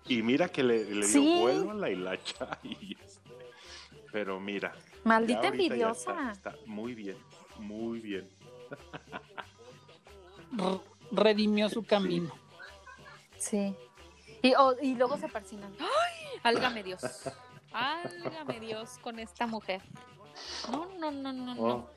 Y 0.06 0.22
mira 0.22 0.48
que 0.48 0.62
le, 0.62 0.84
le 0.84 1.06
dio 1.06 1.06
Sí. 1.06 1.38
vuelo 1.40 1.72
a 1.72 1.74
la 1.74 1.90
hilacha. 1.90 2.58
Y 2.62 2.96
este, 3.04 3.30
pero 4.12 4.38
mira. 4.40 4.74
Maldita 5.04 5.48
envidiosa. 5.48 6.32
Está, 6.32 6.52
está 6.52 6.54
muy 6.66 6.94
bien, 6.94 7.16
muy 7.58 7.98
bien. 8.00 8.28
R- 10.58 10.80
redimió 11.12 11.68
su 11.68 11.84
camino. 11.84 12.32
Sí. 13.36 13.74
Y, 14.42 14.54
o- 14.54 14.76
y 14.80 14.94
luego 14.94 15.16
se 15.18 15.28
persinan. 15.28 15.72
¡Ay! 15.80 16.40
Álgame 16.44 16.82
Dios. 16.84 17.00
Álgame 17.72 18.60
Dios 18.60 18.98
con 18.98 19.18
esta 19.18 19.46
mujer. 19.46 19.82
No, 20.70 20.86
no, 20.98 21.10
no, 21.10 21.32
no, 21.32 21.54
no. 21.54 21.64
Oh, 21.66 21.90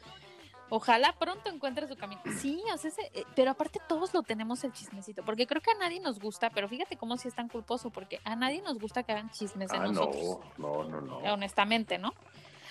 Ojalá 0.74 1.14
pronto 1.20 1.50
encuentre 1.50 1.86
su 1.88 1.98
camino. 1.98 2.22
Sí, 2.40 2.62
o 2.74 2.78
sea, 2.78 2.90
ese- 2.92 3.12
eh, 3.14 3.26
pero 3.36 3.52
aparte 3.52 3.80
todos 3.90 4.14
lo 4.14 4.24
tenemos 4.24 4.64
el 4.64 4.72
chismecito, 4.72 5.22
porque 5.26 5.46
creo 5.46 5.62
que 5.62 5.72
a 5.72 5.76
nadie 5.76 6.00
nos 6.00 6.18
gusta, 6.18 6.50
pero 6.50 6.70
fíjate 6.70 6.96
cómo 6.96 7.18
sí 7.18 7.28
es 7.28 7.36
tan 7.36 7.50
culposo, 7.50 7.90
porque 7.90 8.22
a 8.24 8.38
nadie 8.38 8.62
nos 8.62 8.80
gusta 8.80 9.04
que 9.04 9.12
hagan 9.12 9.30
chismes 9.32 9.70
de 9.70 9.76
ah, 9.78 9.82
no, 9.82 9.92
nosotros. 9.92 10.38
no, 10.58 10.84
no, 10.86 11.02
no. 11.02 11.18
Honestamente, 11.34 11.98
¿no? 11.98 12.14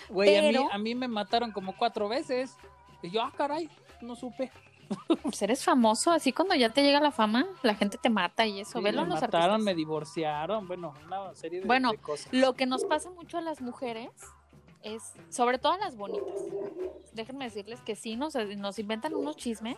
Güey, 0.09 0.35
a, 0.35 0.41
mí, 0.41 0.47
Pero- 0.51 0.73
a 0.73 0.77
mí 0.79 0.95
me 0.95 1.07
mataron 1.07 1.51
como 1.51 1.77
cuatro 1.77 2.09
veces. 2.09 2.57
Y 3.03 3.11
yo, 3.11 3.21
ah, 3.21 3.31
caray, 3.37 3.69
no 4.01 4.15
supe. 4.15 4.51
Pues 5.23 5.41
eres 5.41 5.63
famoso, 5.63 6.11
así 6.11 6.33
cuando 6.33 6.55
ya 6.55 6.69
te 6.69 6.83
llega 6.83 6.99
la 6.99 7.11
fama, 7.11 7.47
la 7.63 7.75
gente 7.75 7.97
te 7.97 8.09
mata 8.09 8.45
y 8.45 8.61
eso. 8.61 8.79
Sí, 8.79 8.83
Velo 8.83 9.03
me 9.03 9.09
los 9.09 9.21
mataron, 9.21 9.51
artistas. 9.51 9.61
me 9.65 9.75
divorciaron. 9.75 10.67
Bueno, 10.67 10.93
una 11.05 11.33
serie 11.35 11.61
de, 11.61 11.65
Bueno, 11.65 11.91
de 11.91 11.97
cosas. 11.97 12.31
Lo 12.31 12.53
que 12.53 12.65
nos 12.65 12.85
pasa 12.85 13.09
mucho 13.11 13.37
a 13.37 13.41
las 13.41 13.61
mujeres 13.61 14.09
es, 14.83 15.13
sobre 15.29 15.59
todo 15.59 15.73
a 15.73 15.77
las 15.77 15.95
bonitas, 15.95 16.41
déjenme 17.13 17.45
decirles 17.45 17.79
que 17.81 17.95
sí 17.95 18.15
nos, 18.15 18.35
nos 18.35 18.79
inventan 18.79 19.13
unos 19.13 19.37
chismes 19.37 19.77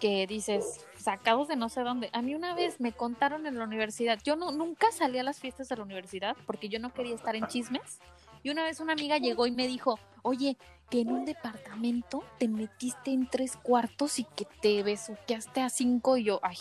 que 0.00 0.26
dices, 0.26 0.86
sacados 0.96 1.46
de 1.46 1.56
no 1.56 1.68
sé 1.68 1.82
dónde. 1.82 2.08
A 2.12 2.22
mí 2.22 2.34
una 2.34 2.54
vez 2.54 2.80
me 2.80 2.92
contaron 2.92 3.46
en 3.46 3.58
la 3.58 3.64
universidad, 3.64 4.18
yo 4.24 4.34
no, 4.34 4.50
nunca 4.50 4.90
salí 4.92 5.18
a 5.18 5.22
las 5.22 5.38
fiestas 5.38 5.68
de 5.68 5.76
la 5.76 5.82
universidad 5.82 6.36
porque 6.46 6.68
yo 6.68 6.80
no 6.80 6.92
quería 6.92 7.14
estar 7.14 7.36
en 7.36 7.46
chismes. 7.46 8.00
Y 8.42 8.50
una 8.50 8.62
vez 8.64 8.80
una 8.80 8.92
amiga 8.94 9.18
llegó 9.18 9.46
y 9.46 9.50
me 9.50 9.66
dijo, 9.66 9.98
oye, 10.22 10.56
que 10.90 11.00
en 11.02 11.12
un 11.12 11.24
departamento 11.24 12.24
te 12.38 12.48
metiste 12.48 13.12
en 13.12 13.28
tres 13.28 13.56
cuartos 13.56 14.18
y 14.18 14.24
que 14.24 14.46
te 14.60 14.82
besuqueaste 14.82 15.60
a 15.60 15.68
cinco 15.70 16.16
y 16.16 16.24
yo, 16.24 16.40
ay, 16.42 16.56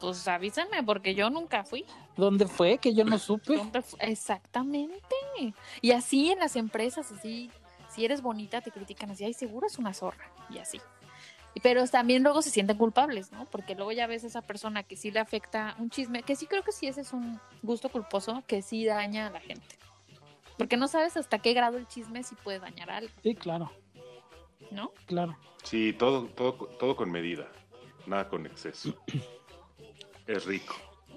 pues 0.00 0.26
avísenme 0.28 0.82
porque 0.82 1.14
yo 1.14 1.30
nunca 1.30 1.64
fui. 1.64 1.84
¿Dónde 2.16 2.46
fue? 2.46 2.78
Que 2.78 2.92
yo 2.94 3.04
no 3.04 3.18
supe. 3.18 3.56
¿Dónde 3.56 3.80
fu- 3.82 3.96
Exactamente. 4.00 4.98
Y 5.80 5.92
así 5.92 6.30
en 6.32 6.38
las 6.40 6.56
empresas, 6.56 7.10
así, 7.12 7.50
si 7.88 8.04
eres 8.04 8.20
bonita, 8.20 8.60
te 8.60 8.70
critican 8.70 9.10
así, 9.10 9.24
ay, 9.24 9.32
seguro 9.32 9.66
es 9.66 9.78
una 9.78 9.94
zorra, 9.94 10.30
y 10.50 10.58
así. 10.58 10.80
Pero 11.62 11.86
también 11.88 12.22
luego 12.22 12.42
se 12.42 12.50
sienten 12.50 12.76
culpables, 12.76 13.32
¿no? 13.32 13.46
Porque 13.46 13.74
luego 13.74 13.90
ya 13.92 14.06
ves 14.06 14.24
a 14.24 14.26
esa 14.26 14.42
persona 14.42 14.82
que 14.82 14.96
sí 14.96 15.10
le 15.10 15.20
afecta 15.20 15.74
un 15.78 15.88
chisme, 15.88 16.22
que 16.22 16.36
sí 16.36 16.46
creo 16.46 16.62
que 16.62 16.72
sí 16.72 16.86
ese 16.86 17.00
es 17.00 17.14
un 17.14 17.40
gusto 17.62 17.88
culposo, 17.88 18.42
que 18.46 18.60
sí 18.60 18.84
daña 18.84 19.28
a 19.28 19.30
la 19.30 19.40
gente. 19.40 19.78
Porque 20.58 20.76
no 20.76 20.88
sabes 20.88 21.16
hasta 21.16 21.38
qué 21.38 21.52
grado 21.52 21.76
el 21.78 21.86
chisme 21.86 22.22
sí 22.22 22.34
puede 22.42 22.58
dañar 22.60 22.90
a 22.90 22.96
algo, 22.98 23.12
Sí, 23.22 23.34
claro, 23.34 23.70
¿no? 24.70 24.90
claro. 25.06 25.36
Sí, 25.62 25.92
todo, 25.92 26.26
todo, 26.28 26.54
todo 26.78 26.96
con 26.96 27.10
medida, 27.10 27.50
nada 28.06 28.28
con 28.28 28.46
exceso. 28.46 28.94
Es 30.26 30.44
rico. 30.44 30.74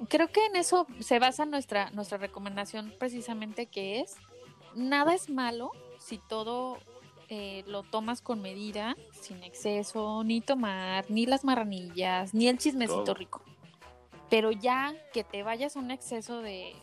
creo 0.07 0.27
que 0.27 0.45
en 0.45 0.55
eso 0.55 0.85
se 0.99 1.17
basa 1.17 1.45
nuestra, 1.45 1.89
nuestra 1.91 2.19
recomendación 2.19 2.93
precisamente 2.99 3.65
que 3.65 4.01
es, 4.01 4.17
nada 4.75 5.15
es 5.15 5.31
malo 5.31 5.71
si 5.97 6.19
todo 6.19 6.77
eh, 7.27 7.63
lo 7.65 7.81
tomas 7.81 8.21
con 8.21 8.39
medida, 8.41 8.95
sin 9.19 9.41
exceso, 9.43 10.23
ni 10.23 10.41
tomar, 10.41 11.05
ni 11.09 11.25
las 11.25 11.43
marranillas, 11.43 12.35
ni 12.35 12.47
el 12.47 12.59
chismecito 12.59 13.03
Todo. 13.03 13.15
rico. 13.15 13.41
Pero 14.29 14.51
ya 14.51 14.93
que 15.11 15.23
te 15.23 15.41
vayas 15.41 15.75
a 15.75 15.79
un 15.79 15.89
exceso 15.89 16.41
de, 16.41 16.75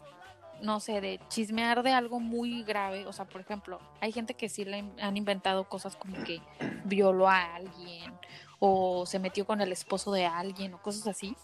no 0.63 0.81
sé, 0.81 1.01
de 1.01 1.21
chismear 1.29 1.83
de 1.83 1.93
algo 1.93 2.21
muy 2.21 2.63
grave, 2.63 3.07
o 3.07 3.13
sea, 3.13 3.27
por 3.27 3.41
ejemplo, 3.41 3.81
hay 4.01 4.13
gente 4.13 4.35
que 4.35 4.49
sí 4.49 4.65
le 4.65 4.85
han 5.01 5.17
inventado 5.17 5.69
cosas 5.69 5.97
como 5.97 6.23
que 6.25 6.41
violó 6.85 7.29
a 7.29 7.55
alguien 7.55 8.13
o 8.59 9.05
se 9.07 9.19
metió 9.19 9.45
con 9.45 9.61
el 9.61 9.73
esposo 9.73 10.13
de 10.13 10.27
alguien 10.27 10.75
o 10.75 10.83
cosas 10.83 11.07
así 11.07 11.37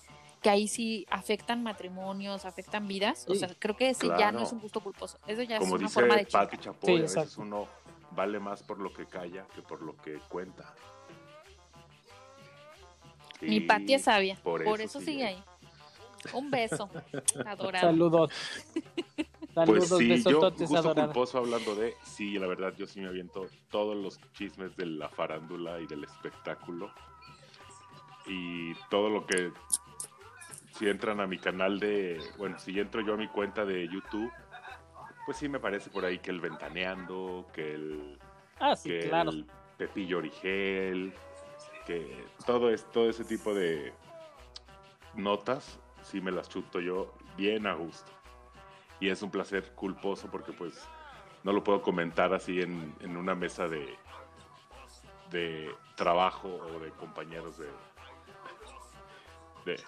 que 0.42 0.50
ahí 0.50 0.66
sí 0.66 1.06
afectan 1.08 1.62
matrimonios, 1.62 2.44
afectan 2.44 2.88
vidas. 2.88 3.26
O 3.28 3.34
sea, 3.34 3.48
creo 3.58 3.76
que 3.76 3.90
ese 3.90 4.08
ya 4.08 4.32
no 4.32 4.42
es 4.42 4.52
un 4.52 4.58
gusto 4.58 4.80
culposo. 4.80 5.18
Eso 5.26 5.42
ya 5.42 5.58
Como 5.58 5.76
es 5.76 5.80
una 5.80 5.88
dice 5.88 5.94
forma 5.94 6.16
de 6.16 6.26
Pati. 6.26 6.58
Chapoy, 6.58 6.86
Sí, 6.86 6.98
a 6.98 7.02
veces 7.02 7.16
exacto. 7.16 7.42
uno 7.42 7.68
vale 8.10 8.40
más 8.40 8.62
por 8.62 8.80
lo 8.80 8.92
que 8.92 9.06
calla 9.06 9.46
que 9.54 9.62
por 9.62 9.80
lo 9.82 9.96
que 9.96 10.18
cuenta. 10.28 10.74
Mi 13.40 13.60
Pati 13.60 13.94
es 13.94 14.02
sabia. 14.02 14.36
por 14.42 14.64
Por, 14.64 14.80
eso 14.80 15.00
sigue 15.00 15.24
ahí. 15.24 15.42
Un 16.32 16.50
beso. 16.50 16.88
Adorado. 17.46 17.88
Saludos. 17.88 18.30
Saludos, 19.54 19.88
Pues 19.90 20.00
sí, 20.00 20.08
yo 20.08 20.14
besototes 20.14 20.70
gusto 20.70 20.94
culposo 20.94 21.38
hablando 21.38 21.74
de, 21.74 21.94
sí, 22.04 22.38
la 22.38 22.46
verdad 22.46 22.72
yo 22.74 22.86
sí 22.86 23.00
me 23.00 23.08
aviento 23.08 23.46
todos 23.70 23.94
los 23.94 24.18
chismes 24.32 24.74
de 24.76 24.86
la 24.86 25.10
farándula 25.10 25.78
y 25.78 25.86
del 25.86 26.04
espectáculo. 26.04 26.90
Y 28.26 28.74
todo 28.88 29.10
lo 29.10 29.26
que, 29.26 29.52
si 30.78 30.88
entran 30.88 31.20
a 31.20 31.26
mi 31.26 31.38
canal 31.38 31.78
de, 31.78 32.18
bueno, 32.38 32.58
si 32.58 32.78
entro 32.80 33.02
yo 33.02 33.12
a 33.12 33.16
mi 33.18 33.28
cuenta 33.28 33.66
de 33.66 33.86
YouTube, 33.88 34.32
pues 35.26 35.36
sí 35.36 35.50
me 35.50 35.60
parece 35.60 35.90
por 35.90 36.06
ahí 36.06 36.18
que 36.18 36.30
el 36.30 36.40
Ventaneando, 36.40 37.46
que 37.52 37.74
el, 37.74 38.18
Ah, 38.62 38.76
sí, 38.76 38.90
que 38.90 39.08
claro. 39.08 39.30
el 39.30 39.44
Pepillo 39.76 40.18
Origel, 40.18 41.12
que 41.84 42.24
todo, 42.46 42.70
es, 42.70 42.88
todo 42.92 43.10
ese 43.10 43.24
tipo 43.24 43.52
de 43.52 43.92
notas, 45.14 45.80
sí 46.02 46.20
me 46.20 46.30
las 46.30 46.48
chuto 46.48 46.80
yo 46.80 47.12
bien 47.36 47.66
a 47.66 47.74
gusto. 47.74 48.10
Y 49.00 49.08
es 49.08 49.22
un 49.22 49.30
placer 49.30 49.72
culposo 49.74 50.28
porque 50.30 50.52
pues 50.52 50.80
no 51.42 51.52
lo 51.52 51.64
puedo 51.64 51.82
comentar 51.82 52.32
así 52.34 52.60
en, 52.60 52.94
en 53.00 53.16
una 53.16 53.34
mesa 53.34 53.66
de, 53.68 53.96
de 55.30 55.74
trabajo 55.96 56.48
o 56.48 56.78
de 56.78 56.90
compañeros 56.90 57.58
de... 57.58 57.66
de 59.66 59.80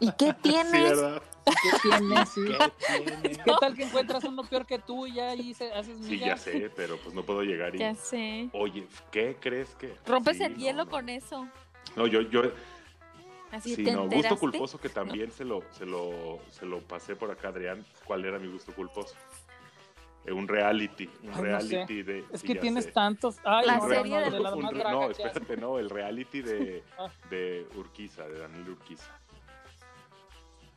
¿Y 0.00 0.12
qué 0.12 0.34
tienes? 0.42 1.00
¿Qué 1.44 1.78
tienes? 1.82 2.28
Sí. 2.28 2.44
¿Qué 2.46 2.70
tiene? 2.86 3.44
¿Qué 3.44 3.52
tal 3.60 3.74
que 3.74 3.84
encuentras 3.84 4.22
uno 4.24 4.44
peor 4.44 4.66
que 4.66 4.78
tú 4.78 5.06
y 5.06 5.14
ya 5.14 5.30
ahí 5.30 5.54
se, 5.54 5.72
haces 5.72 5.98
Sí, 6.04 6.18
ya 6.18 6.36
sé, 6.36 6.70
pero 6.76 6.96
pues 6.98 7.14
no 7.14 7.22
puedo 7.22 7.42
llegar 7.42 7.74
y... 7.74 7.78
ya 7.78 7.94
sé. 7.94 8.50
Oye, 8.52 8.86
¿qué 9.10 9.36
crees 9.40 9.74
que...? 9.76 9.96
Rompes 10.06 10.36
Sí, 10.36 10.44
el 10.44 10.52
no, 10.52 10.58
hielo 10.58 10.84
no. 10.84 10.90
con 10.90 11.08
eso. 11.08 11.48
No, 11.96 12.06
yo, 12.06 12.20
yo, 12.20 12.42
Así 13.52 13.74
Sí, 13.74 13.84
te 13.84 13.92
no, 13.92 14.08
gusto 14.08 14.38
culposo 14.38 14.78
que 14.78 14.88
también 14.90 15.30
se, 15.32 15.44
lo, 15.44 15.62
se, 15.70 15.86
lo, 15.86 16.38
se 16.50 16.66
lo 16.66 16.80
pasé 16.80 17.16
por 17.16 17.30
acá, 17.30 17.48
Adrián. 17.48 17.84
¿Cuál 18.04 18.24
era 18.24 18.38
mi 18.38 18.48
gusto 18.50 18.74
culposo? 18.74 19.14
Eh, 20.26 20.32
un 20.32 20.46
reality, 20.46 21.06
un 21.22 21.30
Ay, 21.30 21.36
no 21.36 21.42
reality 21.42 22.02
de... 22.02 22.24
Es 22.30 22.42
sí, 22.42 22.46
que 22.48 22.56
tienes 22.56 22.84
sé. 22.84 22.92
tantos. 22.92 23.36
Ay, 23.44 23.66
La 23.66 23.78
no, 23.78 23.88
serie 23.88 24.14
no, 24.16 24.20
de 24.24 24.30
de 24.30 24.36
un- 24.54 24.78
no, 24.90 25.10
espérate, 25.10 25.56
no, 25.56 25.78
el 25.78 25.88
reality 25.88 26.42
de, 26.42 26.82
Ah. 26.98 27.08
de 27.30 27.66
Urquiza, 27.76 28.28
de 28.28 28.38
Daniel 28.40 28.68
Urquiza. 28.70 29.10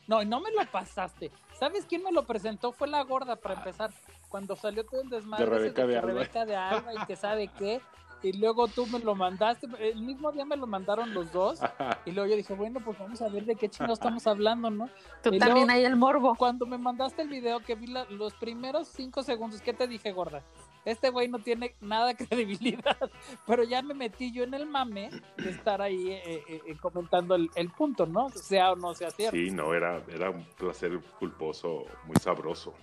No, 0.08 0.22
y 0.22 0.26
no 0.26 0.40
me 0.40 0.52
lo 0.52 0.66
pasaste. 0.72 1.32
¿Sabes 1.60 1.86
quién 1.86 2.04
me 2.04 2.12
lo 2.12 2.24
presentó? 2.26 2.72
Fue 2.72 2.88
la 2.88 3.04
gorda, 3.04 3.36
para 3.36 3.56
empezar. 3.56 3.92
Cuando 4.30 4.56
salió 4.56 4.86
todo 4.86 5.02
el 5.02 5.10
desmadre 5.10 5.44
De 5.46 5.50
Rebeca 5.52 5.86
de 5.86 5.98
Alba. 5.98 6.08
Rebeca 6.08 6.46
de 6.46 6.56
Alba 6.56 6.94
y 6.94 7.06
que 7.06 7.16
sabe 7.18 7.50
qué. 7.58 7.82
Y 8.24 8.34
luego 8.34 8.68
tú 8.68 8.86
me 8.86 9.00
lo 9.00 9.16
mandaste. 9.16 9.68
El 9.80 10.02
mismo 10.04 10.32
día 10.32 10.46
me 10.46 10.56
lo 10.56 10.68
mandaron 10.68 11.14
los 11.14 11.32
dos. 11.32 11.60
Y 12.06 12.12
luego 12.12 12.30
yo 12.30 12.36
dije, 12.36 12.54
bueno, 12.54 12.80
pues 12.84 13.00
vamos 13.00 13.20
a 13.22 13.30
ver 13.30 13.46
de 13.46 13.56
qué 13.56 13.68
chingados 13.68 13.98
estamos 13.98 14.28
hablando, 14.28 14.70
¿no? 14.70 14.90
Tú 15.24 15.34
Y 15.34 15.40
también 15.40 15.66
luego- 15.68 15.72
hay 15.80 15.86
el 15.86 15.96
morbo. 15.96 16.36
Cuando 16.36 16.66
me 16.68 16.78
mandaste 16.78 17.24
el 17.24 17.30
video 17.30 17.62
que 17.62 17.74
vi 17.76 17.88
la- 17.88 18.06
los 18.12 18.34
primeros 18.36 18.88
cinco 18.90 19.24
segundos, 19.24 19.62
¿qué 19.62 19.74
te 19.74 19.88
dije, 19.88 20.12
gorda? 20.12 20.44
Este 20.86 21.10
güey 21.10 21.28
no 21.30 21.40
tiene 21.40 21.76
nada 21.82 22.08
de 22.08 22.16
credibilidad, 22.28 22.98
pero 23.48 23.64
ya 23.64 23.82
me 23.82 23.94
metí 23.94 24.32
yo 24.32 24.44
en 24.44 24.54
el 24.54 24.66
mame 24.68 25.10
de 25.38 25.50
estar 25.50 25.82
ahí 25.82 26.10
eh, 26.12 26.44
eh, 26.48 26.62
eh, 26.68 26.78
comentando 26.80 27.36
el, 27.36 27.50
el 27.56 27.70
punto, 27.72 28.06
¿no? 28.06 28.30
Sea 28.30 28.72
o 28.72 28.76
no 28.76 28.94
sea 28.94 29.10
cierto. 29.12 29.36
Sí, 29.36 29.50
no, 29.52 29.74
era, 29.74 30.04
era 30.10 30.30
un 30.30 30.44
placer 30.58 31.00
culposo, 31.20 31.86
muy 32.06 32.16
sabroso. 32.22 32.74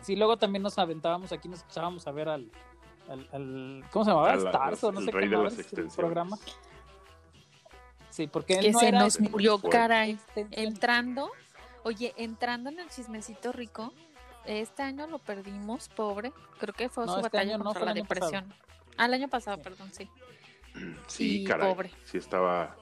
Sí, 0.00 0.16
luego 0.16 0.36
también 0.36 0.62
nos 0.62 0.78
aventábamos 0.78 1.32
aquí, 1.32 1.48
nos 1.48 1.62
echábamos 1.64 2.06
a 2.06 2.12
ver 2.12 2.28
al, 2.28 2.50
al, 3.08 3.28
al- 3.32 3.84
¿cómo 3.90 4.04
se 4.04 4.10
llamaba? 4.10 4.34
Stars 4.34 4.84
o 4.84 4.92
no 4.92 5.00
el 5.00 5.04
sé 5.06 5.10
rey 5.12 5.28
qué 5.28 5.36
de 5.36 5.42
las 5.42 5.52
extensiones. 5.58 5.96
programa. 5.96 6.38
Sí, 8.10 8.26
porque 8.26 8.54
él 8.54 8.60
Que 8.66 8.72
no 8.72 8.78
se 8.80 8.88
era 8.88 9.00
nos 9.00 9.20
murió, 9.20 9.60
caray. 9.60 10.18
Entrando, 10.50 11.30
oye, 11.84 12.14
entrando 12.16 12.70
en 12.70 12.80
el 12.80 12.88
chismecito 12.88 13.52
rico, 13.52 13.92
este 14.44 14.82
año 14.82 15.06
lo 15.06 15.18
perdimos, 15.18 15.88
pobre. 15.88 16.32
Creo 16.58 16.74
que 16.74 16.88
fue 16.88 17.06
No, 17.06 17.12
su 17.12 17.18
este 17.18 17.26
batalla 17.28 17.50
año 17.54 17.58
no, 17.58 17.64
contra 17.64 17.80
fue 17.80 17.86
la 17.86 17.92
año 17.92 18.04
pasado. 18.04 18.30
depresión. 18.30 18.54
Ah, 18.96 19.06
el 19.06 19.14
año 19.14 19.28
pasado, 19.28 19.56
Sí. 19.58 19.62
perdón, 19.62 19.90
sí. 19.92 20.08
Sí, 21.06 21.42
Y 21.42 21.44
caray. 21.44 21.72
pobre. 21.72 21.90
Sí, 22.04 22.18
estaba. 22.18 22.76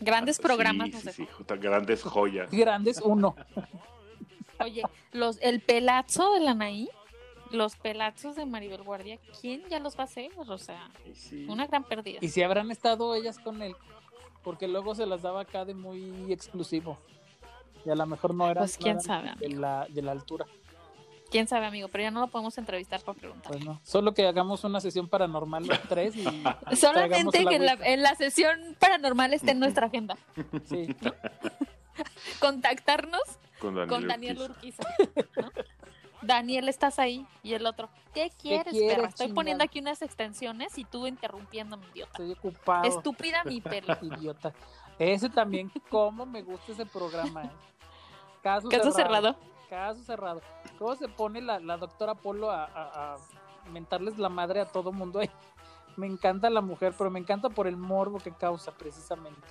Grandes 0.00 0.36
sí, 0.36 0.42
programas 0.42 0.90
Sí, 0.90 1.22
dejó. 1.24 1.38
jota- 1.38 1.56
grandes 1.56 2.02
joyas. 2.02 2.50
Grandes 2.50 3.00
uno. 3.02 3.34
Oye, 4.60 4.82
los, 5.12 5.38
el 5.40 5.60
pelazo 5.60 6.34
de 6.34 6.40
la 6.40 6.50
Anaí, 6.52 6.88
los 7.50 7.76
pelazos 7.76 8.36
de 8.36 8.46
Maribel 8.46 8.82
Guardia, 8.82 9.18
¿quién 9.40 9.62
ya 9.68 9.78
los 9.80 9.96
va 9.96 10.02
a 10.02 10.04
hacer? 10.04 10.30
O 10.36 10.58
sea, 10.58 10.90
sí. 11.14 11.46
una 11.48 11.66
gran 11.66 11.84
pérdida. 11.84 12.18
Y 12.20 12.28
si 12.28 12.42
habrán 12.42 12.70
estado 12.70 13.14
ellas 13.14 13.38
con 13.38 13.62
él, 13.62 13.74
porque 14.42 14.68
luego 14.68 14.94
se 14.94 15.06
las 15.06 15.22
daba 15.22 15.42
acá 15.42 15.64
de 15.64 15.74
muy 15.74 16.32
exclusivo. 16.32 16.98
Y 17.84 17.90
a 17.90 17.94
lo 17.94 18.06
mejor 18.06 18.34
no 18.34 18.50
eran, 18.50 18.62
Pues, 18.62 18.76
quién 18.76 19.00
sabe, 19.00 19.32
de, 19.38 19.48
la, 19.50 19.86
de 19.88 20.02
la 20.02 20.12
altura. 20.12 20.46
¿Quién 21.30 21.46
sabe, 21.46 21.66
amigo? 21.66 21.88
Pero 21.88 22.04
ya 22.04 22.10
no 22.10 22.20
lo 22.20 22.28
podemos 22.28 22.56
entrevistar 22.56 23.02
para 23.02 23.18
preguntar. 23.18 23.52
Pues 23.52 23.64
no. 23.64 23.78
Solo 23.84 24.14
que 24.14 24.26
hagamos 24.26 24.64
una 24.64 24.80
sesión 24.80 25.08
paranormal 25.08 25.66
los 25.66 25.80
tres 25.82 26.16
y 26.16 26.24
Solamente 26.76 27.42
la 27.42 27.50
que 27.50 27.56
en 27.56 27.66
la, 27.66 27.72
Ouija. 27.72 27.88
en 27.88 28.02
la 28.02 28.14
sesión 28.14 28.76
paranormal 28.78 29.34
esté 29.34 29.50
en 29.50 29.60
nuestra 29.60 29.86
agenda. 29.88 30.16
Sí. 30.64 30.88
Contactarnos 32.40 33.20
Con 33.60 33.74
Daniel, 33.74 33.88
con 33.88 34.08
Daniel 34.08 34.38
Urquiza. 34.40 34.82
Urquiza. 34.98 35.42
¿no? 35.42 35.50
Daniel, 36.22 36.68
estás 36.68 36.98
ahí. 36.98 37.26
Y 37.42 37.54
el 37.54 37.64
otro, 37.66 37.88
¿qué 38.14 38.30
quieres, 38.40 38.72
quieres, 38.72 38.96
perra? 38.96 39.08
Estoy 39.08 39.26
chingada? 39.26 39.34
poniendo 39.34 39.64
aquí 39.64 39.78
unas 39.80 40.02
extensiones 40.02 40.76
y 40.78 40.84
tú 40.84 41.06
interrumpiéndome, 41.06 41.86
idiota. 41.92 42.10
Estoy 42.12 42.32
ocupado. 42.32 42.84
Estúpida 42.88 43.44
mi 43.44 43.60
pelo. 43.60 43.96
Idiota. 44.02 44.52
Ese 44.98 45.28
también, 45.28 45.70
cómo 45.90 46.26
me 46.26 46.42
gusta 46.42 46.72
ese 46.72 46.84
programa. 46.86 47.44
eh. 47.44 47.50
Caso, 48.42 48.68
Caso 48.68 48.90
cerrado. 48.92 49.36
Caso 49.70 50.02
cerrado. 50.02 50.40
¿Cómo 50.78 50.94
se 50.96 51.08
pone 51.08 51.40
la, 51.40 51.60
la 51.60 51.76
doctora 51.76 52.14
Polo 52.14 52.50
a, 52.50 52.64
a- 52.64 53.14
a 53.14 53.18
mentarles 53.70 54.18
la 54.18 54.28
madre 54.28 54.60
a 54.60 54.64
todo 54.66 54.90
mundo 54.92 55.20
ahí? 55.20 55.30
Me 55.96 56.06
encanta 56.06 56.48
la 56.48 56.60
mujer, 56.60 56.94
pero 56.96 57.10
me 57.10 57.18
encanta 57.18 57.48
por 57.50 57.66
el 57.66 57.76
morbo 57.76 58.18
que 58.18 58.32
causa 58.32 58.72
precisamente. 58.72 59.46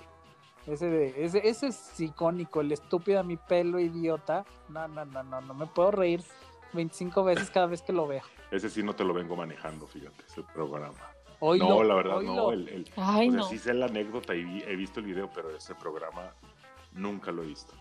Ese, 0.66 0.86
de, 0.86 1.24
ese, 1.24 1.46
ese 1.48 1.68
es 1.68 2.00
icónico, 2.00 2.60
el 2.60 2.72
estúpida 2.72 3.22
mi 3.22 3.36
pelo 3.36 3.78
idiota. 3.78 4.44
No, 4.68 4.86
no, 4.88 5.04
no, 5.04 5.22
no, 5.22 5.40
no 5.40 5.54
me 5.54 5.66
puedo 5.66 5.90
reír 5.92 6.22
25 6.72 7.24
veces 7.24 7.50
cada 7.50 7.66
vez 7.66 7.82
que 7.82 7.92
lo 7.92 8.06
veo. 8.06 8.22
Ese 8.50 8.68
sí 8.70 8.82
no 8.82 8.94
te 8.94 9.04
lo 9.04 9.14
vengo 9.14 9.36
manejando, 9.36 9.86
fíjate, 9.86 10.24
ese 10.26 10.42
programa. 10.42 10.98
No, 11.40 11.82
la 11.84 11.94
verdad, 11.94 12.20
no. 12.20 12.50
El, 12.52 12.68
el- 12.68 12.90
Ay, 12.96 13.28
o 13.28 13.32
sea, 13.32 13.40
no. 13.40 13.48
sí 13.48 13.58
sé 13.58 13.74
la 13.74 13.86
anécdota 13.86 14.34
y 14.34 14.44
vi- 14.44 14.64
he 14.66 14.74
visto 14.76 15.00
el 15.00 15.06
video, 15.06 15.30
pero 15.32 15.54
ese 15.56 15.74
programa 15.74 16.32
nunca 16.92 17.30
lo 17.30 17.42
he 17.42 17.46
visto. 17.46 17.72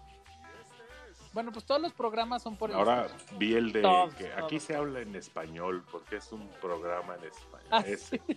Bueno, 1.34 1.52
pues 1.52 1.66
todos 1.66 1.82
los 1.82 1.94
programas 1.94 2.42
son 2.44 2.56
por 2.56 2.70
el 2.72 2.76
Ahora 2.76 3.08
vi 3.38 3.56
el 3.56 3.72
de 3.72 3.82
Todos, 3.82 4.14
que 4.16 4.26
todos. 4.26 4.44
aquí 4.44 4.60
se 4.60 4.76
habla 4.76 5.02
en 5.02 5.16
español, 5.16 5.84
porque 5.92 6.18
es 6.18 6.32
un 6.32 6.48
programa 6.62 7.16
en 7.16 7.24
español. 7.26 7.68
Ah, 7.72 7.84
sí. 7.98 8.20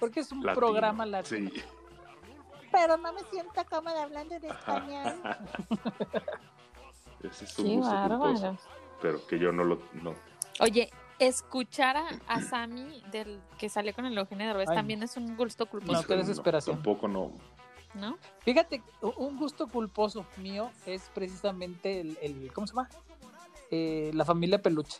Porque 0.00 0.20
es 0.20 0.32
un 0.32 0.42
latino, 0.44 0.66
programa 0.66 1.04
latino. 1.04 1.50
Sí. 1.52 1.62
Pero 2.72 2.96
no 2.96 3.12
me 3.12 3.20
siento 3.24 3.62
cómoda 3.68 4.04
hablando 4.04 4.34
en 4.34 4.44
español. 4.46 5.20
Ese 7.22 7.44
es 7.44 7.58
un 7.58 7.66
Qué 7.66 7.78
bárbaro. 7.80 8.56
Pero 9.00 9.26
que 9.26 9.38
yo 9.38 9.52
no 9.52 9.64
lo 9.64 9.80
no. 10.02 10.14
Oye, 10.60 10.90
escuchar 11.18 11.96
a, 11.96 12.08
a 12.26 12.40
Sammy 12.42 13.02
del 13.10 13.40
que 13.58 13.68
salió 13.68 13.94
con 13.94 14.06
el 14.06 14.16
Eugenio 14.16 14.46
Derbez 14.46 14.68
Ay, 14.70 14.76
también 14.76 15.02
es 15.02 15.16
un 15.16 15.36
gusto 15.36 15.66
culposo, 15.66 16.00
No, 16.02 16.06
qué 16.06 16.16
desesperación. 16.16 16.76
tampoco 16.76 17.08
no. 17.08 17.32
¿no? 17.94 18.18
Fíjate, 18.40 18.82
un 19.02 19.36
gusto 19.36 19.66
culposo 19.68 20.24
mío 20.36 20.70
es 20.86 21.10
precisamente 21.14 22.00
el, 22.00 22.18
el- 22.22 22.52
¿cómo 22.52 22.66
se 22.66 22.74
llama? 22.74 22.88
Eh, 23.70 24.10
la 24.14 24.24
familia 24.24 24.60
peluche. 24.62 24.98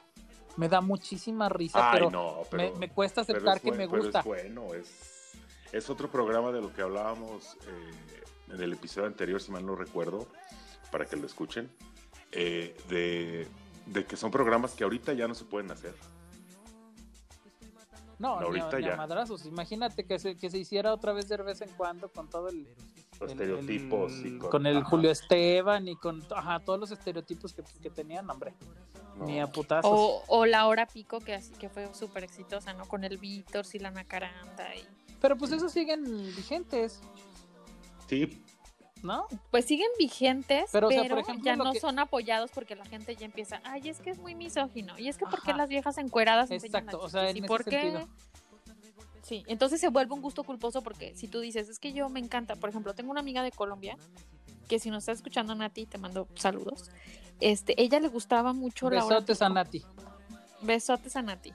Me 0.56 0.68
da 0.68 0.80
muchísima 0.80 1.48
risa, 1.48 1.90
Ay, 1.92 1.98
pero, 1.98 2.10
no, 2.10 2.38
pero 2.50 2.72
me, 2.72 2.78
me 2.78 2.88
cuesta 2.90 3.24
pero 3.24 3.38
aceptar 3.38 3.56
es 3.58 3.62
que 3.62 3.68
buen- 3.70 3.78
me 3.78 3.88
pero 3.88 4.02
gusta. 4.02 4.18
Es 4.20 4.24
bueno, 4.24 4.74
es, 4.74 5.32
es 5.72 5.88
otro 5.90 6.10
programa 6.10 6.50
de 6.50 6.60
lo 6.60 6.72
que 6.74 6.82
hablábamos 6.82 7.56
eh, 7.68 8.22
en 8.52 8.60
el 8.60 8.72
episodio 8.72 9.06
anterior, 9.06 9.40
si 9.40 9.52
mal 9.52 9.64
no 9.64 9.76
recuerdo, 9.76 10.26
para 10.90 11.06
que 11.06 11.14
lo 11.16 11.26
escuchen, 11.26 11.70
eh, 12.32 12.76
de, 12.88 13.46
de 13.86 14.04
que 14.06 14.16
son 14.16 14.30
programas 14.30 14.72
que 14.72 14.84
ahorita 14.84 15.12
ya 15.12 15.26
no 15.28 15.34
se 15.34 15.44
pueden 15.44 15.70
hacer. 15.70 15.94
No, 18.18 18.38
No, 18.40 18.50
ni 18.52 18.58
a- 18.60 18.62
ahorita 18.64 18.78
ni 18.80 18.84
a 18.86 18.90
ya. 18.90 18.96
madrazos. 18.96 19.46
Imagínate 19.46 20.04
que 20.04 20.18
se, 20.18 20.36
que 20.36 20.50
se 20.50 20.58
hiciera 20.58 20.92
otra 20.92 21.12
vez 21.12 21.28
de 21.28 21.38
vez 21.38 21.60
en 21.62 21.70
cuando 21.70 22.10
con 22.10 22.28
todo 22.28 22.48
el... 22.48 22.64
Los 23.18 23.32
el- 23.32 23.40
estereotipos. 23.40 24.12
el- 24.12 24.26
y 24.26 24.38
con, 24.38 24.66
el 24.66 24.78
ajá, 24.78 24.86
Julio 24.90 25.10
Esteban 25.10 25.88
y 25.88 25.96
con 25.96 26.22
ajá, 26.34 26.60
todos 26.60 26.78
los 26.80 26.90
estereotipos 26.90 27.52
que, 27.54 27.62
que 27.82 27.90
tenían, 27.90 28.28
hombre. 28.30 28.54
no. 29.16 29.24
Ni 29.26 29.40
a 29.40 29.46
putazos. 29.46 29.90
O, 29.92 30.22
o 30.28 30.46
la 30.46 30.66
hora 30.66 30.86
pico 30.86 31.20
que, 31.20 31.34
así- 31.34 31.52
que 31.54 31.68
fue 31.70 31.92
súper 31.94 32.24
exitosa, 32.24 32.72
¿no? 32.74 32.86
Con 32.86 33.04
el 33.04 33.16
Víctor, 33.18 33.64
Silana 33.64 34.04
Caranda 34.04 34.74
y... 34.76 34.86
Pero 35.20 35.36
pues 35.36 35.52
esos 35.52 35.72
siguen 35.72 36.04
vigentes. 36.36 37.00
Sí, 38.06 38.42
¿no? 39.02 39.26
Pues 39.50 39.64
siguen 39.64 39.88
vigentes, 39.98 40.66
pero, 40.72 40.88
Pero, 40.88 41.00
o 41.02 41.04
sea, 41.04 41.10
por 41.14 41.18
ejemplo, 41.20 41.44
ya 41.44 41.56
no 41.56 41.72
que- 41.72 41.80
son 41.80 41.98
apoyados 41.98 42.50
porque 42.52 42.76
la 42.76 42.84
gente 42.84 43.16
ya 43.16 43.26
empieza, 43.26 43.60
ay, 43.64 43.88
es 43.88 44.00
que 44.00 44.10
es 44.10 44.18
muy 44.18 44.34
misógino. 44.34 44.98
Y 44.98 45.08
es 45.08 45.16
que 45.16 45.24
¿por 45.26 45.42
qué 45.42 45.50
Ajá. 45.52 45.58
las 45.58 45.68
viejas 45.68 45.98
encueradas 45.98 46.50
Exacto, 46.50 47.00
o 47.00 47.08
sea, 47.08 47.30
en 47.30 47.36
¿Y 47.36 47.40
ese 47.40 47.48
por 47.48 47.64
qué? 47.64 47.80
sentido. 47.80 48.08
Sí, 49.22 49.44
entonces 49.46 49.80
se 49.80 49.88
vuelve 49.88 50.12
un 50.14 50.22
gusto 50.22 50.42
culposo 50.44 50.82
porque 50.82 51.14
si 51.14 51.28
tú 51.28 51.40
dices, 51.40 51.68
es 51.68 51.78
que 51.78 51.92
yo 51.92 52.08
me 52.08 52.18
encanta, 52.20 52.56
por 52.56 52.68
ejemplo, 52.70 52.94
tengo 52.94 53.10
una 53.10 53.20
amiga 53.20 53.42
de 53.42 53.52
Colombia 53.52 53.96
que 54.68 54.78
si 54.78 54.90
nos 54.90 55.02
está 55.04 55.12
escuchando 55.12 55.54
Nati, 55.54 55.86
te 55.86 55.98
mando 55.98 56.26
saludos. 56.34 56.90
Este, 57.40 57.80
ella 57.80 58.00
le 58.00 58.08
gustaba 58.08 58.52
mucho 58.52 58.88
Besotes 58.90 59.40
a 59.42 59.46
Pico. 59.46 59.54
Nati. 59.54 59.84
Besotes 60.62 61.16
a 61.16 61.22
Nati. 61.22 61.52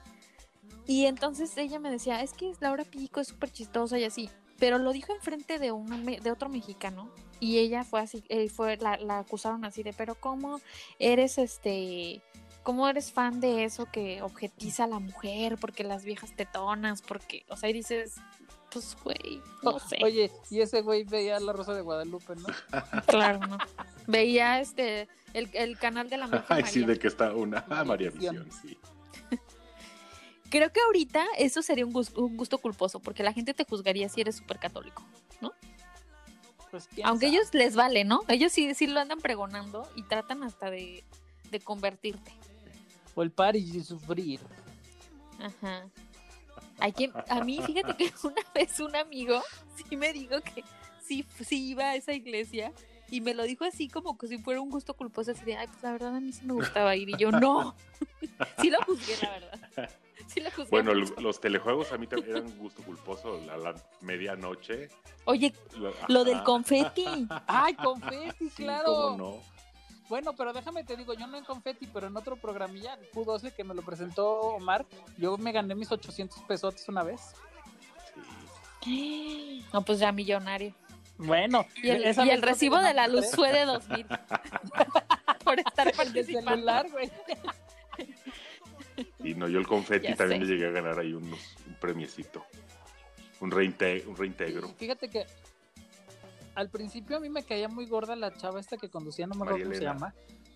Y 0.86 1.06
entonces 1.06 1.56
ella 1.58 1.78
me 1.78 1.90
decía, 1.90 2.22
es 2.22 2.32
que 2.32 2.52
Laura 2.60 2.84
Pico 2.84 3.20
es 3.20 3.28
súper 3.28 3.50
chistosa 3.50 3.98
y 3.98 4.04
así. 4.04 4.30
Pero 4.58 4.78
lo 4.78 4.92
dijo 4.92 5.12
enfrente 5.14 5.58
de, 5.58 5.72
un, 5.72 6.04
me- 6.04 6.20
de 6.20 6.30
otro 6.30 6.48
mexicano. 6.48 7.10
Y 7.40 7.58
ella 7.58 7.84
fue 7.84 8.00
así, 8.00 8.24
eh, 8.28 8.48
fue, 8.48 8.76
la, 8.78 8.96
la 8.96 9.18
acusaron 9.18 9.64
así 9.64 9.82
de, 9.82 9.92
pero 9.92 10.14
¿cómo 10.14 10.60
eres 10.98 11.36
este, 11.36 12.22
cómo 12.62 12.88
eres 12.88 13.12
fan 13.12 13.40
de 13.40 13.64
eso 13.64 13.84
que 13.92 14.22
objetiza 14.22 14.84
a 14.84 14.86
la 14.86 14.98
mujer? 14.98 15.58
Porque 15.60 15.84
las 15.84 16.04
viejas 16.04 16.34
tetonas, 16.34 17.02
porque, 17.02 17.44
o 17.50 17.56
sea, 17.58 17.68
y 17.68 17.74
dices, 17.74 18.14
pues 18.72 18.96
güey, 19.04 19.42
no 19.62 19.78
sé. 19.78 19.98
Oye, 20.02 20.30
y 20.50 20.60
ese 20.62 20.80
güey 20.80 21.04
veía 21.04 21.38
la 21.38 21.52
Rosa 21.52 21.74
de 21.74 21.82
Guadalupe, 21.82 22.34
¿no? 22.36 22.46
Claro, 23.06 23.40
no. 23.46 23.58
Veía 24.06 24.60
este, 24.60 25.06
el, 25.34 25.50
el 25.52 25.78
canal 25.78 26.08
de 26.08 26.16
la 26.16 26.26
Virgen 26.28 26.44
Ay, 26.48 26.64
sí, 26.64 26.80
María. 26.80 26.94
de 26.94 26.98
que 27.00 27.08
está 27.08 27.34
una. 27.34 27.66
Ah, 27.68 27.84
María. 27.84 28.08
Visión, 28.10 28.48
sí. 28.62 28.78
Creo 30.50 30.72
que 30.72 30.80
ahorita 30.80 31.24
eso 31.38 31.62
sería 31.62 31.84
un 31.84 31.92
gusto, 31.92 32.24
un 32.24 32.36
gusto 32.36 32.58
culposo, 32.58 33.00
porque 33.00 33.22
la 33.22 33.32
gente 33.32 33.54
te 33.54 33.64
juzgaría 33.64 34.08
si 34.08 34.20
eres 34.20 34.36
súper 34.36 34.58
católico. 34.58 35.04
Pues, 36.70 36.88
¿quién 36.88 37.06
Aunque 37.06 37.28
ellos 37.28 37.54
les 37.54 37.74
vale, 37.74 38.04
¿no? 38.04 38.20
Ellos 38.28 38.52
sí, 38.52 38.74
sí 38.74 38.86
lo 38.86 39.00
andan 39.00 39.20
pregonando 39.20 39.88
y 39.94 40.02
tratan 40.02 40.42
hasta 40.42 40.70
de, 40.70 41.04
de 41.50 41.60
convertirte. 41.60 42.32
O 43.14 43.22
el 43.22 43.30
par 43.30 43.56
y 43.56 43.82
sufrir. 43.82 44.40
Ajá. 45.40 45.86
Hay 46.78 46.92
quien, 46.92 47.12
a 47.28 47.42
mí, 47.42 47.60
fíjate 47.64 47.96
que 47.96 48.12
una 48.24 48.42
vez 48.54 48.78
un 48.80 48.94
amigo 48.94 49.40
sí 49.74 49.96
me 49.96 50.12
dijo 50.12 50.40
que 50.42 50.64
sí, 51.02 51.24
sí 51.40 51.68
iba 51.68 51.84
a 51.84 51.96
esa 51.96 52.12
iglesia 52.12 52.72
y 53.08 53.20
me 53.20 53.34
lo 53.34 53.44
dijo 53.44 53.64
así 53.64 53.88
como 53.88 54.18
que 54.18 54.26
si 54.26 54.38
fuera 54.38 54.60
un 54.60 54.68
gusto 54.68 54.94
culposo, 54.94 55.30
así 55.30 55.44
de, 55.44 55.56
ay, 55.56 55.68
pues 55.68 55.82
la 55.82 55.92
verdad 55.92 56.16
a 56.16 56.20
mí 56.20 56.32
sí 56.32 56.44
me 56.44 56.54
gustaba 56.54 56.96
ir. 56.96 57.08
Y 57.08 57.16
yo, 57.16 57.30
no. 57.30 57.74
sí 58.60 58.70
lo 58.70 58.82
juzgué, 58.84 59.14
la 59.22 59.30
verdad. 59.30 59.90
Sí 60.32 60.40
lo 60.40 60.50
juzgué. 60.50 60.70
Bueno, 60.70 60.94
mucho. 60.94 61.14
los 61.20 61.40
telejuegos 61.40 61.92
a 61.92 61.98
mí 61.98 62.06
también 62.06 62.36
eran 62.36 62.46
un 62.46 62.58
gusto 62.58 62.82
culposo. 62.82 63.40
A 63.50 63.56
la 63.56 63.74
medianoche. 64.00 64.88
Oye, 65.24 65.52
Lo, 65.76 65.92
lo 66.08 66.24
del 66.24 66.42
confeti. 66.42 67.04
¡Ay, 67.46 67.74
confeti, 67.74 68.50
Sí, 68.50 68.64
claro! 68.64 68.84
cómo 68.92 69.16
no. 69.16 69.56
Bueno, 70.08 70.34
pero 70.34 70.52
déjame 70.52 70.84
te 70.84 70.96
digo, 70.96 71.14
yo 71.14 71.26
no 71.26 71.36
en 71.36 71.44
confeti, 71.44 71.86
pero 71.86 72.06
en 72.06 72.16
otro 72.16 72.36
programilla, 72.36 72.94
el 72.94 73.10
Q12 73.10 73.52
que 73.52 73.64
me 73.64 73.74
lo 73.74 73.82
presentó 73.82 74.40
Omar, 74.40 74.86
yo 75.18 75.36
me 75.36 75.50
gané 75.50 75.74
mis 75.74 75.90
800 75.90 76.42
pesotes 76.44 76.88
una 76.88 77.02
vez. 77.02 77.32
Sí. 78.84 79.64
No, 79.72 79.82
pues 79.82 79.98
ya 79.98 80.12
millonario. 80.12 80.72
Bueno, 81.18 81.66
Y 81.82 81.88
el, 81.88 82.04
y 82.04 82.36
recibo 82.36 82.78
de 82.78 82.94
la 82.94 83.08
luz 83.08 83.26
fue 83.34 83.52
de 83.52 83.64
dos 83.64 83.88
mil. 83.88 84.06
Por 85.44 85.58
estar 85.58 85.92
participando. 85.92 86.50
celular, 86.50 86.88
güey. 86.90 87.10
Y 89.22 89.34
no, 89.34 89.48
yo 89.48 89.58
el 89.58 89.66
confeti 89.66 90.08
Ya 90.08 90.16
también 90.16 90.40
sé. 90.40 90.46
le 90.46 90.52
llegué 90.52 90.66
a 90.68 90.70
ganar 90.70 90.98
ahí 90.98 91.12
unos, 91.12 91.38
un 91.66 91.74
premiecito. 91.74 92.44
Un, 93.40 93.50
reinte, 93.50 94.04
un 94.06 94.16
reintegro. 94.16 94.68
Fíjate 94.78 95.08
que 95.08 95.26
al 96.54 96.70
principio 96.70 97.18
a 97.18 97.20
mí 97.20 97.28
me 97.28 97.42
caía 97.42 97.68
muy 97.68 97.86
gorda 97.86 98.16
la 98.16 98.34
chava 98.34 98.58
esta 98.58 98.78
que 98.78 98.88
conducía, 98.88 99.26
no 99.26 99.34
me 99.34 99.44
acuerdo 99.44 99.64
cómo 99.64 99.74
se 99.74 99.82
llama. 99.82 100.14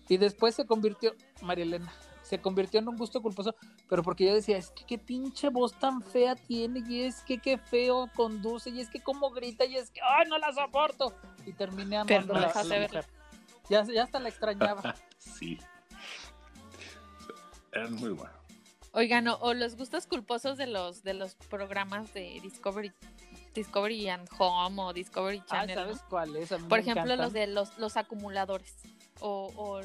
Y 0.09 0.17
después 0.17 0.55
se 0.55 0.65
convirtió, 0.65 1.13
María 1.41 1.63
Elena, 1.63 1.93
se 2.23 2.39
convirtió 2.39 2.79
en 2.79 2.87
un 2.87 2.97
gusto 2.97 3.21
culposo, 3.21 3.55
pero 3.87 4.03
porque 4.03 4.25
yo 4.25 4.33
decía, 4.33 4.57
es 4.57 4.71
que 4.71 4.83
qué 4.85 4.97
pinche 4.97 5.49
voz 5.49 5.73
tan 5.79 6.01
fea 6.01 6.35
tiene, 6.35 6.83
y 6.87 7.03
es 7.03 7.21
que 7.21 7.37
qué 7.37 7.57
feo 7.57 8.09
conduce, 8.15 8.71
y 8.71 8.81
es 8.81 8.89
que 8.89 8.99
cómo 9.01 9.29
grita, 9.29 9.63
y 9.65 9.77
es 9.77 9.91
que, 9.91 10.01
¡ay, 10.01 10.27
no 10.27 10.37
la 10.37 10.51
soporto! 10.53 11.15
Y 11.45 11.53
terminé 11.53 11.97
amando 11.97 12.33
no 12.33 12.39
la, 12.39 12.51
la 12.53 12.63
mujer. 12.63 13.05
Ya, 13.69 13.83
ya 13.83 14.03
hasta 14.03 14.19
la 14.19 14.29
extrañaba. 14.29 14.95
Sí. 15.17 15.59
Eran 17.71 17.93
muy 17.95 18.11
buenos. 18.11 18.35
Oigan, 18.93 19.27
o, 19.29 19.35
o 19.39 19.53
los 19.53 19.75
gustos 19.77 20.05
culposos 20.05 20.57
de 20.57 20.67
los 20.67 21.03
de 21.03 21.13
los 21.13 21.35
programas 21.35 22.13
de 22.13 22.39
Discovery 22.41 22.91
Discovery 23.53 24.09
and 24.09 24.27
Home 24.37 24.81
o 24.81 24.93
Discovery 24.93 25.41
Ah, 25.43 25.45
Channel. 25.49 25.75
¿no? 25.75 25.81
¿sabes 25.83 26.01
cuál 26.09 26.35
es? 26.35 26.51
A 26.51 26.57
mí 26.57 26.63
Por 26.67 26.77
me 26.79 26.81
ejemplo, 26.81 27.03
encantan. 27.13 27.25
los 27.25 27.33
de 27.33 27.47
los, 27.47 27.77
los 27.77 27.97
acumuladores. 27.97 28.75
O, 29.23 29.51
o, 29.55 29.81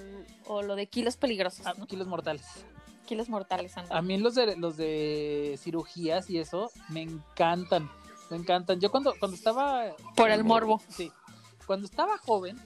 o 0.52 0.62
lo 0.62 0.76
de 0.76 0.86
kilos 0.86 1.16
peligrosos, 1.18 1.66
Ah, 1.66 1.74
¿no? 1.76 1.86
Kilos 1.86 2.06
mortales. 2.06 2.46
Kilos 3.06 3.28
mortales. 3.28 3.74
A 3.90 4.02
mí 4.02 4.16
los 4.18 4.34
de 4.34 4.56
los 4.56 4.76
de 4.76 5.58
cirugías 5.62 6.28
y 6.30 6.38
eso 6.38 6.70
me 6.88 7.02
encantan, 7.02 7.88
me 8.30 8.36
encantan. 8.38 8.80
Yo 8.80 8.90
cuando 8.90 9.14
cuando 9.20 9.36
estaba 9.36 9.94
Por 10.16 10.30
el 10.30 10.42
morbo. 10.42 10.80
sí, 10.88 11.12
cuando 11.66 11.86
estaba 11.86 12.18
joven, 12.18 12.58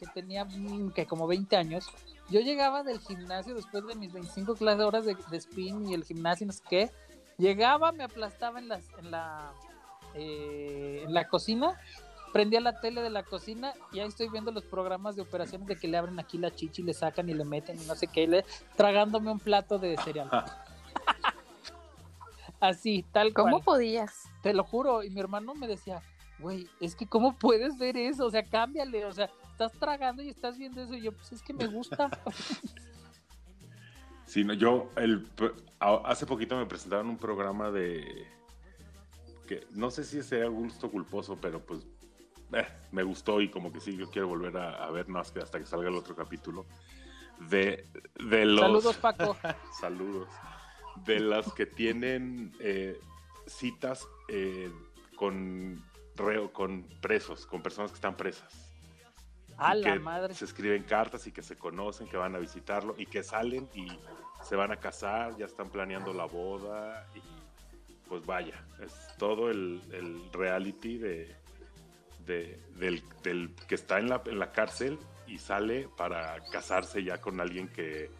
que 0.00 0.06
tenía 0.08 0.44
mm, 0.44 0.90
que 0.92 1.06
como 1.06 1.26
20 1.28 1.54
años, 1.56 1.86
yo 2.30 2.40
llegaba 2.40 2.82
del 2.82 3.00
gimnasio 3.00 3.54
después 3.54 3.86
de 3.86 3.94
mis 3.94 4.12
25 4.12 4.54
clases 4.54 4.84
horas 4.84 5.04
de, 5.04 5.16
de 5.30 5.36
spin 5.36 5.88
y 5.88 5.94
el 5.94 6.04
gimnasio 6.04 6.46
no 6.46 6.52
sé 6.52 6.62
qué, 6.68 6.90
llegaba, 7.38 7.92
me 7.92 8.04
aplastaba 8.04 8.58
en 8.58 8.68
las 8.68 8.84
en 8.98 9.10
la 9.10 9.52
eh, 10.14 11.02
en 11.04 11.12
la 11.12 11.26
cocina, 11.28 11.78
prendía 12.32 12.60
la 12.60 12.80
tele 12.80 13.02
de 13.02 13.10
la 13.10 13.24
cocina 13.24 13.74
y 13.92 13.98
ahí 13.98 14.06
estoy 14.06 14.28
viendo 14.28 14.52
los 14.52 14.64
programas 14.64 15.16
de 15.16 15.22
operaciones 15.22 15.66
de 15.66 15.76
que 15.76 15.88
le 15.88 15.96
abren 15.96 16.18
aquí 16.20 16.38
la 16.38 16.54
chichi, 16.54 16.82
le 16.82 16.94
sacan 16.94 17.28
y 17.28 17.34
le 17.34 17.44
meten 17.44 17.80
y 17.80 17.84
no 17.84 17.96
sé 17.96 18.06
qué, 18.06 18.22
y 18.22 18.26
le, 18.28 18.44
tragándome 18.76 19.32
un 19.32 19.40
plato 19.40 19.78
de 19.78 19.96
cereal. 19.98 20.30
Así, 22.60 23.04
tal 23.12 23.34
¿Cómo 23.34 23.58
cual. 23.58 23.64
podías? 23.64 24.30
Te 24.40 24.54
lo 24.54 24.64
juro. 24.64 25.02
Y 25.02 25.10
mi 25.10 25.20
hermano 25.20 25.54
me 25.54 25.66
decía, 25.66 26.00
güey, 26.38 26.66
es 26.80 26.94
que 26.94 27.06
¿cómo 27.06 27.36
puedes 27.36 27.76
ver 27.76 27.96
eso? 27.96 28.24
O 28.24 28.30
sea, 28.30 28.42
cámbiale. 28.42 29.04
O 29.04 29.12
sea, 29.12 29.28
estás 29.54 29.72
tragando 29.78 30.22
y 30.22 30.28
estás 30.28 30.58
viendo 30.58 30.82
eso. 30.82 30.94
Y 30.94 31.02
yo, 31.02 31.12
pues 31.12 31.32
es 31.32 31.42
que 31.42 31.54
me 31.54 31.66
gusta. 31.66 32.10
Sí, 34.26 34.42
no, 34.42 34.54
yo 34.54 34.90
el, 34.96 35.28
hace 35.78 36.24
poquito 36.24 36.56
me 36.56 36.64
presentaron 36.64 37.08
un 37.08 37.18
programa 37.18 37.70
de 37.70 38.26
que 39.46 39.66
no 39.70 39.90
sé 39.90 40.02
si 40.02 40.22
sea 40.22 40.48
gusto 40.48 40.90
culposo, 40.90 41.36
pero 41.40 41.60
pues 41.60 41.86
eh, 42.54 42.66
me 42.90 43.02
gustó 43.02 43.42
y 43.42 43.50
como 43.50 43.70
que 43.70 43.80
sí, 43.80 43.94
yo 43.96 44.10
quiero 44.10 44.26
volver 44.26 44.56
a, 44.56 44.82
a 44.82 44.90
ver 44.90 45.08
más 45.08 45.30
que 45.30 45.40
hasta 45.40 45.58
que 45.58 45.66
salga 45.66 45.90
el 45.90 45.94
otro 45.94 46.16
capítulo 46.16 46.64
de, 47.50 47.86
de 48.28 48.46
los 48.46 48.60
Saludos, 48.60 48.96
Paco. 48.96 49.36
saludos 49.78 50.28
de 51.04 51.20
las 51.20 51.52
que 51.52 51.66
tienen 51.66 52.56
eh, 52.60 52.98
citas 53.46 54.08
eh, 54.28 54.72
con 55.16 55.84
reo, 56.16 56.50
con 56.50 56.88
presos, 57.02 57.44
con 57.46 57.62
personas 57.62 57.90
que 57.92 57.96
están 57.96 58.16
presas 58.16 58.63
A 59.56 59.74
la 59.74 59.92
que 59.94 59.98
madre. 60.00 60.34
se 60.34 60.44
escriben 60.44 60.82
cartas 60.82 61.26
y 61.26 61.32
que 61.32 61.42
se 61.42 61.56
conocen, 61.56 62.08
que 62.08 62.16
van 62.16 62.34
a 62.34 62.38
visitarlo 62.38 62.94
y 62.98 63.06
que 63.06 63.22
salen 63.22 63.68
y 63.74 63.86
se 64.42 64.56
van 64.56 64.72
a 64.72 64.76
casar, 64.76 65.36
ya 65.36 65.46
están 65.46 65.68
planeando 65.70 66.12
la 66.12 66.24
boda 66.26 67.06
y 67.14 67.20
pues 68.08 68.26
vaya, 68.26 68.62
es 68.82 68.92
todo 69.16 69.50
el, 69.50 69.80
el 69.92 70.30
reality 70.32 70.98
de, 70.98 71.34
de- 72.26 72.60
del, 72.76 73.02
del 73.22 73.54
que 73.68 73.74
está 73.76 73.98
en 73.98 74.08
la, 74.08 74.22
en 74.26 74.38
la 74.38 74.52
cárcel 74.52 74.98
y 75.26 75.38
sale 75.38 75.88
para 75.96 76.36
casarse 76.52 77.02
ya 77.02 77.20
con 77.20 77.40
alguien 77.40 77.68
que 77.68 78.10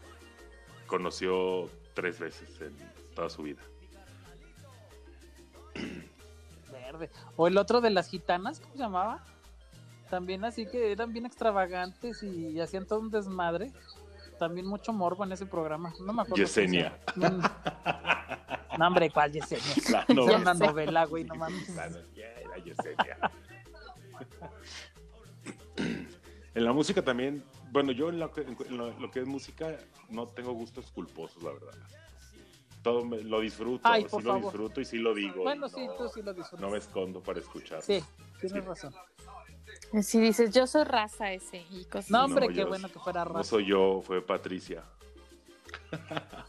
conoció 0.86 1.68
tres 1.94 2.18
veces 2.18 2.60
en 2.60 2.74
toda 3.14 3.28
su 3.28 3.42
vida. 3.42 3.60
Verde. 6.70 7.10
O 7.36 7.46
el 7.46 7.58
otro 7.58 7.80
de 7.80 7.90
las 7.90 8.08
gitanas, 8.08 8.60
¿cómo 8.60 8.72
se 8.74 8.78
llamaba? 8.78 9.24
También 10.10 10.44
así 10.44 10.66
que 10.66 10.92
eran 10.92 11.12
bien 11.12 11.26
extravagantes 11.26 12.22
y 12.22 12.60
hacían 12.60 12.86
todo 12.86 13.00
un 13.00 13.10
desmadre. 13.10 13.72
También 14.38 14.66
mucho 14.66 14.92
morbo 14.92 15.24
en 15.24 15.32
ese 15.32 15.46
programa. 15.46 15.92
No 16.00 16.12
me 16.12 16.22
acuerdo. 16.22 16.36
Yesenia. 16.42 16.98
Mm. 17.16 17.40
No, 18.78 18.86
hombre, 18.88 19.10
¿cuál 19.10 19.32
Yesenia? 19.32 19.64
La 19.90 20.04
Es 20.08 20.14
novela. 20.14 20.38
una 20.38 20.54
novela, 20.54 21.04
güey, 21.06 21.24
no 21.24 21.34
mames. 21.36 21.68
Era 21.68 22.56
Yesenia. 22.64 23.30
En 26.54 26.64
la 26.64 26.72
música 26.72 27.02
también, 27.02 27.42
bueno, 27.72 27.90
yo 27.92 28.08
en 28.10 28.18
lo 28.20 28.32
que, 28.32 28.42
en 28.42 28.76
lo, 28.76 29.10
que 29.10 29.20
es 29.20 29.26
música 29.26 29.76
no 30.08 30.26
tengo 30.26 30.52
gustos 30.52 30.90
culposos, 30.92 31.42
la 31.42 31.52
verdad. 31.52 31.72
Todo 32.82 33.04
me- 33.04 33.22
lo 33.24 33.40
disfruto, 33.40 33.80
Ay, 33.84 34.02
sí 34.02 34.16
lo 34.18 34.20
favor. 34.22 34.42
disfruto 34.42 34.80
y 34.80 34.84
sí 34.84 34.98
lo 34.98 35.14
digo. 35.14 35.42
Bueno, 35.42 35.68
sí, 35.68 35.86
no, 35.86 35.94
tú 35.94 36.08
sí 36.08 36.22
lo 36.22 36.32
disfrutas. 36.34 36.60
no 36.60 36.70
me 36.70 36.78
escondo 36.78 37.20
para 37.22 37.40
escuchar. 37.40 37.82
Sí, 37.82 38.04
tienes 38.40 38.52
Sí. 38.62 38.68
razón. 38.68 38.94
Si 40.02 40.18
dices, 40.20 40.50
yo 40.52 40.66
soy 40.66 40.84
raza 40.84 41.32
ese 41.32 41.64
y 41.70 41.84
cosas 41.84 42.10
No, 42.10 42.24
hombre, 42.24 42.48
No, 42.48 42.52
qué 42.54 42.64
bueno 42.64 42.88
que 42.88 42.98
fuera 42.98 43.24
No 43.24 43.34
raza. 43.34 43.50
soy 43.50 43.66
yo, 43.66 44.00
fue 44.02 44.20
Patricia. 44.22 44.84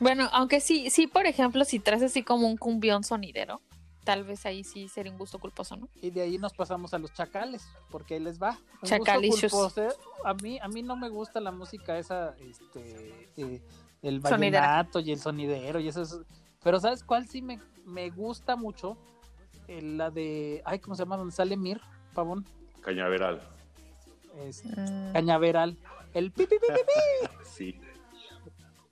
Bueno, 0.00 0.28
aunque 0.32 0.60
sí, 0.60 0.90
sí, 0.90 1.06
por 1.06 1.24
ejemplo, 1.26 1.64
si 1.64 1.78
traes 1.78 2.02
así 2.02 2.22
como 2.24 2.48
un 2.48 2.56
cumbión 2.56 3.04
sonidero, 3.04 3.60
tal 4.02 4.24
vez 4.24 4.44
ahí 4.44 4.64
sí 4.64 4.88
sería 4.88 5.12
un 5.12 5.16
gusto 5.18 5.38
culposo, 5.38 5.76
¿no? 5.76 5.88
Y 6.02 6.10
de 6.10 6.22
ahí 6.22 6.36
nos 6.36 6.52
pasamos 6.52 6.92
a 6.94 6.98
los 6.98 7.12
chacales, 7.14 7.66
porque 7.90 8.14
ahí 8.14 8.20
les 8.20 8.42
va. 8.42 8.50
Un 8.82 8.88
gusto 8.90 9.04
Chacalicious. 9.04 9.52
culposo, 9.52 9.88
A 10.24 10.34
mí, 10.34 10.58
a 10.58 10.66
mí 10.68 10.82
no 10.82 10.96
me 10.96 11.08
gusta 11.08 11.40
la 11.40 11.52
música 11.52 11.96
esa, 11.96 12.34
este, 12.38 13.30
eh, 13.36 13.62
el 14.02 14.20
Sonidera. 14.20 14.60
vallenato 14.66 14.98
y 15.00 15.12
el 15.12 15.20
sonidero 15.20 15.78
y 15.78 15.88
eso 15.88 16.02
es- 16.02 16.18
Pero 16.62 16.80
¿sabes 16.80 17.04
cuál 17.04 17.28
sí 17.28 17.40
me, 17.40 17.60
me 17.86 18.10
gusta 18.10 18.56
mucho? 18.56 18.98
Eh, 19.68 19.80
la 19.82 20.10
de, 20.10 20.62
ay, 20.64 20.78
¿cómo 20.78 20.94
se 20.94 21.02
llama? 21.02 21.16
Donde 21.16 21.34
sale 21.34 21.56
Mir, 21.56 21.80
Pavón. 22.14 22.44
Cañaveral. 22.82 23.40
Es 24.36 24.64
Mm, 24.64 25.12
Cañaveral. 25.12 25.76
El 26.12 26.30
pi, 26.32 26.46
pi, 26.46 26.56
pi, 26.58 26.66
pi, 26.68 26.80
pi. 26.80 27.36
Sí. 27.44 27.80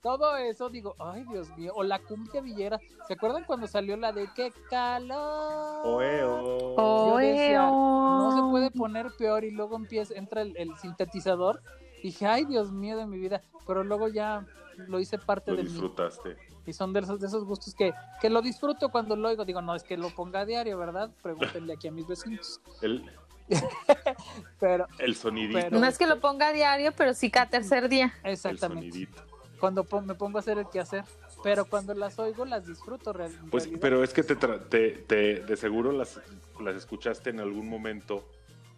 Todo 0.01 0.35
eso, 0.35 0.69
digo, 0.69 0.95
ay, 0.99 1.23
Dios 1.23 1.55
mío. 1.57 1.71
O 1.75 1.83
la 1.83 1.99
cumbia 1.99 2.41
villera. 2.41 2.79
¿Se 3.07 3.13
acuerdan 3.13 3.45
cuando 3.45 3.67
salió 3.67 3.95
la 3.95 4.11
de 4.11 4.27
qué 4.35 4.51
calor? 4.69 5.85
Oeo. 5.85 6.75
Yo 6.75 7.17
decía, 7.17 7.67
no 7.69 8.31
se 8.35 8.41
puede 8.51 8.71
poner 8.71 9.11
peor 9.17 9.45
y 9.45 9.51
luego 9.51 9.77
empieza, 9.77 10.13
entra 10.15 10.41
el, 10.41 10.57
el 10.57 10.75
sintetizador. 10.75 11.61
Dije, 12.01 12.25
ay, 12.25 12.43
Dios 12.43 12.71
mío 12.73 12.97
de 12.97 13.05
mi 13.05 13.17
vida. 13.17 13.41
Pero 13.65 13.85
luego 13.85 14.09
ya 14.09 14.45
lo 14.87 14.99
hice 14.99 15.17
parte 15.17 15.51
Lo 15.51 15.57
de 15.57 15.63
mí. 15.63 15.69
Y 16.65 16.73
son 16.73 16.93
de 16.93 17.01
esos, 17.01 17.19
de 17.19 17.27
esos 17.27 17.43
gustos 17.43 17.75
que, 17.75 17.93
que 18.21 18.29
lo 18.29 18.41
disfruto 18.41 18.89
cuando 18.89 19.15
lo 19.15 19.27
oigo. 19.29 19.43
Digo, 19.45 19.61
no, 19.61 19.75
es 19.75 19.83
que 19.83 19.97
lo 19.97 20.09
ponga 20.11 20.41
a 20.41 20.45
diario, 20.45 20.77
¿verdad? 20.77 21.09
Pregúntenle 21.21 21.73
aquí 21.73 21.87
a 21.89 21.91
mis 21.91 22.07
vecinos. 22.07 22.61
El, 22.81 23.03
Pero, 24.59 24.87
el 24.99 25.15
sonidito. 25.15 25.59
Pero- 25.59 25.79
No 25.79 25.85
es 25.87 25.97
que 25.97 26.07
lo 26.07 26.19
ponga 26.19 26.47
a 26.49 26.53
diario, 26.53 26.91
pero 26.95 27.13
sí 27.13 27.29
cada 27.29 27.49
tercer 27.49 27.89
día. 27.89 28.13
el 28.23 28.33
exactamente. 28.33 28.89
sonidito. 28.91 29.21
Cuando 29.59 29.83
pon- 29.83 30.05
me 30.05 30.15
pongo 30.15 30.37
a 30.37 30.41
hacer 30.41 30.57
el 30.57 30.69
quehacer. 30.69 31.03
Pero 31.43 31.65
cuando 31.65 31.93
las 31.93 32.17
oigo, 32.19 32.45
las 32.45 32.65
disfruto 32.65 33.11
real- 33.11 33.31
en 33.33 33.49
Pues, 33.49 33.63
realidad. 33.65 33.81
pero 33.81 34.03
es 34.03 34.13
que 34.13 34.23
te, 34.23 34.37
tra- 34.37 34.61
te, 34.69 34.91
te- 34.91 35.41
de 35.41 35.57
seguro 35.57 35.91
las, 35.91 36.21
las 36.61 36.75
escuchaste 36.75 37.29
en 37.31 37.41
algún 37.41 37.67
momento 37.67 38.25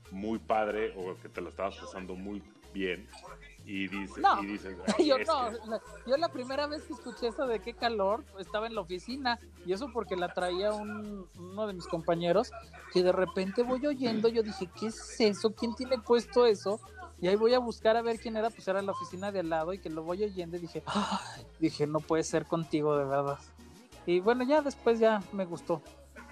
muy 0.09 0.39
padre 0.39 0.93
o 0.97 1.15
que 1.21 1.29
te 1.29 1.41
la 1.41 1.49
estabas 1.49 1.75
pasando 1.75 2.15
muy 2.15 2.41
bien 2.73 3.07
y, 3.65 3.87
dice, 3.87 4.21
No. 4.21 4.41
y 4.41 4.45
dices, 4.45 4.77
"Ay, 4.85 4.85
Yo 5.07 5.17
no, 5.17 5.51
que- 5.51 5.57
la- 5.69 5.81
yo 6.05 6.17
la 6.17 6.29
primera 6.29 6.67
vez 6.67 6.83
que 6.83 6.93
escuché 6.93 7.27
eso 7.27 7.47
de 7.47 7.59
qué 7.59 7.73
calor 7.73 8.23
estaba 8.39 8.67
en 8.67 8.75
la 8.75 8.81
oficina 8.81 9.39
y 9.65 9.73
eso 9.73 9.89
porque 9.91 10.15
la 10.15 10.33
traía 10.33 10.71
un- 10.73 11.27
uno 11.37 11.67
de 11.67 11.73
mis 11.73 11.87
compañeros 11.87 12.51
que 12.93 13.01
de 13.03 13.11
repente 13.11 13.63
voy 13.63 13.85
oyendo, 13.85 14.27
yo 14.27 14.43
dije, 14.43 14.69
¿qué 14.79 14.87
es 14.87 15.19
eso? 15.19 15.53
¿Quién 15.53 15.73
tiene 15.75 15.97
puesto 15.97 16.45
eso? 16.45 16.79
Y 17.21 17.27
ahí 17.27 17.35
voy 17.35 17.53
a 17.53 17.59
buscar 17.59 17.95
a 17.97 18.01
ver 18.01 18.19
quién 18.19 18.35
era, 18.37 18.49
pues 18.49 18.67
era 18.67 18.81
la 18.81 18.91
oficina 18.91 19.31
de 19.31 19.39
al 19.39 19.49
lado 19.49 19.73
y 19.73 19.79
que 19.79 19.89
lo 19.89 20.03
voy 20.03 20.23
oyendo 20.23 20.57
y 20.57 20.59
dije, 20.59 20.83
"Ay", 20.85 21.45
dije, 21.59 21.87
no 21.87 21.99
puede 22.01 22.23
ser 22.23 22.45
contigo 22.45 22.95
de 22.97 23.05
verdad. 23.05 23.39
Y 24.05 24.19
bueno, 24.19 24.43
ya 24.43 24.61
después 24.61 24.99
ya 24.99 25.23
me 25.31 25.45
gustó. 25.45 25.81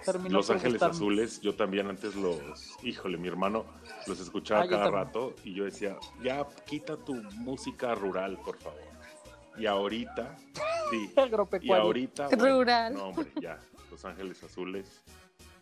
Terminó 0.04 0.36
Los 0.38 0.50
Ángeles 0.50 0.74
gustarme. 0.74 0.94
Azules, 0.96 1.40
yo 1.40 1.54
también 1.54 1.86
antes 1.88 2.14
los, 2.14 2.40
híjole, 2.82 3.16
mi 3.18 3.28
hermano 3.28 3.64
los 4.06 4.20
escuchaba 4.20 4.62
Ah, 4.62 4.68
cada 4.68 4.90
rato 4.90 5.34
y 5.44 5.54
yo 5.54 5.64
decía, 5.64 5.96
ya 6.22 6.46
quita 6.66 6.96
tu 6.96 7.14
música 7.14 7.94
rural, 7.94 8.38
por 8.44 8.58
favor. 8.58 8.80
Y 9.56 9.66
ahorita, 9.66 10.36
sí, 10.90 11.14
y 11.62 11.72
ahorita, 11.72 12.28
Rural. 12.30 12.94
no 12.94 13.04
hombre, 13.08 13.30
ya, 13.40 13.58
Los 13.90 14.04
Ángeles 14.04 14.42
Azules, 14.42 15.02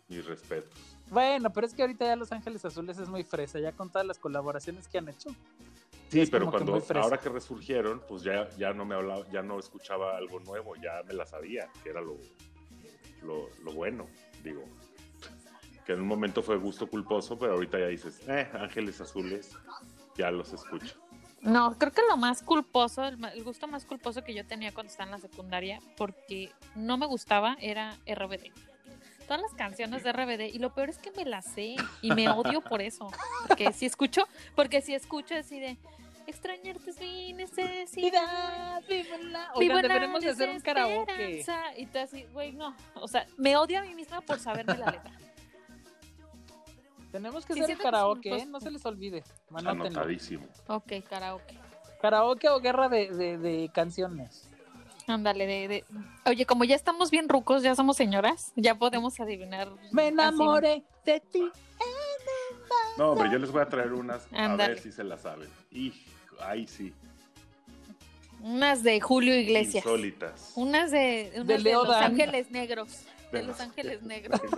mis 0.09 0.25
respetos. 0.25 0.73
Bueno, 1.09 1.51
pero 1.53 1.67
es 1.67 1.73
que 1.73 1.83
ahorita 1.83 2.05
ya 2.05 2.15
Los 2.15 2.31
Ángeles 2.31 2.65
Azules 2.65 2.97
es 2.97 3.07
muy 3.07 3.23
fresa, 3.23 3.59
ya 3.59 3.71
con 3.71 3.89
todas 3.91 4.07
las 4.07 4.17
colaboraciones 4.17 4.87
que 4.87 4.97
han 4.97 5.09
hecho. 5.09 5.29
Sí, 6.09 6.25
pero 6.27 6.45
que 6.45 6.51
cuando 6.51 6.79
fresa. 6.81 7.01
ahora 7.01 7.17
que 7.19 7.29
resurgieron, 7.29 8.01
pues 8.07 8.23
ya, 8.23 8.49
ya 8.57 8.73
no 8.73 8.83
me 8.85 8.95
hablaba, 8.95 9.27
ya 9.31 9.41
no 9.41 9.59
escuchaba 9.59 10.17
algo 10.17 10.39
nuevo, 10.39 10.75
ya 10.75 11.01
me 11.07 11.13
la 11.13 11.25
sabía, 11.25 11.69
que 11.83 11.89
era 11.89 12.01
lo, 12.01 12.17
lo, 13.23 13.49
lo 13.63 13.73
bueno, 13.73 14.07
digo. 14.43 14.63
Que 15.85 15.93
en 15.93 16.01
un 16.01 16.07
momento 16.07 16.41
fue 16.41 16.57
gusto 16.57 16.87
culposo, 16.87 17.37
pero 17.37 17.53
ahorita 17.53 17.79
ya 17.79 17.87
dices, 17.87 18.21
eh, 18.27 18.47
Ángeles 18.53 19.01
Azules, 19.01 19.55
ya 20.17 20.31
los 20.31 20.53
escucho. 20.53 20.95
No, 21.41 21.77
creo 21.77 21.91
que 21.91 22.01
lo 22.09 22.15
más 22.15 22.41
culposo, 22.41 23.03
el, 23.03 23.23
el 23.25 23.43
gusto 23.43 23.67
más 23.67 23.83
culposo 23.83 24.23
que 24.23 24.33
yo 24.33 24.45
tenía 24.45 24.73
cuando 24.73 24.89
estaba 24.89 25.07
en 25.07 25.11
la 25.11 25.17
secundaria, 25.17 25.79
porque 25.97 26.51
no 26.75 26.97
me 26.97 27.05
gustaba, 27.05 27.57
era 27.59 27.97
RBD. 28.05 28.53
Todas 29.27 29.41
las 29.41 29.53
canciones 29.53 30.03
de 30.03 30.13
RBD, 30.13 30.53
y 30.53 30.59
lo 30.59 30.73
peor 30.73 30.89
es 30.89 30.97
que 30.97 31.11
me 31.11 31.25
las 31.25 31.45
sé, 31.45 31.75
y 32.01 32.11
me 32.11 32.29
odio 32.29 32.61
por 32.61 32.81
eso. 32.81 33.09
Porque 33.47 33.73
si 33.73 33.85
escucho, 33.85 34.25
porque 34.55 34.81
si 34.81 34.93
escucho 34.93 35.35
así 35.35 35.59
de 35.59 35.77
extrañarte 36.27 36.89
es 36.89 36.99
mi 36.99 37.33
necesidad. 37.33 38.81
vivo 38.87 39.15
en 39.15 39.33
la- 39.33 39.39
vivo 39.39 39.51
Oigan, 39.55 39.77
en 39.77 39.81
la 39.83 39.87
deberemos 39.87 40.21
de 40.21 40.29
hacer 40.29 40.49
un 40.49 40.59
karaoke. 40.61 41.13
desesperanza", 41.17 41.77
Y 41.77 41.85
tú 41.87 41.99
así, 41.99 42.23
güey, 42.33 42.51
no. 42.53 42.75
O 42.95 43.07
sea, 43.07 43.25
me 43.37 43.55
odio 43.57 43.79
a 43.79 43.83
mí 43.83 43.93
misma 43.95 44.21
por 44.21 44.39
saberme 44.39 44.77
la 44.77 44.91
letra. 44.91 45.11
Tenemos 47.11 47.45
que 47.45 47.53
Sí, 47.53 47.61
hacer 47.61 47.77
karaoke, 47.77 48.29
¿eh? 48.29 48.31
pues- 48.31 48.47
no 48.47 48.59
se 48.59 48.71
les 48.71 48.83
olvide. 48.85 49.23
Anotadísimo. 49.53 50.45
Ok, 50.67 50.93
karaoke. 51.07 51.57
Karaoke 52.01 52.49
o 52.49 52.59
guerra 52.59 52.89
de, 52.89 53.09
de- 53.11 53.37
de 53.37 53.69
canciones. 53.73 54.49
Ándale, 55.05 55.45
de, 55.45 55.67
de- 55.67 55.85
Oye, 56.25 56.45
como 56.45 56.63
ya 56.63 56.75
estamos 56.75 57.11
bien 57.11 57.27
rucos, 57.29 57.61
ya 57.61 57.75
somos 57.75 57.97
señoras, 57.97 58.51
ya 58.55 58.75
podemos 58.75 59.19
adivinar. 59.19 59.69
Me 59.91 60.03
así. 60.03 60.13
enamoré 60.13 60.83
de 61.05 61.19
ti. 61.19 61.51
No, 62.97 63.11
hombre, 63.11 63.29
yo 63.31 63.39
les 63.39 63.51
voy 63.51 63.61
a 63.61 63.67
traer 63.69 63.93
unas, 63.93 64.27
a 64.33 64.55
ver 64.55 64.79
si 64.79 64.91
se 64.91 65.03
las 65.03 65.21
saben. 65.21 65.49
Y 65.71 65.93
ahí 66.41 66.67
sí, 66.67 66.93
Unas 68.41 68.83
de 68.83 68.99
Julio 69.01 69.35
Iglesias. 69.35 69.83
insólitas. 69.85 70.51
Unas 70.55 70.91
de, 70.91 71.31
unas 71.35 71.47
De 71.47 71.53
de, 71.55 71.59
Leo 71.59 71.83
Los 71.85 71.91
Dan. 71.95 72.03
Ángeles 72.03 72.51
Negros. 72.51 73.01
De, 73.31 73.37
De 73.39 73.43
Los 73.45 73.57
los- 73.57 73.59
Ángeles 73.61 74.01
Negros. 74.03 74.39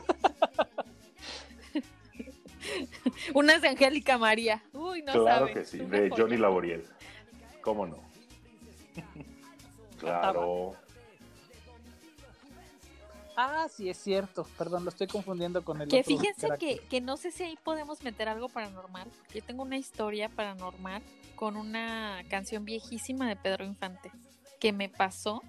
Unas 3.34 3.62
de 3.62 3.68
Angélica 3.70 4.18
María. 4.18 4.64
Uy, 4.74 5.02
no 5.04 5.14
claro 5.14 5.48
saben. 5.48 5.54
que 5.54 5.66
sí, 5.66 5.78
de. 5.80 6.10
Johnny 6.10 6.38
Laboriel. 6.38 6.84
¿Cómo 7.62 7.86
no? 7.88 7.98
Claro. 10.00 10.76
Ah, 13.38 13.68
sí, 13.70 13.90
es 13.90 13.98
cierto. 13.98 14.48
Perdón, 14.58 14.84
lo 14.86 14.90
estoy 14.90 15.08
confundiendo 15.08 15.64
con 15.64 15.82
el 15.82 15.90
Que 15.90 16.00
otro 16.00 16.18
fíjense 16.18 16.50
que, 16.58 16.80
que 16.90 17.02
no 17.02 17.18
sé 17.18 17.32
si 17.32 17.44
ahí 17.44 17.58
podemos 17.64 18.02
meter 18.04 18.30
algo 18.30 18.48
paranormal. 18.50 19.10
Yo 19.34 19.44
tengo 19.44 19.64
una 19.64 19.78
historia 19.78 20.30
paranormal 20.30 21.02
con 21.36 21.58
una 21.58 22.24
canción 22.30 22.64
viejísima 22.64 23.28
de 23.28 23.36
Pedro 23.36 23.66
Infante 23.66 24.12
que 24.60 24.72
me 24.72 24.88
pasó 24.88 25.42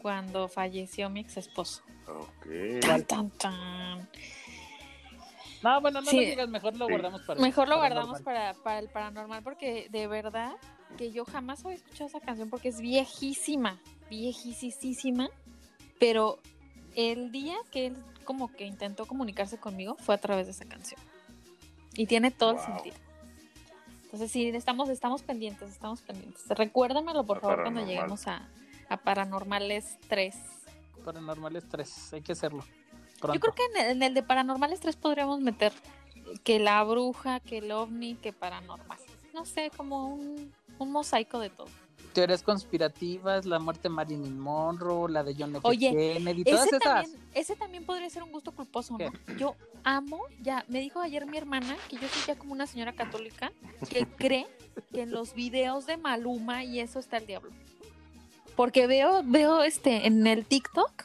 cuando 0.00 0.48
falleció 0.48 1.08
mi 1.10 1.20
ex 1.20 1.36
esposo. 1.36 1.82
Ok. 2.08 2.80
Tan, 2.80 3.04
tan, 3.04 3.30
tan. 3.30 4.08
No, 5.62 5.80
bueno, 5.80 6.00
no 6.00 6.10
Sí. 6.10 6.16
lo 6.16 6.22
digas, 6.22 6.48
mejor 6.48 6.76
lo 6.76 6.86
Sí. 6.86 6.92
guardamos 6.92 7.20
para 7.22 7.40
Mejor 7.40 7.68
lo 7.68 7.76
guardamos 7.76 8.20
para, 8.22 8.52
para 8.54 8.80
el 8.80 8.88
paranormal 8.88 9.44
porque 9.44 9.86
de 9.90 10.08
verdad 10.08 10.54
que 10.98 11.12
yo 11.12 11.24
jamás 11.24 11.64
había 11.64 11.76
escuchado 11.76 12.08
esa 12.08 12.20
canción 12.20 12.50
porque 12.50 12.68
es 12.68 12.80
viejísima, 12.80 13.80
viejísima, 14.10 15.30
pero 16.00 16.40
el 16.96 17.32
día 17.32 17.56
que 17.70 17.86
él 17.86 17.96
como 18.24 18.52
que 18.52 18.64
intentó 18.64 19.06
comunicarse 19.06 19.58
conmigo 19.58 19.96
fue 19.98 20.14
a 20.14 20.18
través 20.18 20.46
de 20.46 20.52
esa 20.52 20.64
canción. 20.64 21.00
Y 21.94 22.06
tiene 22.06 22.30
todo 22.30 22.52
el 22.52 22.58
sentido. 22.58 22.96
Entonces 24.04 24.30
sí, 24.30 24.48
estamos, 24.48 24.88
estamos 24.88 25.22
pendientes, 25.22 25.70
estamos 25.70 26.00
pendientes. 26.02 26.44
Recuérdamelo 26.48 27.24
por 27.24 27.38
A 27.38 27.40
favor 27.40 27.62
cuando 27.62 27.84
lleguemos 27.84 28.26
a, 28.26 28.48
a 28.88 28.96
Paranormales 28.98 29.96
3. 30.08 30.36
Paranormales 31.04 31.68
3, 31.68 32.12
hay 32.14 32.22
que 32.22 32.32
hacerlo. 32.32 32.64
Pronto. 33.20 33.34
Yo 33.34 33.40
creo 33.40 33.54
que 33.54 33.64
en 33.64 33.86
el, 33.86 33.96
en 33.96 34.02
el 34.02 34.14
de 34.14 34.22
Paranormales 34.22 34.80
3 34.80 34.96
podríamos 34.96 35.40
meter 35.40 35.72
que 36.44 36.58
la 36.58 36.82
bruja, 36.84 37.40
que 37.40 37.58
el 37.58 37.72
ovni, 37.72 38.14
que 38.14 38.32
paranormal. 38.32 38.98
No 39.34 39.44
sé, 39.44 39.70
como 39.76 40.08
un, 40.08 40.52
un 40.78 40.92
mosaico 40.92 41.38
de 41.38 41.50
todo. 41.50 41.68
Teorías 42.12 42.42
conspirativas, 42.42 43.46
la 43.46 43.58
muerte 43.58 43.84
de 43.84 43.88
Marilyn 43.90 44.38
Monroe, 44.38 45.10
la 45.10 45.22
de 45.24 45.34
John 45.38 45.56
F. 45.56 45.60
Oye, 45.66 45.90
Kennedy, 45.92 46.44
todas 46.44 46.66
Ese 46.66 46.76
esas. 46.76 46.92
también, 46.94 47.20
ese 47.34 47.56
también 47.56 47.84
podría 47.86 48.10
ser 48.10 48.22
un 48.22 48.32
gusto 48.32 48.52
culposo, 48.52 48.96
¿no? 48.98 49.10
Yo 49.38 49.56
amo, 49.84 50.20
ya, 50.42 50.64
me 50.68 50.80
dijo 50.80 51.00
ayer 51.00 51.26
mi 51.26 51.38
hermana 51.38 51.76
que 51.88 51.96
yo 51.96 52.08
soy 52.08 52.22
ya 52.26 52.36
como 52.38 52.52
una 52.52 52.66
señora 52.66 52.92
católica 52.92 53.52
que 53.88 54.06
cree 54.18 54.46
que 54.92 55.02
en 55.02 55.10
los 55.10 55.34
videos 55.34 55.86
de 55.86 55.96
Maluma 55.96 56.64
y 56.64 56.80
eso 56.80 56.98
está 56.98 57.16
el 57.16 57.26
diablo. 57.26 57.50
Porque 58.56 58.86
veo, 58.86 59.22
veo 59.24 59.62
este, 59.62 60.06
en 60.06 60.26
el 60.26 60.44
TikTok, 60.44 61.04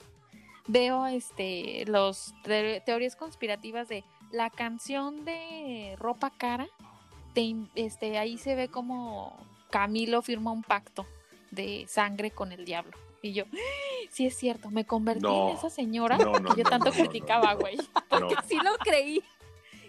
veo 0.67 1.07
este, 1.07 1.85
los 1.87 2.33
te- 2.43 2.81
teorías 2.85 3.15
conspirativas 3.15 3.87
de 3.87 4.03
la 4.31 4.49
canción 4.49 5.23
de 5.23 5.95
ropa 5.97 6.29
cara, 6.37 6.67
te 7.33 7.55
este, 7.75 8.17
ahí 8.17 8.37
se 8.37 8.55
ve 8.55 8.67
como 8.67 9.37
Camilo 9.69 10.21
firma 10.21 10.51
un 10.51 10.63
pacto 10.63 11.05
de 11.51 11.85
sangre 11.87 12.31
con 12.31 12.51
el 12.51 12.65
diablo. 12.65 12.91
Y 13.21 13.33
yo, 13.33 13.45
sí 14.11 14.25
es 14.27 14.35
cierto, 14.37 14.69
me 14.69 14.85
convertí 14.85 15.23
No. 15.23 15.49
en 15.49 15.55
esa 15.57 15.69
señora 15.69 16.17
No, 16.17 16.33
no, 16.39 16.49
que 16.53 16.57
yo 16.61 16.63
no, 16.63 16.69
tanto 16.69 16.91
criticaba, 16.91 17.53
no. 17.53 17.59
güey. 17.59 17.77
Porque 18.09 18.35
No. 18.35 18.41
sí 18.47 18.55
lo 18.63 18.77
creí. 18.77 19.21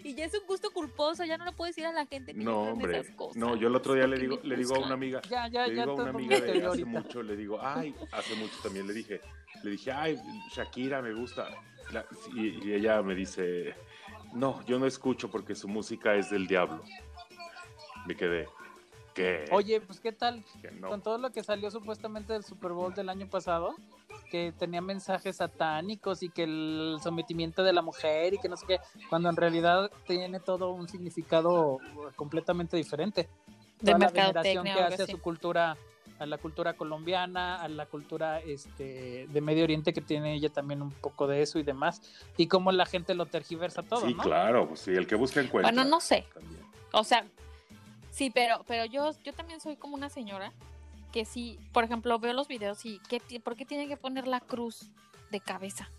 Y 0.03 0.15
ya 0.15 0.25
es 0.25 0.33
un 0.33 0.47
gusto 0.47 0.71
culposo, 0.71 1.25
ya 1.25 1.37
no 1.37 1.43
le 1.45 1.51
puedo 1.51 1.67
decir 1.67 1.85
a 1.85 1.91
la 1.91 2.05
gente 2.05 2.33
que 2.33 2.39
No, 2.43 2.61
hombre. 2.61 2.99
esas 2.99 3.13
cosas. 3.15 3.35
No, 3.35 3.55
yo 3.57 3.67
el 3.67 3.75
otro 3.75 3.93
día 3.93 4.07
le 4.07 4.17
digo, 4.17 4.39
le 4.43 4.55
digo 4.55 4.75
a 4.75 4.79
una 4.79 4.93
amiga, 4.93 5.21
Ya, 5.29 5.47
ya, 5.49 5.67
le 5.67 5.75
ya 5.75 5.81
digo 5.85 5.91
a 5.91 6.01
una 6.01 6.09
amiga 6.11 6.39
de 6.39 6.65
hace 6.65 6.85
mucho, 6.85 7.21
le 7.21 7.35
digo, 7.35 7.59
ay, 7.61 7.93
hace 8.13 8.33
mucho 8.35 8.55
también 8.63 8.87
le 8.87 8.93
dije, 8.93 9.19
le 9.63 9.71
dije, 9.71 9.91
ay, 9.91 10.17
Shakira 10.55 11.01
me 11.01 11.13
gusta. 11.13 11.47
la- 11.91 12.05
y, 12.33 12.65
y 12.67 12.73
ella 12.73 13.01
me 13.01 13.13
dice, 13.13 13.75
no, 14.33 14.63
yo 14.65 14.79
no 14.79 14.85
escucho 14.85 15.29
porque 15.29 15.53
su 15.55 15.67
música 15.67 16.15
es 16.15 16.29
del 16.29 16.47
diablo. 16.47 16.81
Me 18.05 18.15
quedé, 18.15 18.47
¿qué? 19.13 19.45
Oye, 19.51 19.81
pues 19.81 19.99
qué 19.99 20.11
tal 20.11 20.43
Que 20.61 20.71
no. 20.71 20.89
con 20.89 21.01
todo 21.01 21.17
lo 21.17 21.31
que 21.31 21.43
salió 21.43 21.71
supuestamente 21.71 22.33
del 22.33 22.43
Super 22.43 22.71
Bowl 22.71 22.93
del 22.93 23.09
año 23.09 23.27
pasado, 23.27 23.75
que 24.29 24.53
tenía 24.57 24.81
mensajes 24.81 25.37
satánicos 25.37 26.23
y 26.23 26.29
que 26.29 26.43
el 26.43 26.97
sometimiento 27.01 27.63
de 27.63 27.73
la 27.73 27.81
mujer 27.81 28.33
y 28.33 28.37
que 28.39 28.49
no 28.49 28.57
sé 28.57 28.65
qué, 28.67 28.79
cuando 29.09 29.29
en 29.29 29.35
realidad 29.35 29.91
tiene 30.07 30.39
todo 30.39 30.71
un 30.71 30.87
significado 30.87 31.79
completamente 32.15 32.77
diferente. 32.77 33.27
De 33.81 33.93
Toda 33.93 33.99
la 33.99 34.11
veneración 34.11 34.63
que 34.65 34.71
hace 34.71 35.03
a 35.03 35.07
su 35.07 35.21
cultura, 35.21 35.77
a 36.19 36.25
la 36.25 36.37
cultura 36.37 36.73
colombiana, 36.73 37.61
a 37.61 37.69
la 37.69 37.85
cultura 37.85 38.39
este 38.39 39.25
de 39.29 39.41
Medio 39.41 39.63
Oriente 39.63 39.93
que 39.93 40.01
tiene 40.01 40.33
ella 40.33 40.49
también 40.49 40.81
un 40.81 40.91
poco 40.91 41.27
de 41.27 41.41
eso 41.41 41.59
y 41.59 41.63
demás, 41.63 42.01
y 42.35 42.47
cómo 42.47 42.71
la 42.73 42.85
gente 42.85 43.13
lo 43.15 43.25
tergiversa 43.25 43.83
todo, 43.83 44.05
sí, 44.05 44.13
¿no? 44.13 44.23
claro, 44.23 44.67
pues 44.67 44.81
sí, 44.81 44.91
el 44.91 45.07
que 45.07 45.15
busca 45.15 45.39
encuentra. 45.39 45.71
Bueno, 45.71 45.89
no 45.89 46.01
sé. 46.01 46.25
También. 46.33 46.61
O 46.91 47.03
sea, 47.03 47.25
sí, 48.11 48.29
pero, 48.29 48.63
pero 48.67 48.85
yo, 48.85 49.11
yo 49.23 49.33
también 49.33 49.59
soy 49.59 49.75
como 49.75 49.95
una 49.95 50.09
señora 50.09 50.51
que 51.11 51.25
sí, 51.25 51.59
por 51.71 51.83
ejemplo, 51.83 52.19
veo 52.19 52.33
los 52.33 52.47
videos 52.47 52.85
y 52.85 52.99
¿qué, 53.09 53.21
¿por 53.39 53.55
qué 53.55 53.65
tiene 53.65 53.87
que 53.87 53.97
poner 53.97 54.27
la 54.27 54.39
cruz 54.39 54.91
de 55.31 55.39
cabeza? 55.39 55.89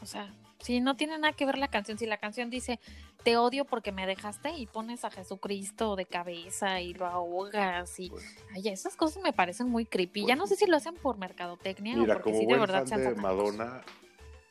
O 0.00 0.06
sea, 0.06 0.32
si 0.60 0.80
no 0.80 0.96
tiene 0.96 1.18
nada 1.18 1.32
que 1.32 1.46
ver 1.46 1.58
la 1.58 1.68
canción, 1.68 1.98
si 1.98 2.06
la 2.06 2.18
canción 2.18 2.50
dice 2.50 2.78
te 3.22 3.36
odio 3.36 3.64
porque 3.64 3.92
me 3.92 4.06
dejaste 4.06 4.50
y 4.50 4.66
pones 4.66 5.04
a 5.04 5.10
Jesucristo 5.10 5.96
de 5.96 6.06
cabeza 6.06 6.80
y 6.80 6.94
lo 6.94 7.06
ahogas 7.06 7.98
y 8.00 8.10
Pues, 8.10 8.24
ay, 8.52 8.68
esas 8.68 8.96
cosas 8.96 9.22
me 9.22 9.32
parecen 9.32 9.68
muy 9.68 9.86
creepy. 9.86 10.22
Pues 10.22 10.28
ya 10.28 10.36
no 10.36 10.46
sí. 10.46 10.54
sé 10.54 10.64
si 10.64 10.70
lo 10.70 10.76
hacen 10.76 10.94
por 10.94 11.18
mercadotecnia 11.18 11.94
o 11.94 12.00
Mira, 12.00 12.14
porque 12.14 12.30
como 12.30 12.40
sí 12.40 12.46
de 12.46 12.58
verdad 12.58 12.86
fan 12.86 13.00
de. 13.00 13.14
Madonna, 13.14 13.82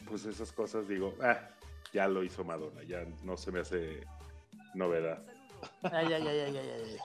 pues 0.07 0.25
esas 0.25 0.51
cosas 0.51 0.87
digo, 0.87 1.15
ah, 1.21 1.49
ya 1.93 2.07
lo 2.07 2.23
hizo 2.23 2.43
Madonna, 2.43 2.83
ya 2.83 3.05
no 3.23 3.37
se 3.37 3.51
me 3.51 3.59
hace 3.59 4.05
novedad. 4.73 5.21
Ay, 5.83 6.13
ay, 6.13 6.27
ay, 6.27 6.39
ay, 6.39 6.57
ay, 6.57 6.69
ay. 6.69 6.97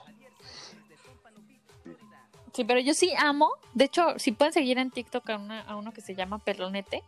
Sí, 2.53 2.63
pero 2.63 2.79
yo 2.79 2.93
sí 2.93 3.13
amo. 3.17 3.51
De 3.73 3.85
hecho, 3.85 4.17
si 4.17 4.31
pueden 4.31 4.53
seguir 4.53 4.77
en 4.79 4.89
TikTok 4.91 5.29
a, 5.29 5.37
una- 5.37 5.61
a 5.61 5.75
uno 5.75 5.93
que 5.93 6.01
se 6.01 6.15
llama 6.15 6.39
Pelonete, 6.39 7.03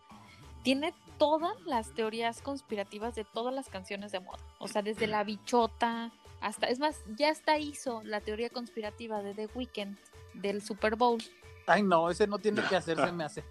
tiene 0.63 0.93
todas 1.17 1.59
las 1.65 1.93
teorías 1.93 2.41
conspirativas 2.41 3.15
de 3.15 3.23
todas 3.23 3.53
las 3.53 3.67
canciones 3.69 4.11
de 4.11 4.19
moda. 4.19 4.37
O 4.59 4.67
sea, 4.67 4.81
desde 4.81 5.07
la 5.07 5.23
bichota 5.23 6.11
hasta. 6.41 6.67
Es 6.67 6.79
más, 6.79 6.97
ya 7.17 7.29
hasta 7.31 7.57
hizo 7.57 8.01
la 8.03 8.21
teoría 8.21 8.49
conspirativa 8.49 9.21
de 9.23 9.33
The 9.33 9.47
Weeknd 9.55 9.97
del 10.35 10.61
Super 10.61 10.95
Bowl. 10.95 11.17
Ay, 11.65 11.81
no, 11.83 12.09
ese 12.09 12.27
no 12.27 12.37
tiene 12.39 12.61
que 12.69 12.75
hacerse, 12.75 13.11
me 13.11 13.23
hace. 13.23 13.43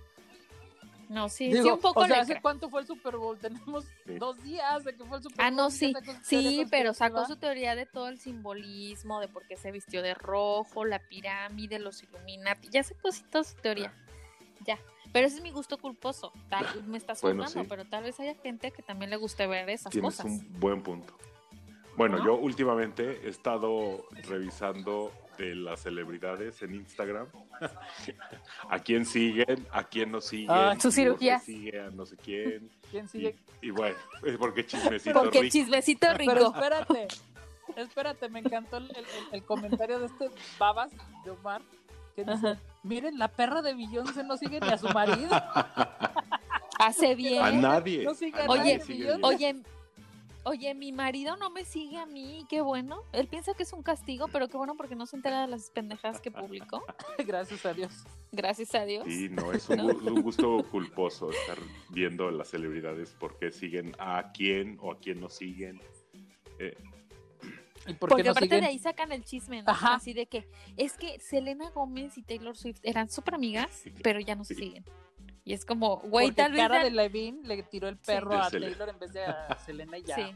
No, 1.09 1.29
sí, 1.31 1.51
Digo, 1.53 1.65
sí, 1.65 1.71
un 1.71 1.81
poco 1.81 2.01
o 2.01 2.07
sea, 2.07 2.17
le 2.17 2.23
¿hace 2.23 2.41
cuánto 2.41 2.69
fue 2.69 2.83
el 2.83 2.87
Super 2.87 3.17
Bowl? 3.17 3.39
Tenemos 3.79 3.85
Sí. 4.05 4.19
dos 4.19 4.43
días 4.43 4.85
de 4.85 4.95
que 4.95 5.05
fue 5.05 5.17
el 5.17 5.23
Super 5.23 5.41
Ah, 5.41 5.49
Bowl. 5.49 5.57
no, 5.57 5.69
y 5.69 5.71
sí, 5.71 5.95
sí, 6.23 6.67
pero 6.71 6.93
sacó 6.95 7.25
su 7.27 7.37
teoría 7.37 7.75
de 7.75 7.87
todo 7.87 8.09
el 8.09 8.19
simbolismo, 8.19 9.21
de 9.21 9.29
por 9.29 9.47
qué 9.47 9.57
se 9.57 9.73
vistió 9.73 10.03
de 10.03 10.15
rojo, 10.15 10.85
la 10.85 10.99
pirámide, 10.99 11.79
los 11.79 12.03
Illuminati, 12.03 12.69
ya 12.71 12.83
sacó 12.83 13.11
sí 13.13 13.25
toda 13.31 13.45
su 13.45 13.55
teoría, 13.57 13.93
ya. 14.67 14.79
Pero 15.11 15.27
ese 15.27 15.37
es 15.37 15.43
mi 15.43 15.51
gusto 15.51 15.79
culposo, 15.79 16.33
tal, 16.51 16.67
me 16.85 16.99
estás 16.99 17.23
Bueno, 17.23 17.47
sí. 17.49 17.61
pero 17.67 17.87
tal 17.87 18.05
vez 18.05 18.21
haya 18.21 18.35
gente 18.35 18.71
que 18.73 18.83
también 18.83 19.11
le 19.11 19.17
guste 19.17 19.47
ver 19.47 19.71
esas 19.71 19.91
Tienes 19.91 20.17
cosas. 20.17 20.27
un 20.27 20.61
buen 20.61 20.83
punto. 20.83 21.17
Bueno, 21.97 22.19
¿No? 22.19 22.25
yo 22.27 22.35
últimamente 22.37 23.27
he 23.27 23.31
estado 23.31 24.05
revisando 24.25 25.11
de 25.39 25.55
las 25.55 25.81
celebridades 25.81 26.61
en 26.63 26.75
Instagram. 26.75 27.27
a 28.71 28.79
quién 28.81 29.07
siguen, 29.07 29.67
a 29.73 29.85
quién 29.85 30.11
no 30.13 30.21
siguen. 30.21 30.51
Ah, 30.51 30.77
su 30.79 30.91
cirugía. 30.91 31.39
sigue 31.39 31.81
a 31.81 31.91
no 31.91 32.05
sé 32.05 32.17
quién. 32.17 32.71
¿Quién 32.91 33.09
sigue? 33.09 33.37
y 33.63 33.71
bueno, 33.71 33.97
es 34.25 34.37
porque 34.37 34.65
chismecito 34.67 35.19
Porque 35.21 35.41
rico. 35.43 35.53
chismecito 35.53 36.07
Pero 36.17 36.35
rico. 36.35 36.53
espérate, 36.55 37.09
espérate, 37.77 38.29
me 38.29 38.39
encantó 38.41 38.77
el, 38.79 38.85
el- 38.97 39.05
el 39.33 39.43
comentario 39.45 39.99
de 39.99 40.07
este 40.07 40.31
babas 40.59 40.91
de 41.25 41.31
Omar 41.31 41.61
que 42.17 42.25
dice, 42.25 42.49
Ajá. 42.49 42.61
miren, 42.83 43.19
la 43.19 43.29
perra 43.29 43.63
de 43.63 43.75
Beyoncé 43.75 44.25
no 44.25 44.37
sigue 44.37 44.61
ni 44.61 44.69
a 44.69 44.79
su 44.79 44.89
marido. 44.89 45.29
Hace 46.79 47.13
A 47.13 47.15
bien. 47.15 47.61
nadie. 47.61 48.05
No 48.05 48.15
sigue 48.15 48.41
a 48.41 48.47
nadie 48.47 48.57
nadie, 48.59 48.81
sigue 48.81 49.05
Beyoncé. 49.05 49.19
bien. 49.19 49.25
Oye, 49.25 49.63
oye, 50.49 50.75
mi 50.75 50.93
marido 50.93 51.37
no 51.37 51.51
me 51.51 51.65
sigue 51.65 51.97
a 51.99 52.07
mí, 52.07 52.45
qué 52.49 52.61
bueno. 52.61 53.03
Él 53.13 53.29
piensa 53.29 53.55
que 53.55 53.63
es 53.63 53.73
un 53.73 53.83
castigo, 53.83 54.27
pero 54.29 54.49
qué 54.49 54.57
bueno 54.57 54.77
porque 54.77 54.95
no 54.97 55.07
se 55.07 55.17
entera 55.17 55.43
de 55.43 55.47
las 55.49 55.71
pendejadas 55.71 56.21
que 56.21 56.31
publicó. 56.31 56.83
Gracias 57.27 57.65
a 57.67 57.73
Dios. 57.75 57.93
Gracias 58.33 58.75
a 58.75 58.85
Dios. 58.85 59.05
Sí, 59.07 59.29
no, 59.31 59.53
es 59.53 59.69
un, 59.69 59.77
¿No? 59.79 59.85
gu- 59.89 60.13
un 60.13 60.23
gusto 60.23 60.65
culposo 60.71 61.31
estar 61.31 61.59
viendo 61.91 62.31
las 62.31 62.49
celebridades 62.49 63.15
porque 63.19 63.51
siguen 63.51 63.95
a 63.99 64.33
quién 64.33 64.79
o 64.81 64.93
a 64.93 64.99
quién 64.99 65.21
no 65.21 65.29
siguen. 65.31 65.81
Eh, 66.59 66.77
¿Y 67.87 67.95
por 67.95 68.11
Porque 68.11 68.25
no 68.25 68.33
aparte 68.33 68.47
siguen? 68.47 68.61
de 68.63 68.67
ahí 68.67 68.79
sacan 68.79 69.13
el 69.13 69.25
chisme, 69.25 69.63
¿no? 69.63 69.71
Ajá. 69.71 69.95
Así 69.95 70.13
de 70.13 70.27
que 70.27 70.47
es 70.77 70.95
que 70.99 71.19
Selena 71.21 71.71
Gómez 71.71 72.19
y 72.19 72.23
Taylor 72.23 72.55
Swift 72.57 72.81
eran 72.83 73.09
súper 73.09 73.35
amigas, 73.37 73.71
Sí. 73.73 73.93
pero 74.03 74.21
ya 74.21 74.35
no 74.35 74.45
se 74.45 74.55
Sí. 74.55 74.63
siguen. 74.65 74.85
Y 75.49 75.55
es 75.55 75.65
como, 75.65 75.97
güey, 76.01 76.31
tal 76.33 76.53
vez. 76.53 76.61
cara 76.61 76.85
de 76.85 76.91
Levine 76.91 77.41
le 77.49 77.63
tiró 77.63 77.89
el 77.89 77.97
perro 77.97 78.35
a 78.35 78.51
Selena. 78.51 78.71
Taylor 78.77 78.89
en 78.91 78.99
vez 78.99 79.13
de 79.15 79.25
a 79.25 79.59
Selena 79.65 79.97
y 79.97 80.03
ya. 80.03 80.15
Sí. 80.17 80.35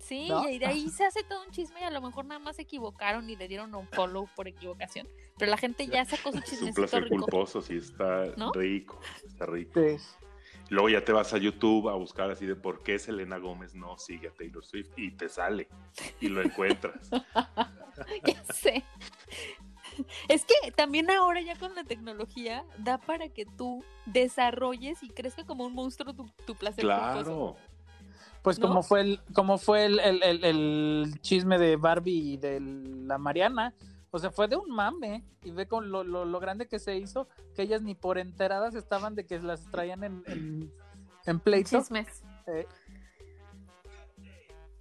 Sí, 0.00 0.28
¿No? 0.28 0.48
y 0.48 0.58
de 0.58 0.66
ahí 0.66 0.88
se 0.90 1.04
hace 1.04 1.22
todo 1.22 1.44
un 1.44 1.52
chisme 1.52 1.80
y 1.80 1.84
a 1.84 1.90
lo 1.92 2.00
mejor 2.02 2.24
nada 2.24 2.40
más 2.40 2.56
se 2.56 2.62
equivocaron 2.62 3.30
y 3.30 3.36
le 3.36 3.46
dieron 3.46 3.72
un 3.76 3.86
follow 3.86 4.28
por 4.34 4.48
equivocación. 4.48 5.06
Pero 5.38 5.52
la 5.52 5.56
gente 5.56 5.86
ya 5.86 6.04
sacó 6.04 6.32
su 6.32 6.38
es 6.52 6.62
un 6.62 6.74
placer 6.74 7.04
rico. 7.04 7.14
culposo, 7.26 7.62
sí, 7.62 7.76
está 7.76 8.24
¿No? 8.36 8.50
rico, 8.52 9.00
está 9.24 9.46
rico. 9.46 9.80
Sí. 9.80 9.96
Luego 10.68 10.88
ya 10.88 11.04
te 11.04 11.12
vas 11.12 11.32
a 11.32 11.38
YouTube 11.38 11.88
a 11.88 11.94
buscar 11.94 12.28
así 12.32 12.44
de 12.44 12.56
por 12.56 12.82
qué 12.82 12.98
Selena 12.98 13.36
Gómez 13.38 13.76
no 13.76 13.96
sigue 13.98 14.28
a 14.28 14.32
Taylor 14.32 14.64
Swift 14.64 14.90
y 14.96 15.12
te 15.12 15.28
sale 15.28 15.68
y 16.20 16.28
lo 16.28 16.42
encuentras. 16.42 17.08
ya 17.10 18.44
sé. 18.52 18.82
Es 20.28 20.44
que 20.44 20.54
también 20.72 21.10
ahora 21.10 21.40
ya 21.40 21.56
con 21.58 21.74
la 21.74 21.84
tecnología 21.84 22.64
da 22.78 22.98
para 22.98 23.28
que 23.28 23.44
tú 23.46 23.84
desarrolles 24.06 25.02
y 25.02 25.08
crezca 25.10 25.44
como 25.44 25.64
un 25.64 25.74
monstruo 25.74 26.14
tu, 26.14 26.26
tu 26.46 26.54
placer 26.54 26.84
culposo. 26.84 27.22
claro. 27.24 27.56
Pues 28.42 28.58
¿No? 28.58 28.66
como 28.68 28.82
fue 28.82 29.00
el, 29.02 29.20
como 29.34 29.56
fue 29.58 29.84
el, 29.84 30.00
el- 30.00 30.22
el- 30.22 30.44
el 30.44 31.20
chisme 31.20 31.58
de 31.58 31.76
Barbie 31.76 32.32
y 32.32 32.36
de 32.38 32.58
la 32.60 33.16
Mariana. 33.18 33.72
O 34.10 34.18
sea, 34.18 34.30
fue 34.30 34.48
de 34.48 34.56
un 34.56 34.68
mame. 34.68 35.24
Y 35.44 35.52
ve 35.52 35.66
con 35.68 35.90
lo, 35.90 36.02
lo, 36.04 36.24
lo 36.24 36.40
grande 36.40 36.66
que 36.66 36.78
se 36.80 36.96
hizo, 36.96 37.28
que 37.54 37.62
ellas 37.62 37.82
ni 37.82 37.94
por 37.94 38.18
enteradas 38.18 38.74
estaban 38.74 39.14
de 39.14 39.26
que 39.26 39.38
las 39.38 39.64
traían 39.70 40.02
en, 40.04 40.22
en, 40.26 40.72
en 41.24 41.40
pleito. 41.40 41.78
Chismes. 41.78 42.22
Eh, 42.48 42.66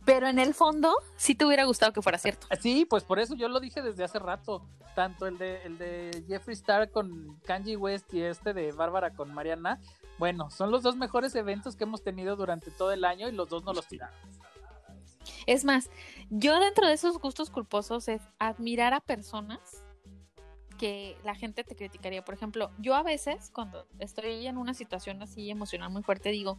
Pero 0.06 0.28
en 0.28 0.40
el 0.40 0.54
fondo, 0.54 0.96
sí 1.16 1.36
te 1.36 1.46
hubiera 1.46 1.66
gustado 1.66 1.94
que 1.94 2.02
fuera 2.02 2.18
cierto. 2.18 2.48
sí, 2.60 2.86
pues 2.86 3.04
por 3.04 3.20
eso 3.20 3.36
yo 3.36 3.48
lo 3.48 3.60
dije 3.60 3.82
desde 3.82 4.04
hace 4.04 4.20
rato. 4.20 4.66
Tanto 4.96 5.26
el 5.26 5.38
de, 5.38 5.62
el 5.64 5.78
de 5.78 6.24
Jeffree 6.28 6.54
Star 6.54 6.90
con 6.90 7.40
Kanye 7.46 7.78
West 7.78 8.14
y 8.14 8.22
este 8.22 8.54
de 8.54 8.72
Bárbara 8.72 9.12
con 9.12 9.34
Mariana. 9.34 9.80
Bueno, 10.18 10.50
son 10.50 10.70
los 10.70 10.84
dos 10.84 10.98
mejores 10.98 11.34
eventos 11.36 11.76
que 11.76 11.86
hemos 11.86 12.04
tenido 12.04 12.36
durante 12.36 12.72
todo 12.72 12.92
el 12.92 13.06
año 13.06 13.30
y 13.30 13.32
los 13.32 13.48
dos 13.48 13.64
no 13.64 13.74
los 13.74 13.88
tiraron. 13.88 14.16
Es 15.46 15.66
más, 15.66 15.90
yo 16.30 16.60
dentro 16.60 16.88
de 16.88 16.94
esos 16.94 17.20
gustos 17.20 17.50
culposos 17.50 18.08
es 18.08 18.22
admirar 18.40 18.94
a 18.94 19.00
personas 19.00 19.84
que 20.78 21.16
la 21.24 21.36
gente 21.36 21.64
te 21.64 21.76
criticaría. 21.76 22.26
Por 22.26 22.34
ejemplo, 22.34 22.72
yo 22.80 22.96
a 22.96 23.04
veces 23.04 23.52
cuando 23.54 23.86
estoy 24.00 24.48
en 24.48 24.58
una 24.58 24.74
situación 24.74 25.22
así 25.22 25.50
emocional 25.50 25.92
muy 25.92 26.02
fuerte 26.02 26.30
digo, 26.30 26.58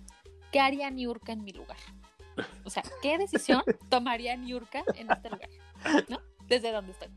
¿qué 0.52 0.60
haría 0.60 0.90
Niurka 0.90 1.32
en 1.32 1.44
mi 1.44 1.52
lugar? 1.52 1.78
O 2.64 2.70
sea, 2.70 2.82
¿qué 3.02 3.18
decisión 3.18 3.62
tomaría 3.88 4.36
Niurka 4.36 4.84
en 4.94 5.10
este 5.10 5.30
lugar? 5.30 5.48
¿No? 6.08 6.20
Desde 6.46 6.72
donde 6.72 6.92
estoy. 6.92 7.08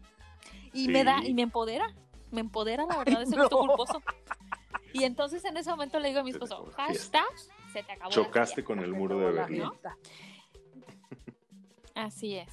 Y 0.73 0.87
me 0.89 1.03
da, 1.03 1.23
y 1.23 1.33
me 1.33 1.43
empodera, 1.43 1.93
me 2.31 2.41
empodera 2.41 2.85
la 2.85 2.97
verdad 2.97 3.21
ese 3.23 3.35
no. 3.35 3.43
gusto 3.43 3.59
culposo. 3.59 4.01
Y 4.93 5.03
entonces 5.03 5.43
en 5.45 5.57
ese 5.57 5.69
momento 5.69 5.99
le 5.99 6.09
digo 6.09 6.21
a 6.21 6.23
mi 6.23 6.31
esposo, 6.31 6.69
hashtag, 6.75 7.25
se 7.73 7.83
te 7.83 7.91
acabó 7.91 8.11
Chocaste 8.11 8.55
fiesta". 8.55 8.67
con 8.67 8.79
el 8.79 8.93
muro 8.93 9.17
de 9.19 9.31
Berlín. 9.31 9.61
fiesta. 9.69 9.97
Así 11.95 12.35
es. 12.35 12.49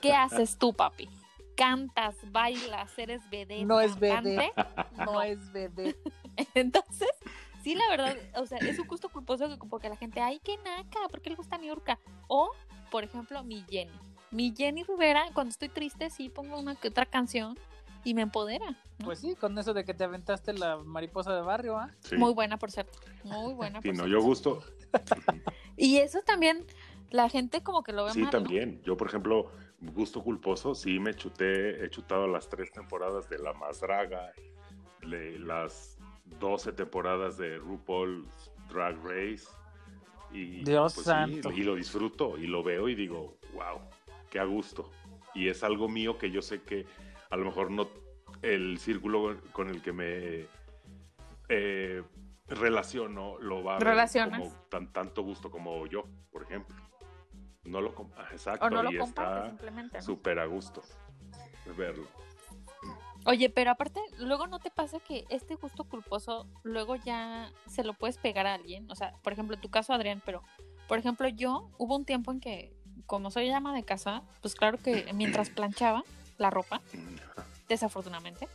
¿Qué 0.00 0.12
haces 0.14 0.58
tú, 0.58 0.72
papi? 0.72 1.08
Cantas, 1.56 2.16
bailas, 2.30 2.98
eres 2.98 3.28
vedette. 3.30 3.64
No 3.66 3.80
es 3.80 3.94
cantante? 3.96 4.52
No 4.96 5.22
es 5.22 5.52
bebé. 5.52 5.96
Entonces, 6.54 7.10
sí, 7.62 7.74
la 7.74 7.88
verdad, 7.90 8.16
o 8.36 8.46
sea, 8.46 8.58
es 8.58 8.78
un 8.78 8.86
gusto 8.86 9.08
culposo 9.08 9.48
que 9.48 9.56
porque 9.68 9.88
la 9.88 9.96
gente, 9.96 10.20
ay, 10.20 10.40
qué 10.44 10.56
naca, 10.58 11.08
¿por 11.10 11.20
qué 11.20 11.30
le 11.30 11.36
gusta 11.36 11.58
Niurka? 11.58 11.98
O, 12.28 12.50
por 12.90 13.04
ejemplo, 13.04 13.42
mi 13.44 13.62
Jenny. 13.68 13.92
Mi 14.30 14.54
Jenny 14.56 14.82
Rivera, 14.84 15.24
cuando 15.34 15.50
estoy 15.50 15.68
triste, 15.68 16.08
sí 16.10 16.28
pongo 16.28 16.58
una 16.58 16.74
que 16.74 16.88
otra 16.88 17.04
canción 17.06 17.58
y 18.04 18.14
me 18.14 18.22
empodera. 18.22 18.70
¿no? 18.98 19.04
Pues 19.04 19.18
sí, 19.20 19.34
con 19.36 19.58
eso 19.58 19.74
de 19.74 19.84
que 19.84 19.94
te 19.94 20.04
aventaste 20.04 20.52
la 20.54 20.78
mariposa 20.78 21.34
de 21.34 21.42
barrio, 21.42 21.76
¿ah? 21.78 21.90
Sí. 22.00 22.16
Muy 22.16 22.32
buena, 22.32 22.56
por 22.58 22.70
cierto. 22.70 22.98
Muy 23.24 23.52
buena, 23.52 23.80
Sí, 23.82 23.88
por 23.88 23.96
no, 23.98 24.04
cierto. 24.04 24.20
yo 24.20 24.22
gusto. 24.26 24.62
Y 25.76 25.98
eso 25.98 26.20
también, 26.22 26.64
la 27.10 27.28
gente 27.28 27.62
como 27.62 27.82
que 27.82 27.92
lo 27.92 28.04
ve 28.04 28.12
Sí, 28.12 28.20
mal, 28.22 28.26
¿no? 28.26 28.30
también. 28.30 28.82
Yo, 28.84 28.96
por 28.96 29.08
ejemplo, 29.08 29.50
gusto 29.80 30.22
culposo, 30.22 30.74
sí 30.74 30.98
me 30.98 31.14
chuté, 31.14 31.84
he 31.84 31.90
chutado 31.90 32.26
las 32.26 32.48
tres 32.48 32.70
temporadas 32.72 33.28
de 33.28 33.38
La 33.38 33.52
Más 33.52 33.80
Draga, 33.80 34.32
le- 35.02 35.38
las 35.38 35.98
12 36.38 36.72
temporadas 36.72 37.36
de 37.36 37.58
RuPaul's 37.58 38.50
Drag 38.68 38.96
Race, 39.04 39.46
Y, 40.32 40.64
Dios 40.64 40.94
pues, 40.94 41.04
sí, 41.04 41.12
santo. 41.12 41.52
y 41.52 41.62
lo 41.62 41.74
disfruto 41.74 42.38
y 42.38 42.46
lo 42.46 42.62
veo 42.62 42.88
y 42.88 42.94
digo, 42.94 43.36
wow, 43.52 43.80
qué 44.30 44.38
a 44.38 44.44
gusto. 44.44 44.90
Y 45.34 45.48
es 45.48 45.62
algo 45.62 45.88
mío 45.88 46.16
que 46.16 46.30
yo 46.30 46.40
sé 46.40 46.62
que 46.62 46.86
a 47.30 47.36
lo 47.36 47.44
mejor 47.44 47.70
no 47.70 47.88
el 48.40 48.78
círculo 48.78 49.36
con 49.52 49.68
el 49.68 49.82
que 49.82 49.92
me 49.92 50.46
eh, 51.48 52.02
relaciono 52.48 53.38
lo 53.38 53.62
va 53.62 53.76
a 53.76 53.78
ver 53.78 53.88
Relacionas. 53.88 54.40
como 54.40 54.54
tan, 54.68 54.92
tanto 54.92 55.22
gusto 55.22 55.50
como 55.50 55.86
yo, 55.86 56.04
por 56.30 56.42
ejemplo. 56.42 56.76
No 57.64 57.80
lo 57.80 57.94
ah, 58.16 58.28
exacto 58.32 58.66
O 58.66 58.70
no 58.70 58.82
lo 58.82 58.90
y 58.90 58.96
está 58.96 59.54
súper 60.00 60.38
a 60.38 60.46
gusto 60.46 60.82
verlo. 61.76 62.06
Oye, 63.24 63.50
pero 63.50 63.70
aparte, 63.70 64.00
luego 64.18 64.46
no 64.46 64.58
te 64.58 64.70
pasa 64.70 64.98
que 64.98 65.24
este 65.28 65.54
gusto 65.54 65.84
culposo 65.84 66.46
luego 66.64 66.96
ya 66.96 67.52
se 67.66 67.84
lo 67.84 67.94
puedes 67.94 68.18
pegar 68.18 68.46
a 68.46 68.54
alguien. 68.54 68.90
O 68.90 68.96
sea, 68.96 69.14
por 69.22 69.32
ejemplo, 69.32 69.54
en 69.54 69.60
tu 69.60 69.70
caso, 69.70 69.92
Adrián, 69.92 70.22
pero 70.24 70.42
por 70.88 70.98
ejemplo, 70.98 71.28
yo 71.28 71.70
hubo 71.78 71.96
un 71.96 72.04
tiempo 72.04 72.32
en 72.32 72.40
que, 72.40 72.72
como 73.06 73.30
soy 73.30 73.48
llama 73.48 73.74
de 73.74 73.84
casa, 73.84 74.22
pues 74.40 74.54
claro 74.54 74.78
que 74.78 75.10
mientras 75.14 75.50
planchaba 75.50 76.04
la 76.38 76.50
ropa, 76.50 76.82
desafortunadamente, 77.68 78.48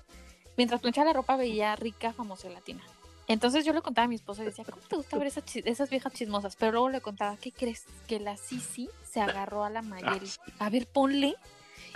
mientras 0.58 0.82
planchaba 0.82 1.08
la 1.08 1.14
ropa 1.14 1.38
veía 1.38 1.76
rica 1.76 2.12
famosa 2.14 2.50
latina. 2.50 2.84
Entonces 3.28 3.66
yo 3.66 3.74
le 3.74 3.82
contaba 3.82 4.06
a 4.06 4.08
mi 4.08 4.16
esposa 4.16 4.44
y 4.44 4.46
decía, 4.46 4.66
¿cómo 4.66 4.82
te 4.88 4.96
gusta 4.96 5.18
ver 5.18 5.28
esas, 5.28 5.44
esas 5.56 5.90
viejas 5.90 6.14
chismosas? 6.14 6.56
Pero 6.56 6.74
luego 6.74 6.90
le 6.90 7.02
contaba, 7.02 7.36
¿qué 7.38 7.52
crees? 7.52 7.86
Que 8.08 8.20
la 8.20 8.38
Sisi 8.38 8.90
se 9.04 9.20
agarró 9.20 9.64
a 9.66 9.70
la 9.70 9.82
Mayeli. 9.82 10.28
sí. 10.28 10.40
A 10.60 10.70
ver, 10.70 10.88
ponle. 10.88 11.36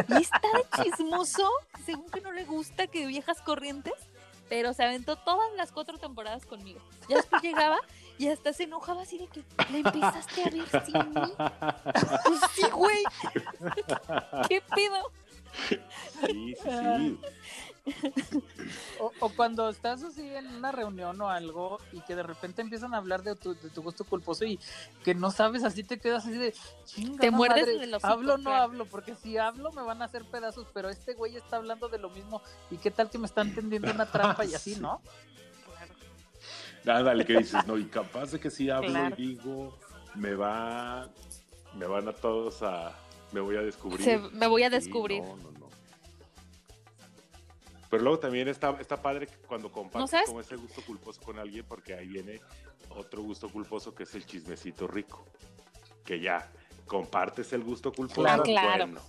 Y 0.08 0.22
está 0.22 0.40
de 0.40 0.84
chismoso, 0.84 1.50
según 1.86 2.10
que 2.10 2.22
no 2.22 2.32
le 2.32 2.46
gusta 2.46 2.88
que 2.88 3.06
viejas 3.06 3.42
corrientes, 3.42 3.94
pero 4.50 4.74
se 4.74 4.84
aventó 4.84 5.16
todas 5.16 5.48
las 5.56 5.72
cuatro 5.72 5.98
temporadas 5.98 6.46
conmigo. 6.46 6.80
Ya 7.08 7.18
después 7.18 7.42
llegaba 7.42 7.80
y 8.18 8.28
hasta 8.28 8.54
se 8.54 8.64
enojaba 8.64 9.04
así 9.04 9.18
de 9.18 9.28
que 9.28 9.44
la 9.72 9.78
empezaste 9.78 10.44
a 10.44 10.50
ver 10.50 10.86
sin 10.86 11.10
mí. 11.10 11.34
Pues 12.26 12.40
sí, 12.54 12.64
güey. 12.72 13.04
¿Qué 14.48 14.62
pedo? 14.76 15.12
Sí, 15.70 15.80
sí, 16.26 16.56
sí. 16.64 17.20
O, 19.00 19.12
o 19.20 19.30
cuando 19.30 19.68
estás 19.70 20.04
así 20.04 20.22
en 20.30 20.48
una 20.56 20.72
reunión 20.72 21.20
o 21.20 21.30
algo 21.30 21.80
y 21.92 22.02
que 22.02 22.16
de 22.16 22.24
repente 22.24 22.62
empiezan 22.62 22.94
a 22.94 22.98
hablar 22.98 23.24
de 23.24 23.36
tu, 23.36 23.56
de 23.56 23.70
tu 23.70 23.82
gusto 23.82 24.04
culposo 24.04 24.46
y 24.46 24.60
que 25.04 25.16
no 25.16 25.32
sabes, 25.32 25.64
así 25.64 25.84
te 25.84 26.00
quedas 26.00 26.26
así 26.26 26.38
de 26.38 26.54
chinga. 26.86 27.18
Te 27.20 27.32
muerdes 27.32 27.66
madre, 27.66 27.84
el 27.84 27.94
hocico, 27.96 28.08
Hablo 28.14 28.34
o 28.36 28.38
no 28.38 28.44
claro. 28.52 28.64
hablo, 28.64 28.86
porque 28.86 29.16
si 29.16 29.38
hablo 29.38 29.72
me 29.72 29.82
van 29.82 30.02
a 30.02 30.06
hacer 30.06 30.24
pedazos, 30.26 30.68
pero 30.74 30.90
este 30.90 31.14
güey 31.16 31.36
está 31.36 31.56
hablando 31.58 31.90
de 31.90 31.98
lo 31.98 32.10
mismo 32.12 32.42
y 32.70 32.78
qué 32.78 32.92
tal 32.92 33.10
que 33.10 33.18
me 33.18 33.26
están 33.26 33.54
tendiendo 33.56 33.92
una 33.92 34.06
trampa 34.06 34.46
y 34.46 34.54
así, 34.54 34.76
Sí. 34.76 34.80
¿no? 34.82 35.02
Ándale, 36.86 37.26
que 37.26 37.38
dices, 37.38 37.66
no, 37.68 37.78
y 37.78 37.86
capaz 37.86 38.32
de 38.32 38.40
que 38.40 38.50
si 38.50 38.70
hablo 38.70 38.90
Claro. 38.90 39.16
y 39.18 39.28
digo, 39.28 39.78
me 40.16 40.34
va, 40.34 41.10
me 41.76 41.86
van 41.86 42.08
a 42.08 42.14
todos 42.14 42.64
a, 42.64 42.96
me 43.32 43.40
voy 43.40 43.56
a 43.56 43.62
descubrir. 43.62 44.02
Se- 44.04 44.18
me 44.18 44.48
voy 44.48 44.64
a 44.64 44.70
Sí, 44.70 44.76
descubrir. 44.76 45.22
no, 45.22 45.36
no, 45.38 45.52
no. 45.52 45.61
Pero 47.92 48.04
luego 48.04 48.20
también 48.20 48.48
está, 48.48 48.72
está 48.80 49.02
padre 49.02 49.28
cuando 49.48 49.70
compartes 49.70 50.12
sabes? 50.12 50.30
como 50.30 50.40
ese 50.40 50.56
gusto 50.56 50.82
culposo 50.82 51.22
con 51.22 51.38
alguien, 51.38 51.66
porque 51.68 51.94
ahí 51.94 52.08
viene 52.08 52.40
otro 52.90 53.22
gusto 53.22 53.50
culposo 53.50 53.94
que 53.94 54.04
es 54.04 54.16
el 54.16 54.26
chismecito 54.26 54.88
rico. 54.88 55.28
Que 56.06 56.22
ya 56.22 56.50
compartes 56.88 57.52
el 57.52 57.64
gusto 57.64 57.92
culposo, 57.92 58.22
Claro. 58.22 58.44
Ah, 58.44 58.46
claro. 58.46 58.88
bueno, 58.88 59.02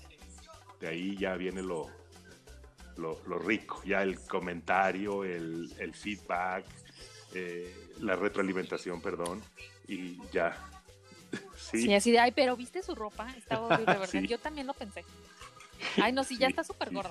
de 0.81 0.89
ahí 0.89 1.17
ya 1.17 1.37
viene 1.37 1.63
lo, 1.63 1.89
lo, 2.97 3.21
lo 3.29 3.39
rico, 3.39 3.81
ya 3.85 4.03
el 4.03 4.19
comentario, 4.19 5.23
el, 5.23 5.73
el 5.79 5.95
feedback, 5.95 6.65
eh, 7.35 7.93
la 8.01 8.17
retroalimentación, 8.17 9.01
perdón, 9.01 9.41
y 9.87 10.19
ya. 10.33 10.57
Sí, 11.57 11.83
Sí, 11.83 11.95
así 11.95 12.11
de, 12.11 12.19
ay, 12.19 12.33
pero 12.33 12.57
viste 12.57 12.83
su 12.83 12.97
ropa, 12.97 13.29
horrible, 13.49 13.85
¿verdad? 13.87 14.09
Sí. 14.11 14.27
Yo 14.27 14.39
también 14.39 14.67
lo 14.67 14.75
pensé. 14.75 15.05
Ay, 16.03 16.13
no, 16.13 16.25
sí, 16.25 16.37
ya 16.37 16.49
sí, 16.49 16.51
está 16.51 16.65
súper 16.65 16.89
sí, 16.89 16.95
gorda. 16.97 17.11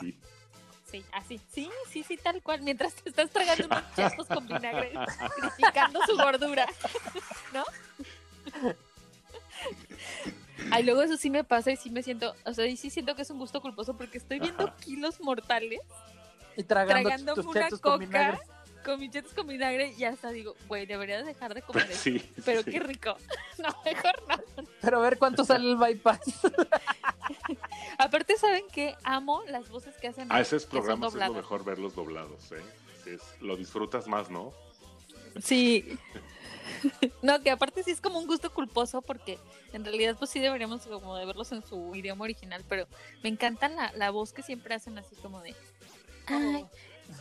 Sí. 0.91 0.99
Sí, 0.99 1.05
así. 1.11 1.39
Sí, 1.53 1.69
sí, 1.89 2.03
sí, 2.03 2.17
tal 2.17 2.41
cual. 2.41 2.61
Mientras 2.61 2.93
te 2.93 3.09
estás 3.09 3.29
tragando 3.29 3.65
unos 3.65 3.83
chetos 3.95 4.27
con 4.27 4.45
vinagre, 4.45 4.91
criticando 5.35 5.99
su 6.05 6.15
gordura. 6.17 6.67
¿No? 7.53 7.63
Ay, 10.69 10.83
luego 10.83 11.01
eso 11.01 11.17
sí 11.17 11.29
me 11.29 11.43
pasa 11.43 11.71
y 11.71 11.75
sí 11.77 11.89
me 11.89 12.01
siento, 12.03 12.35
o 12.45 12.53
sea, 12.53 12.65
y 12.65 12.77
sí 12.77 12.89
siento 12.89 13.15
que 13.15 13.23
es 13.23 13.29
un 13.29 13.39
gusto 13.39 13.61
culposo 13.61 13.95
porque 13.97 14.17
estoy 14.17 14.39
viendo 14.39 14.67
Ajá. 14.67 14.75
kilos 14.77 15.19
mortales 15.19 15.81
Y 16.55 16.63
tragando 16.63 17.09
tragándome 17.09 17.35
tus 17.35 17.45
una 17.45 17.69
con 17.69 18.05
coca. 18.05 18.39
Con 18.83 18.99
chetos 19.11 19.33
con 19.33 19.47
vinagre 19.47 19.93
y 19.97 20.03
hasta 20.03 20.29
digo, 20.31 20.55
güey, 20.67 20.85
deberías 20.85 21.25
dejar 21.25 21.53
de 21.53 21.61
comer 21.61 21.89
eso. 21.91 22.01
Sí, 22.01 22.31
Pero 22.45 22.63
sí. 22.63 22.71
qué 22.71 22.79
rico. 22.79 23.15
No, 23.57 23.69
mejor 23.85 24.23
no. 24.27 24.63
Pero 24.81 24.97
a 24.97 25.01
ver 25.01 25.19
cuánto 25.19 25.45
sale 25.45 25.69
el 25.69 25.77
bypass. 25.77 26.19
Aparte, 27.97 28.37
¿saben 28.37 28.63
qué? 28.71 28.95
Amo 29.03 29.43
las 29.47 29.69
voces 29.69 29.95
que 29.97 30.07
hacen. 30.07 30.31
A 30.31 30.41
esos 30.41 30.65
que 30.65 30.71
son 30.71 30.79
programas 30.81 31.13
es 31.13 31.27
lo 31.27 31.33
mejor 31.33 31.63
verlos 31.63 31.93
doblados, 31.95 32.51
¿eh? 32.51 32.61
Es- 33.05 33.41
lo 33.41 33.55
disfrutas 33.57 34.07
más, 34.07 34.29
¿no? 34.29 34.51
Sí. 35.41 35.97
No, 37.21 37.39
que 37.41 37.51
aparte 37.51 37.83
sí 37.83 37.91
es 37.91 38.01
como 38.01 38.17
un 38.17 38.25
gusto 38.25 38.51
culposo 38.51 39.01
porque 39.03 39.37
en 39.73 39.83
realidad 39.85 40.15
pues 40.17 40.31
sí 40.31 40.39
deberíamos 40.39 40.81
como 40.87 41.15
de 41.15 41.25
verlos 41.25 41.51
en 41.51 41.63
su 41.63 41.93
idioma 41.95 42.23
original, 42.23 42.63
pero 42.67 42.87
me 43.21 43.29
encanta 43.29 43.67
la, 43.69 43.91
la 43.93 44.09
voz 44.09 44.33
que 44.33 44.41
siempre 44.41 44.73
hacen 44.73 44.97
así 44.97 45.15
como 45.17 45.41
de... 45.41 45.53
Ay, 46.25 46.65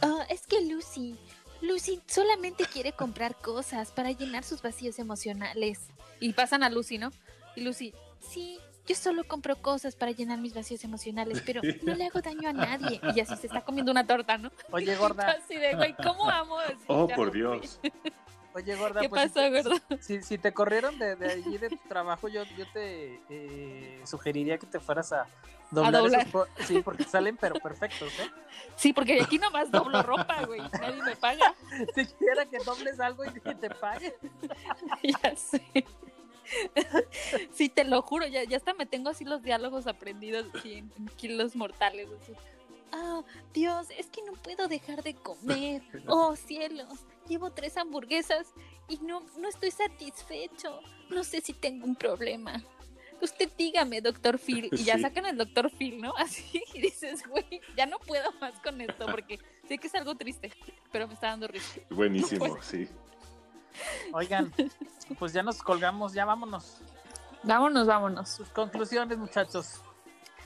oh, 0.03 0.23
es 0.31 0.47
que 0.47 0.63
Lucy, 0.63 1.19
Lucy 1.61 2.01
solamente 2.07 2.65
quiere 2.65 2.93
comprar 2.93 3.37
cosas 3.37 3.93
para 3.93 4.11
llenar 4.13 4.45
sus 4.45 4.63
vacíos 4.63 4.99
emocionales. 4.99 5.89
Y 6.19 6.33
pasan 6.33 6.63
a 6.63 6.71
Lucy, 6.71 6.99
¿no? 6.99 7.11
Y 7.57 7.63
Lucy, 7.63 7.95
sí, 8.21 8.59
yo 8.87 8.95
solo 8.95 9.25
compro 9.25 9.57
cosas 9.57 9.95
para 9.95 10.13
llenar 10.13 10.39
mis 10.39 10.55
vacíos 10.55 10.83
emocionales, 10.85 11.43
pero 11.45 11.61
no 11.83 11.95
le 11.95 12.07
hago 12.07 12.21
daño 12.21 12.49
a 12.49 12.53
nadie. 12.53 13.01
Y 13.15 13.21
así 13.21 13.37
se 13.37 13.47
está 13.47 13.61
comiendo 13.63 13.93
una 13.93 14.07
torta, 14.07 14.39
¿no? 14.39 14.51
Oye, 14.71 14.97
gorda, 14.97 15.31
Así 15.31 15.57
de, 15.57 15.75
güey, 15.75 15.95
¿cómo 16.03 16.29
amo? 16.29 16.57
Oh, 16.87 17.07
por? 17.09 17.31
Dios. 17.31 17.81
Oye, 18.55 18.75
gorda, 18.77 19.01
¿Qué 19.01 19.09
pues, 19.09 19.23
si 19.23 19.29
pasó, 19.29 19.41
te- 19.41 19.63
gordo? 19.63 19.81
Si, 20.01 20.23
si 20.23 20.39
te 20.39 20.53
corrieron 20.53 20.99
de, 20.99 21.17
de 21.17 21.33
allí 21.33 21.59
de 21.59 21.69
tu 21.71 21.89
trabajo, 21.89 22.29
yo, 22.29 22.45
yo 22.57 22.67
te 22.73 23.21
eh, 23.29 24.01
sugeriría 24.05 24.59
que 24.59 24.67
te 24.67 24.81
fueras 24.81 25.13
a 25.13 25.27
doblar, 25.71 26.03
doblar. 26.03 26.27
esos 26.27 26.49
Sí, 26.67 26.81
porque 26.83 27.05
salen 27.05 27.37
pero 27.37 27.55
perfectos, 27.57 28.13
¿eh? 28.19 28.31
Sí, 28.77 28.93
porque 28.93 29.21
aquí 29.23 29.39
nomás 29.39 29.71
doblo 29.71 30.03
ropa, 30.03 30.45
güey. 30.47 30.61
Nadie 30.81 31.03
me 31.03 31.17
paga. 31.17 31.55
Si 31.95 32.07
quiera 32.07 32.47
que 32.47 32.59
dobles 32.59 32.99
algo 33.01 33.25
y 33.25 33.33
que 33.41 33.55
te 33.55 33.71
paguen. 33.71 34.13
ya 35.23 35.37
sé. 35.37 35.63
Sí, 37.53 37.69
te 37.69 37.85
lo 37.85 38.03
juro, 38.03 38.27
ya, 38.27 38.43
ya 38.45 38.57
hasta 38.57 38.75
me 38.75 38.87
tengo 38.87 39.11
así 39.11 39.25
los 39.25 39.43
diálogos 39.43 39.87
aprendidos 39.87 40.47
así 40.55 40.75
en, 40.75 40.93
en 40.99 41.07
kilos 41.17 41.55
mortales. 41.55 42.09
Así. 42.21 42.33
Ah, 42.93 43.23
Dios, 43.55 43.89
es 43.99 44.07
que 44.09 44.23
no 44.23 44.33
puedo 44.35 44.69
dejar 44.69 45.03
de 45.03 45.15
comer. 45.15 45.83
Oh, 46.09 46.35
cielos, 46.37 47.01
llevo 47.29 47.51
tres 47.51 47.77
hamburguesas 47.77 48.49
y 48.89 48.99
no, 48.99 49.23
no 49.39 49.49
estoy 49.49 49.71
satisfecho. 49.71 50.81
No 51.11 51.23
sé 51.25 51.41
si 51.41 51.53
tengo 51.53 51.85
un 51.87 51.95
problema. 51.97 52.63
Usted 53.23 53.51
dígame, 53.57 54.01
doctor 54.01 54.39
Phil. 54.39 54.69
Y 54.73 54.85
ya 54.85 54.97
Sí. 54.97 55.03
sacan 55.03 55.27
al 55.27 55.37
doctor 55.37 55.71
Phil, 55.71 56.01
¿no? 56.01 56.15
Así, 56.17 56.63
y 56.75 56.81
dices, 56.81 57.23
güey, 57.29 57.61
ya 57.77 57.87
no 57.87 57.99
puedo 57.99 58.33
más 58.41 58.55
con 58.61 58.81
esto 58.81 59.07
porque 59.11 59.39
sé 59.69 59.79
que 59.79 59.87
es 59.89 59.95
algo 59.95 60.15
triste, 60.17 60.53
pero 60.91 61.07
me 61.07 61.15
está 61.15 61.29
dando 61.29 61.47
risa. 61.49 61.81
Buenísimo, 61.91 62.47
Pues- 62.47 62.65
sí. 62.65 62.89
Oigan, 64.13 64.53
pues 65.19 65.33
ya 65.33 65.43
nos 65.43 65.63
colgamos, 65.63 66.13
ya 66.13 66.25
vámonos. 66.25 66.79
Vámonos, 67.43 67.87
vámonos. 67.87 68.29
Sus 68.29 68.49
conclusiones, 68.49 69.17
muchachos. 69.17 69.81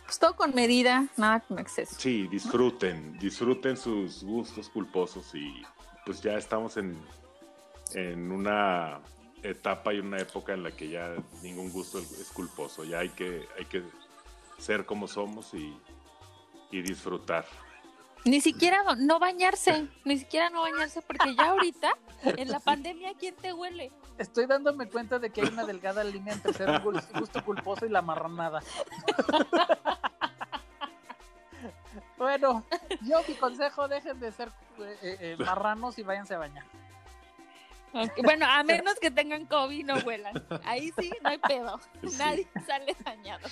Pues 0.05 0.19
todo 0.19 0.37
con 0.37 0.55
medida, 0.55 1.07
nada 1.17 1.41
con 1.41 1.59
exceso. 1.59 1.97
Sí, 1.99 2.29
disfruten, 2.29 3.19
disfruten 3.19 3.77
sus 3.77 4.23
gustos 4.23 4.69
culposos 4.69 5.35
y 5.35 5.63
pues 6.05 6.21
ya 6.21 6.37
estamos 6.37 6.77
en, 6.77 6.97
en 7.95 8.31
una 8.31 9.01
etapa 9.43 9.93
y 9.95 10.01
una 10.01 10.19
época 10.19 10.53
en 10.53 10.63
la 10.63 10.71
que 10.71 10.89
ya 10.89 11.15
ningún 11.43 11.71
gusto 11.71 11.99
es 11.99 12.31
culposo, 12.33 12.85
ya 12.85 13.01
hay 13.01 13.11
que, 13.11 13.47
hay 13.59 13.65
que 13.65 13.83
ser 14.59 14.87
como 14.87 15.09
somos 15.09 15.53
y, 15.55 15.77
y 16.71 16.83
disfrutar. 16.83 17.47
Ni 18.25 18.41
siquiera 18.41 18.83
no 18.97 19.19
bañarse, 19.19 19.87
ni 20.05 20.19
siquiera 20.19 20.49
no 20.49 20.63
bañarse, 20.63 21.03
porque 21.03 21.35
ya 21.37 21.51
ahorita, 21.51 21.93
en 22.23 22.51
la 22.51 22.59
pandemia, 22.59 23.13
¿quién 23.19 23.37
te 23.37 23.53
huele? 23.53 23.93
Estoy 24.17 24.47
dándome 24.47 24.89
cuenta 24.89 25.19
de 25.19 25.31
que 25.31 25.43
hay 25.43 25.49
una 25.49 25.65
delgada 25.65 26.03
línea 26.05 26.33
entre 26.33 26.53
ser 26.55 26.71
un 26.71 27.03
gusto 27.19 27.45
culposo 27.45 27.85
y 27.85 27.91
la 27.91 28.03
marranada. 28.03 28.63
Bueno, 32.17 32.65
yo 33.03 33.21
mi 33.29 33.35
consejo, 33.35 33.89
dejen 33.89 34.19
de 34.21 34.33
ser 34.33 34.49
eh, 34.79 34.99
eh, 35.03 35.17
eh, 35.21 35.37
marranos 35.39 35.99
y 35.99 36.03
váyanse 36.03 36.35
a 36.35 36.39
bañar. 36.39 36.65
Bueno, 38.23 38.47
a 38.49 38.63
menos 38.65 38.95
que 39.01 39.11
tengan 39.11 39.47
COVID 39.47 39.85
no 39.85 39.99
huelan. 39.99 40.43
Ahí 40.65 40.93
sí, 40.99 41.13
no 41.23 41.31
hay 41.31 41.39
pedo. 41.39 41.81
Sí. 42.03 42.17
Nadie 42.19 42.49
sale 42.67 42.97
dañado. 43.05 43.47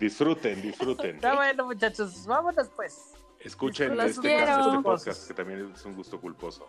Disfruten, 0.00 0.60
disfruten. 0.62 1.16
Está 1.16 1.34
bueno, 1.34 1.66
muchachos, 1.66 2.26
vámonos 2.26 2.68
pues. 2.74 3.12
Escuchen 3.40 3.96
Los 3.96 4.06
este, 4.06 4.22
quiero. 4.22 4.66
este 4.70 4.82
podcast 4.82 5.28
que 5.28 5.34
también 5.34 5.72
es 5.74 5.84
un 5.84 5.94
gusto 5.94 6.20
culposo. 6.20 6.66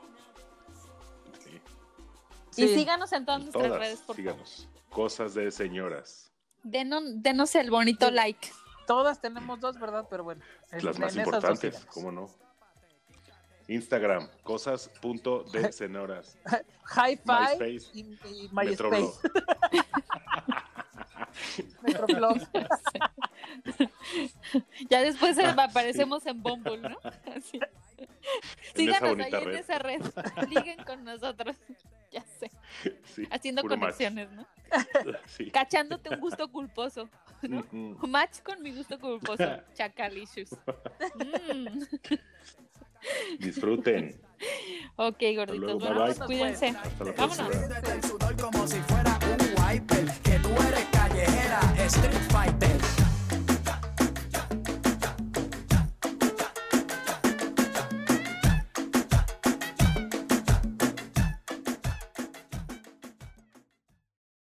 Sí. 1.40 1.62
Y 2.58 2.68
Sí. 2.68 2.76
síganos 2.76 3.12
en 3.14 3.26
todas 3.26 3.42
nuestras 3.42 3.64
Todas, 3.66 3.80
redes, 3.80 4.00
por 4.02 4.16
favor. 4.18 4.32
síganos. 4.34 4.70
Cosas 4.90 5.34
de 5.34 5.52
señoras. 5.52 6.32
Denos, 6.64 7.04
denos 7.22 7.56
el 7.56 7.70
bonito 7.70 8.12
like. 8.12 8.50
Todas 8.88 9.22
tenemos 9.22 9.60
dos, 9.60 9.80
¿verdad? 9.80 10.06
Pero 10.10 10.24
bueno. 10.24 10.42
en- 10.72 10.86
Las 10.86 11.00
más 11.00 11.14
en 11.16 11.22
importantes. 11.22 11.86
¿cómo 11.94 12.12
no? 12.12 12.30
Instagram, 13.68 14.30
cosas.de 14.44 15.72
señoras. 15.72 16.38
Hi-Fi 16.96 17.22
MySpace, 17.26 17.90
y, 17.94 18.00
y. 18.02 18.50
MySpace. 18.52 19.14
Ya 24.90 25.02
después 25.02 25.38
eh, 25.38 25.46
aparecemos 25.46 26.26
en 26.26 26.42
Bumble, 26.42 26.78
¿no? 26.78 26.98
Así. 27.36 27.58
En 27.58 28.90
esa 28.90 29.00
Síganos 29.00 29.26
ahí 29.26 29.44
en 29.44 29.56
esa 29.56 29.80
red. 29.80 30.02
Liguen 30.50 30.84
con 30.84 31.04
nosotros. 31.04 31.56
Ya 32.12 32.24
sé. 32.40 32.50
Sí, 33.14 33.28
Haciendo 33.30 33.62
match. 33.64 33.78
conexiones, 33.78 34.32
¿no? 34.32 34.48
Sí. 35.26 35.52
Cachándote 35.52 36.12
un 36.12 36.22
gusto 36.22 36.50
culposo. 36.50 37.10
¿no? 37.42 37.66
Match 38.08 38.40
con 38.42 38.62
mi 38.64 38.72
gusto 38.72 38.98
culposo. 38.98 39.44
Chacalicious. 39.74 40.52
Mm. 41.54 41.84
Disfruten. 43.40 44.16
Ok, 44.96 45.18
gorditos. 45.36 45.80
Bueno, 45.80 46.06
pues 46.06 46.20
cuídense. 46.20 46.68
Hasta 46.70 47.04
la 47.04 47.12
Vámonos. 47.12 47.58
como 48.42 48.68
si 48.68 48.78
fuera 48.78 49.20
un 49.22 49.64
wiper 49.64 50.06
Que 50.24 50.40
tú 50.40 50.50
eres 50.70 50.95
your 51.16 51.26
head 51.26 51.52
out 51.52 51.80
and 51.80 51.92
straight. 51.92 53.05